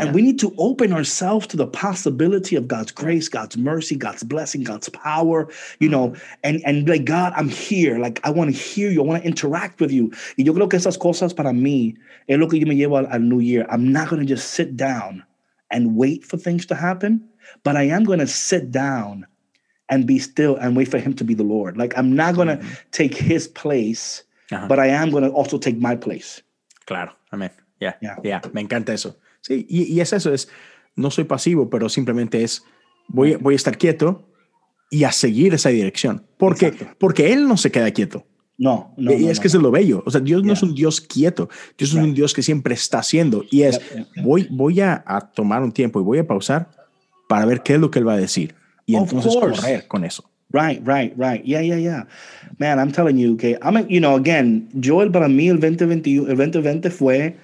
And 0.00 0.14
we 0.14 0.22
need 0.22 0.38
to 0.40 0.54
open 0.58 0.92
ourselves 0.92 1.46
to 1.48 1.56
the 1.56 1.66
possibility 1.66 2.56
of 2.56 2.66
God's 2.66 2.90
grace, 2.90 3.28
God's 3.28 3.56
mercy, 3.56 3.96
God's 3.96 4.22
blessing, 4.22 4.64
God's 4.64 4.88
power, 4.88 5.48
you 5.78 5.88
know, 5.88 6.08
mm-hmm. 6.08 6.40
and, 6.44 6.62
and 6.64 6.88
like, 6.88 7.04
God, 7.04 7.32
I'm 7.36 7.48
here. 7.48 7.98
Like, 7.98 8.20
I 8.24 8.30
want 8.30 8.54
to 8.54 8.56
hear 8.56 8.90
you. 8.90 9.02
I 9.02 9.06
want 9.06 9.22
to 9.22 9.28
interact 9.28 9.80
with 9.80 9.92
you. 9.92 10.10
Y 10.38 10.44
yo 10.44 10.52
creo 10.52 10.68
que 10.68 10.78
esas 10.78 10.98
cosas 10.98 11.34
para 11.34 11.52
mí 11.52 11.96
es 12.28 12.38
lo 12.38 12.48
que 12.48 12.58
yo 12.58 12.66
me 12.66 12.74
llevo 12.74 12.98
al, 12.98 13.06
al 13.06 13.20
New 13.20 13.40
Year. 13.40 13.66
I'm 13.70 13.92
not 13.92 14.08
going 14.08 14.20
to 14.20 14.26
just 14.26 14.50
sit 14.50 14.76
down 14.76 15.22
and 15.70 15.96
wait 15.96 16.24
for 16.24 16.36
things 16.36 16.66
to 16.66 16.74
happen, 16.74 17.28
but 17.62 17.76
I 17.76 17.84
am 17.84 18.04
going 18.04 18.18
to 18.18 18.26
sit 18.26 18.70
down 18.70 19.26
and 19.88 20.06
be 20.06 20.18
still 20.18 20.56
and 20.56 20.76
wait 20.76 20.88
for 20.88 20.98
him 20.98 21.14
to 21.14 21.24
be 21.24 21.34
the 21.34 21.42
Lord. 21.42 21.76
Like, 21.76 21.96
I'm 21.98 22.14
not 22.14 22.34
going 22.34 22.48
to 22.48 22.56
mm-hmm. 22.56 22.74
take 22.92 23.14
his 23.14 23.48
place, 23.48 24.22
Ajá. 24.50 24.68
but 24.68 24.78
I 24.78 24.86
am 24.86 25.10
going 25.10 25.24
to 25.24 25.30
also 25.30 25.58
take 25.58 25.78
my 25.78 25.96
place. 25.96 26.42
Claro, 26.86 27.12
amén. 27.32 27.50
Ya, 27.80 27.94
Yeah. 28.00 28.16
ya, 28.22 28.40
me 28.52 28.60
encanta 28.62 28.92
eso. 28.92 29.16
Sí, 29.42 29.66
y, 29.68 29.84
y 29.84 30.00
es 30.00 30.12
eso, 30.12 30.32
es, 30.32 30.48
no 30.96 31.10
soy 31.10 31.24
pasivo, 31.24 31.70
pero 31.70 31.88
simplemente 31.88 32.42
es, 32.42 32.62
voy, 33.08 33.36
voy 33.36 33.54
a 33.54 33.56
estar 33.56 33.78
quieto 33.78 34.28
y 34.90 35.04
a 35.04 35.12
seguir 35.12 35.54
esa 35.54 35.68
dirección. 35.70 36.26
Porque, 36.36 36.66
Exacto. 36.68 36.96
porque 36.98 37.32
Él 37.32 37.46
no 37.48 37.56
se 37.56 37.70
queda 37.70 37.90
quieto. 37.90 38.26
No, 38.58 38.92
no. 38.98 39.12
y 39.12 39.16
no, 39.24 39.30
es 39.30 39.38
no, 39.38 39.42
que 39.42 39.48
eso 39.48 39.56
es 39.56 39.62
lo 39.62 39.70
bello. 39.70 40.02
O 40.04 40.10
sea, 40.10 40.20
Dios 40.20 40.44
no 40.44 40.52
es 40.52 40.60
Yeah. 40.60 40.68
un 40.68 40.74
Dios 40.74 41.00
quieto. 41.00 41.48
Dios 41.78 41.90
es 41.90 41.96
un. 41.96 42.12
Dios 42.12 42.34
que 42.34 42.42
siempre 42.42 42.74
está 42.74 42.98
haciendo. 42.98 43.42
Y 43.50 43.62
es, 43.62 43.78
Yeah, 43.78 43.88
yeah, 43.94 44.06
yeah. 44.16 44.22
voy, 44.24 44.48
voy 44.50 44.80
a, 44.80 45.02
a 45.06 45.20
tomar 45.32 45.62
un 45.62 45.72
tiempo 45.72 45.98
y 45.98 46.02
voy 46.04 46.18
a 46.18 46.26
pausar 46.26 46.70
para 47.26 47.46
ver 47.46 47.62
qué 47.62 47.74
es 47.74 47.80
lo 47.80 47.90
que 47.90 48.00
Él 48.00 48.06
va 48.08 48.14
a 48.14 48.18
decir. 48.18 48.54
Y 48.84 48.96
Of 48.96 49.04
entonces 49.04 49.32
course. 49.34 49.60
correr 49.62 49.86
con 49.88 50.04
eso. 50.04 50.28
Right, 50.52 50.82
right, 50.86 51.14
right. 51.16 51.42
Yeah, 51.44 51.62
yeah, 51.62 51.78
yeah. 51.78 52.06
Man, 52.58 52.78
I'm 52.78 52.92
telling 52.92 53.16
you 53.16 53.36
que, 53.36 53.56
I 53.62 53.70
mean, 53.72 53.86
you 53.88 54.00
know, 54.00 54.16
again, 54.16 54.68
yo 54.74 55.00
el 55.00 55.10
para 55.10 55.28
mí 55.28 55.48
el 55.48 55.60
2021, 55.60 56.28
el 56.28 56.36
2020 56.36 56.90
fue 56.90 57.36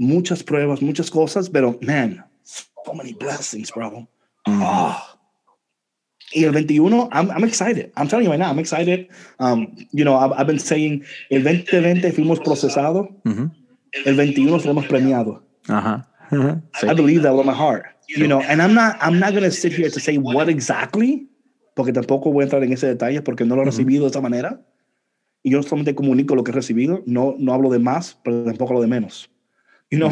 muchas 0.00 0.42
pruebas, 0.42 0.80
muchas 0.80 1.10
cosas, 1.10 1.48
pero 1.50 1.78
man, 1.82 2.24
so 2.42 2.94
many 2.94 3.12
blessings, 3.12 3.70
bro. 3.70 4.08
Ah. 4.46 5.18
Y 6.32 6.44
el 6.44 6.52
21, 6.52 7.10
I'm, 7.12 7.30
I'm 7.30 7.44
excited. 7.44 7.92
I'm 7.96 8.08
telling 8.08 8.24
you 8.24 8.30
right 8.30 8.38
now, 8.38 8.50
I'm 8.50 8.58
excited. 8.58 9.08
Um, 9.38 9.76
you 9.92 10.04
know, 10.04 10.16
I've, 10.16 10.32
I've 10.32 10.46
been 10.46 10.58
saying, 10.58 11.04
el 11.30 11.42
2020 11.42 12.12
fuimos 12.12 12.40
procesados, 12.40 13.08
Ujú. 13.24 13.50
el 14.06 14.14
21 14.16 14.58
fuimos 14.60 14.86
premiados. 14.86 15.40
Ajá. 15.68 16.08
Ajá. 16.30 16.62
Sí. 16.80 16.88
I 16.88 16.94
believe 16.94 17.22
that 17.22 17.34
with 17.34 17.46
my 17.46 17.52
heart. 17.52 17.84
You 18.08 18.26
know, 18.26 18.40
and 18.40 18.60
I'm 18.60 18.74
not 18.74 18.96
I'm 19.00 19.20
not 19.20 19.34
gonna 19.34 19.52
sit 19.52 19.72
here 19.72 19.88
to 19.88 20.00
say 20.00 20.18
what 20.18 20.48
exactly, 20.48 21.28
porque 21.76 21.92
tampoco 21.92 22.32
voy 22.32 22.42
a 22.42 22.46
entrar 22.46 22.64
en 22.64 22.72
ese 22.72 22.88
detalle 22.88 23.22
porque 23.22 23.44
no 23.44 23.54
lo 23.54 23.62
he 23.62 23.66
recibido 23.66 24.04
de 24.04 24.10
esa 24.10 24.20
manera. 24.20 24.60
Y 25.44 25.50
yo 25.52 25.62
solamente 25.62 25.94
comunico 25.94 26.34
lo 26.34 26.42
que 26.42 26.50
he 26.50 26.54
recibido, 26.54 27.02
no 27.06 27.36
no 27.38 27.54
hablo 27.54 27.70
de 27.70 27.78
más, 27.78 28.18
pero 28.24 28.42
tampoco 28.44 28.72
hablo 28.72 28.82
de 28.82 28.88
menos. 28.88 29.30
You 29.90 29.98
know? 29.98 30.10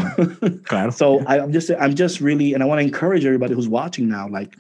Claro. 0.64 0.90
so 0.90 1.20
I, 1.26 1.38
I'm 1.40 1.52
just 1.52 1.70
I'm 1.70 1.94
just 1.94 2.20
really 2.20 2.54
and 2.54 2.62
I 2.62 2.66
want 2.66 2.80
to 2.80 2.84
encourage 2.84 3.24
everybody 3.24 3.54
who's 3.54 3.68
watching 3.68 4.08
now 4.08 4.28
like 4.28 4.56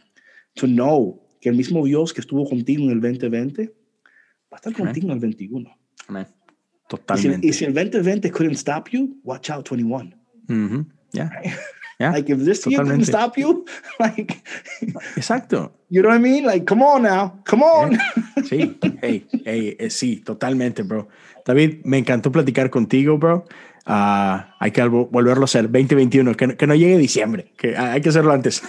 to 0.56 0.66
know 0.66 1.20
que 1.40 1.50
el 1.50 1.56
mismo 1.56 1.84
Dios 1.84 2.12
que 2.12 2.22
estuvo 2.22 2.48
contigo 2.48 2.84
en 2.84 2.90
el 2.90 3.00
2020 3.00 3.66
va 4.52 4.56
a 4.56 4.56
estar 4.56 4.72
contigo 4.72 5.08
en 5.08 5.12
el 5.12 5.20
21. 5.20 5.70
Amén. 6.08 6.26
Y 6.26 6.30
si, 6.30 6.96
Totalmente. 6.96 7.46
y 7.46 7.52
si 7.52 7.64
el 7.64 7.74
2020 7.74 8.30
couldn't 8.30 8.56
stop 8.56 8.88
you, 8.88 9.20
watch 9.22 9.50
out 9.50 9.64
21. 9.64 10.14
Ujú. 10.48 10.86
Ya. 11.12 11.30
Ya. 11.98 12.12
Like 12.12 12.30
if 12.30 12.44
this 12.44 12.64
year 12.66 12.78
couldn't 12.84 13.04
stop 13.06 13.36
you, 13.36 13.66
like 13.98 14.42
Exacto. 15.16 15.72
You 15.90 16.02
know 16.02 16.10
what 16.10 16.16
I 16.16 16.18
mean? 16.18 16.44
Like, 16.44 16.64
come 16.64 16.82
on 16.82 17.02
now, 17.02 17.40
come 17.44 17.62
on. 17.62 17.98
Sí, 18.44 18.78
hey, 19.02 19.26
hey, 19.44 19.76
eh, 19.78 19.90
sí, 19.90 20.22
totalmente, 20.24 20.82
bro. 20.82 21.08
David, 21.44 21.84
me 21.84 21.98
encantó 21.98 22.30
platicar 22.30 22.70
contigo, 22.70 23.18
bro. 23.18 23.46
Ah, 23.90 24.54
hay 24.58 24.70
que 24.70 24.82
volverlo 24.84 25.42
a 25.42 25.46
hacer 25.46 25.62
2021, 25.62 26.34
que, 26.36 26.56
que 26.56 26.66
no 26.66 26.74
llegue 26.74 26.98
diciembre, 26.98 27.52
que 27.56 27.76
hay 27.76 28.02
que 28.02 28.10
hacerlo 28.10 28.32
antes. 28.32 28.62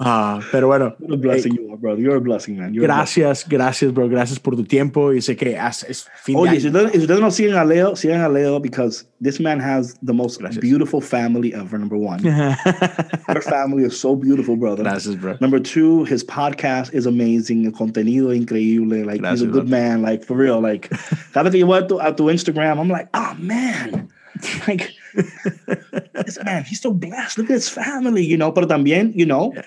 Ah, 0.00 0.38
pero 0.52 0.68
bueno, 0.68 0.94
What 1.00 1.12
a 1.14 1.16
blessing 1.16 1.54
you 1.56 1.68
are, 1.72 1.76
brother. 1.76 2.00
You're 2.00 2.18
a 2.18 2.20
blessing, 2.20 2.56
man. 2.56 2.72
You're 2.72 2.86
gracias, 2.86 3.44
gracias, 3.48 3.92
bro. 3.92 4.08
Gracias 4.08 4.38
por 4.38 4.54
tu 4.54 4.62
tiempo 4.62 5.12
y 5.12 5.20
sé 5.20 5.34
que 5.36 5.58
has- 5.58 5.82
es 5.88 6.06
fin 6.22 6.36
de 6.36 6.40
Oye, 6.42 6.50
año. 6.52 6.60
si 6.60 6.68
ustedes, 6.68 7.20
no 7.20 7.30
siguen 7.32 7.56
a 7.56 7.64
Leo, 7.64 7.96
sigan 7.96 8.20
a 8.20 8.28
Leo 8.28 8.60
because 8.60 9.04
this 9.20 9.40
man 9.40 9.58
has 9.60 9.96
the 10.06 10.12
most 10.12 10.38
Gracias. 10.38 10.60
beautiful 10.62 11.00
family 11.00 11.52
ever, 11.52 11.78
number 11.80 11.96
one. 11.98 12.20
Her 13.26 13.40
family 13.42 13.82
is 13.84 13.98
so 13.98 14.14
beautiful, 14.14 14.56
brother. 14.56 14.84
Gracias, 14.84 15.16
bro. 15.16 15.36
Number 15.40 15.58
two, 15.58 16.04
his 16.04 16.22
podcast 16.22 16.94
is 16.94 17.04
amazing. 17.06 17.66
El 17.66 17.72
contenido 17.72 18.32
increíble. 18.32 19.04
Like, 19.04 19.20
he's 19.28 19.42
a 19.42 19.46
good 19.46 19.68
bro. 19.68 19.78
man. 19.80 20.02
Like, 20.02 20.24
for 20.24 20.36
real. 20.36 20.60
Like, 20.60 20.90
cada 21.34 21.50
que 21.50 21.58
yo 21.58 21.66
voy 21.66 21.78
a 21.78 21.88
tu, 21.88 21.98
a 22.00 22.14
tu 22.14 22.24
Instagram, 22.30 22.78
I'm 22.78 22.88
like, 22.88 23.08
oh, 23.14 23.34
man. 23.40 24.08
Like, 24.68 24.92
this 26.24 26.38
man, 26.44 26.62
he's 26.64 26.80
so 26.80 26.92
blessed. 26.92 27.38
Look 27.38 27.50
at 27.50 27.54
his 27.54 27.68
family, 27.68 28.24
you 28.24 28.36
know. 28.36 28.52
Pero 28.52 28.66
también, 28.68 29.12
you 29.16 29.26
know, 29.26 29.52
Yeah. 29.56 29.62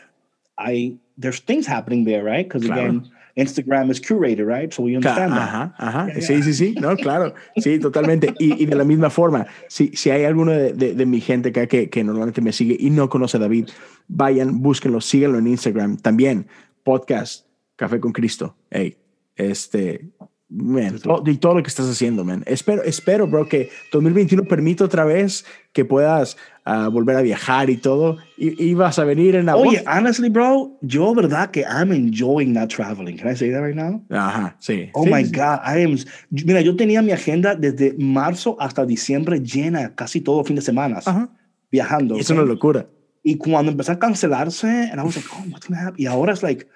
I 0.61 0.97
there's 1.17 1.39
things 1.41 1.67
happening 1.67 2.05
there, 2.05 2.23
right? 2.23 2.47
Because 2.47 2.65
Claro. 2.65 2.81
again, 2.81 3.11
Instagram 3.37 3.89
is 3.89 3.99
curated, 4.01 4.45
right? 4.45 4.73
So 4.73 4.83
we 4.83 4.95
understand 4.95 5.31
that. 5.33 5.47
Ajá, 5.49 5.73
ajá. 5.77 6.07
Sí, 6.21 6.41
sí, 6.43 6.53
sí. 6.53 6.75
No, 6.79 6.95
claro. 6.97 7.33
Sí, 7.57 7.79
totalmente. 7.79 8.33
Y, 8.39 8.61
y 8.61 8.65
de 8.65 8.75
la 8.75 8.83
misma 8.83 9.09
forma, 9.09 9.45
si, 9.69 9.91
si 9.95 10.09
hay 10.09 10.25
alguno 10.25 10.51
de, 10.51 10.73
de- 10.73 10.93
de 10.95 11.05
mi 11.05 11.21
gente 11.21 11.49
acá 11.49 11.65
que, 11.67 11.89
que 11.89 12.03
normalmente 12.03 12.41
me 12.41 12.51
sigue 12.51 12.75
y 12.79 12.89
no 12.89 13.07
conoce 13.09 13.37
a 13.37 13.39
David, 13.39 13.69
vayan, 14.09 14.61
búsquenlo, 14.61 14.99
síganlo 14.99 15.37
en 15.39 15.47
Instagram. 15.47 15.97
También, 15.97 16.47
podcast, 16.83 17.45
Café 17.77 17.99
con 18.01 18.11
Cristo. 18.11 18.55
Hey, 18.69 18.97
este, 19.37 20.09
man, 20.49 20.99
to- 20.99 21.23
y 21.25 21.37
todo 21.37 21.55
lo 21.55 21.63
que 21.63 21.69
estás 21.69 21.89
haciendo, 21.89 22.25
man. 22.25 22.43
Espero, 22.45 22.83
espero, 22.83 23.27
bro, 23.27 23.47
que 23.47 23.69
2021 23.93 24.43
permita 24.43 24.83
otra 24.83 25.05
vez 25.05 25.45
que 25.71 25.85
puedas 25.85 26.35
ah, 26.65 26.87
volver 26.89 27.15
a 27.17 27.21
viajar 27.21 27.69
y 27.69 27.77
todo. 27.77 28.17
Y, 28.37 28.73
vas 28.73 28.97
a 28.99 29.03
venir 29.03 29.35
en 29.35 29.49
agosto. 29.49 29.69
Oye, 29.69 29.83
honestly, 29.87 30.29
bro, 30.29 30.77
yo 30.81 31.13
verdad 31.13 31.51
que 31.51 31.61
I'm 31.61 31.91
enjoying 31.91 32.53
that 32.53 32.69
traveling. 32.69 33.17
Can 33.17 33.29
I 33.31 33.35
say 33.35 33.51
that 33.51 33.61
right 33.61 33.75
now? 33.75 34.01
Ajá, 34.09 34.55
sí. 34.59 34.89
Oh 34.93 35.03
Sí, 35.03 35.09
my 35.11 35.23
sí. 35.25 35.31
God, 35.31 35.59
I 35.65 35.83
am. 35.83 35.97
Mira, 36.29 36.61
yo 36.61 36.75
tenía 36.75 37.01
mi 37.01 37.11
agenda 37.11 37.55
desde 37.55 37.93
marzo 37.97 38.57
hasta 38.59 38.85
diciembre 38.85 39.39
llena, 39.39 39.93
casi 39.95 40.21
todo 40.21 40.43
fin 40.43 40.55
de 40.55 40.61
semana, 40.61 40.99
Ajá. 41.05 41.29
viajando. 41.71 42.15
Es 42.15 42.29
una 42.29 42.41
¿ok? 42.41 42.47
locura. 42.47 42.87
Y 43.23 43.37
cuando 43.37 43.71
empezó 43.71 43.91
a 43.91 43.99
cancelarse, 43.99 44.67
and 44.67 44.99
I 44.99 45.03
was 45.03 45.15
like, 45.15 45.27
oh, 45.31 45.43
what's 45.51 45.67
gonna 45.67 45.79
happen? 45.79 46.01
Y 46.01 46.07
ahora 46.07 46.33
es 46.33 46.41
like, 46.41 46.67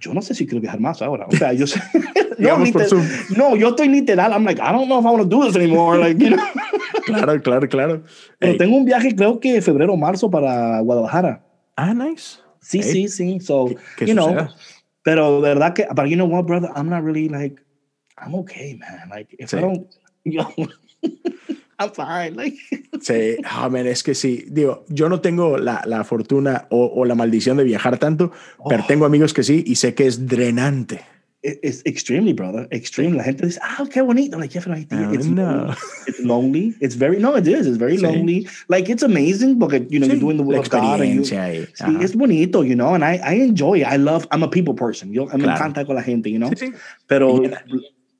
yo 0.00 0.14
no 0.14 0.22
sé 0.22 0.34
si 0.34 0.46
quiero 0.46 0.60
viajar 0.60 0.80
más 0.80 1.02
ahora. 1.02 1.26
O 1.26 1.32
sea, 1.36 1.52
yo 1.52 1.66
sé. 1.66 1.80
no, 2.38 2.58
no, 3.36 3.56
yo 3.56 3.68
estoy 3.70 3.88
literal. 3.88 4.32
I'm 4.32 4.44
like, 4.44 4.60
I 4.60 4.70
don't 4.72 4.86
know 4.88 5.00
if 5.00 5.06
I 5.06 5.10
want 5.10 5.22
to 5.22 5.28
do 5.28 5.44
this 5.44 5.56
anymore. 5.56 5.98
Like, 5.98 6.18
you 6.22 6.30
know. 6.36 6.44
Claro, 7.06 7.40
claro, 7.42 7.66
claro. 7.68 8.02
Pero 8.38 8.52
Hey. 8.52 8.58
tengo 8.58 8.76
un 8.76 8.84
viaje, 8.84 9.14
creo 9.16 9.40
que 9.40 9.62
febrero 9.62 9.94
o 9.94 9.96
marzo 9.96 10.30
para 10.30 10.78
Guadalajara. 10.80 11.42
Ah, 11.74 11.94
nice. 11.94 12.38
Sí, 12.60 12.80
Hey. 12.82 12.92
sí, 12.92 13.08
sí. 13.08 13.40
So, 13.40 13.70
que 13.96 14.06
you 14.06 14.12
know, 14.12 14.28
suceda. 14.28 14.54
pero 15.02 15.40
de 15.40 15.48
verdad 15.48 15.72
que, 15.74 15.86
but 15.94 16.04
you 16.06 16.16
know 16.16 16.26
what, 16.26 16.44
brother, 16.44 16.70
I'm 16.76 16.90
not 16.90 17.02
really 17.02 17.28
like, 17.30 17.56
I'm 18.18 18.34
okay, 18.34 18.76
man. 18.76 19.08
Like, 19.08 19.34
if 19.38 19.48
Sí. 19.50 19.56
I 19.56 19.60
don't, 19.62 19.86
yo, 20.24 20.46
I'm 21.78 21.90
fine. 21.92 22.34
Like, 22.36 22.56
Sí, 23.00 23.36
ah, 23.44 23.68
man, 23.68 23.86
es 23.86 24.02
que 24.02 24.14
sí. 24.14 24.44
Digo, 24.50 24.84
yo 24.88 25.08
no 25.08 25.20
tengo 25.20 25.58
la, 25.58 25.82
la 25.86 26.02
fortuna 26.04 26.66
o, 26.70 26.86
o 26.86 27.04
la 27.04 27.14
maldición 27.14 27.56
de 27.56 27.64
viajar 27.64 27.98
tanto, 27.98 28.32
pero 28.68 28.82
Oh. 28.82 28.86
tengo 28.86 29.04
amigos 29.06 29.32
que 29.32 29.42
sí 29.44 29.62
y 29.66 29.76
sé 29.76 29.94
que 29.94 30.06
es 30.06 30.26
drenante. 30.26 31.00
it- 31.44 31.60
it's 31.62 31.82
extremely, 31.86 32.32
brother. 32.32 32.66
Extreme. 32.72 33.16
La 33.16 33.22
gente 33.22 33.46
dice, 33.46 33.60
ah, 33.62 33.84
qué 33.88 34.02
bonito. 34.02 34.34
I'm 34.36 34.40
like, 34.40 34.52
yeah, 34.52 34.60
pero 34.64 34.76
I 34.76 34.84
think 34.84 35.00
Oh, 35.08 35.12
it's, 35.14 35.26
no. 35.26 35.44
lonely. 35.44 35.76
it's 36.08 36.20
lonely. 36.24 36.74
It's 36.80 36.96
very, 36.96 37.20
no, 37.20 37.36
it 37.36 37.46
is. 37.46 37.64
It's 37.68 37.78
very 37.78 37.96
Sí. 37.96 38.02
lonely. 38.02 38.48
Like, 38.68 38.90
it's 38.90 39.04
amazing 39.04 39.56
because, 39.60 39.82
you 39.88 40.00
know, 40.00 40.08
Sí, 40.08 40.14
you're 40.14 40.20
doing 40.20 40.36
the 40.36 40.42
will 40.42 40.58
of 40.58 40.68
God. 40.68 41.00
And 41.00 41.14
you, 41.14 41.20
Sí, 41.22 41.36
ajá. 41.36 42.02
es 42.02 42.16
bonito, 42.16 42.64
you 42.64 42.74
know, 42.74 42.94
and 42.96 43.04
I, 43.04 43.20
I 43.22 43.34
enjoy 43.40 43.82
it. 43.82 43.86
I 43.86 43.98
love, 43.98 44.26
I'm 44.32 44.42
a 44.42 44.48
people 44.50 44.74
person. 44.74 45.12
Yo, 45.12 45.26
me 45.26 45.30
Claro. 45.44 45.52
encanta 45.52 45.86
con 45.86 45.94
la 45.94 46.02
gente, 46.02 46.28
you 46.28 46.38
know. 46.40 46.50
Pero, 47.06 47.40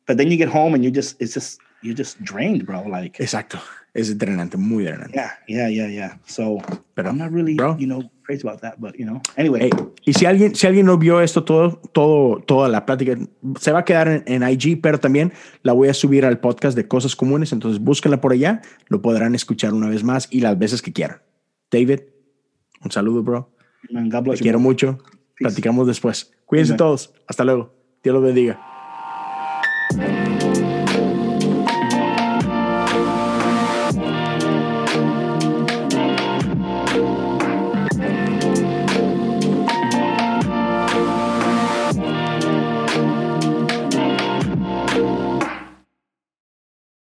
but 0.07 0.17
then 0.17 0.31
you 0.31 0.37
get 0.39 0.49
home 0.49 0.75
and 0.77 0.85
you 0.85 0.93
just, 0.93 1.21
it's 1.21 1.35
just, 1.35 1.59
you're 1.83 1.97
just 1.97 2.19
drained, 2.23 2.65
bro. 2.67 2.87
Like, 2.89 3.23
Exacto. 3.23 3.59
Es 3.95 4.17
drenante, 4.17 4.57
muy 4.57 4.85
drenante. 4.85 5.15
yeah, 5.17 5.33
yeah, 5.49 5.69
yeah, 5.69 5.89
yeah. 5.89 6.19
So, 6.27 6.59
Pero, 6.95 7.09
I'm 7.11 7.19
not 7.19 7.33
really, 7.33 7.55
bro. 7.55 7.77
you 7.79 7.87
know, 7.87 8.03
crazy 8.23 8.47
about 8.47 8.61
that, 8.61 8.79
but, 8.79 8.95
you 8.97 9.05
know, 9.05 9.21
anyway. 9.37 9.61
Hey, 9.63 9.71
y 10.05 10.13
si 10.13 10.27
alguien, 10.27 10.55
si 10.55 10.67
alguien 10.67 10.87
no 10.87 10.99
vio 10.99 11.21
esto 11.21 11.43
todo, 11.43 11.81
todo, 11.93 12.41
toda 12.43 12.69
la 12.69 12.85
plática, 12.87 13.17
se 13.59 13.73
va 13.73 13.81
a 13.81 13.85
quedar 13.85 14.09
en, 14.09 14.23
en 14.27 14.49
IG, 14.49 14.81
pero 14.81 15.01
también 15.01 15.33
la 15.63 15.73
voy 15.73 15.89
a 15.89 15.95
subir 15.95 16.25
al 16.27 16.39
podcast 16.39 16.77
de 16.77 16.87
cosas 16.87 17.17
comunes. 17.17 17.53
Entonces 17.53 17.81
búsquenla 17.83 18.21
por 18.21 18.33
allá, 18.33 18.61
lo 18.89 19.03
podrán 19.03 19.35
escuchar 19.35 19.73
una 19.75 19.89
vez 19.89 20.05
más 20.05 20.29
y 20.31 20.41
las 20.41 20.57
veces 20.59 20.81
que 20.83 20.93
quieran. 20.93 21.23
David, 21.71 22.01
un 22.85 22.93
saludo, 22.93 23.23
bro. 23.23 23.51
Man, 23.91 24.11
Te 24.11 24.37
quiero 24.37 24.61
mucho. 24.61 24.99
Platicamos 25.37 25.87
después. 25.87 26.33
Cuídense 26.45 26.73
Amen. 26.73 26.79
todos. 26.79 27.15
Hasta 27.27 27.45
luego. 27.45 27.75
Dios 28.03 28.15
los 28.15 28.23
bendiga. 28.23 28.68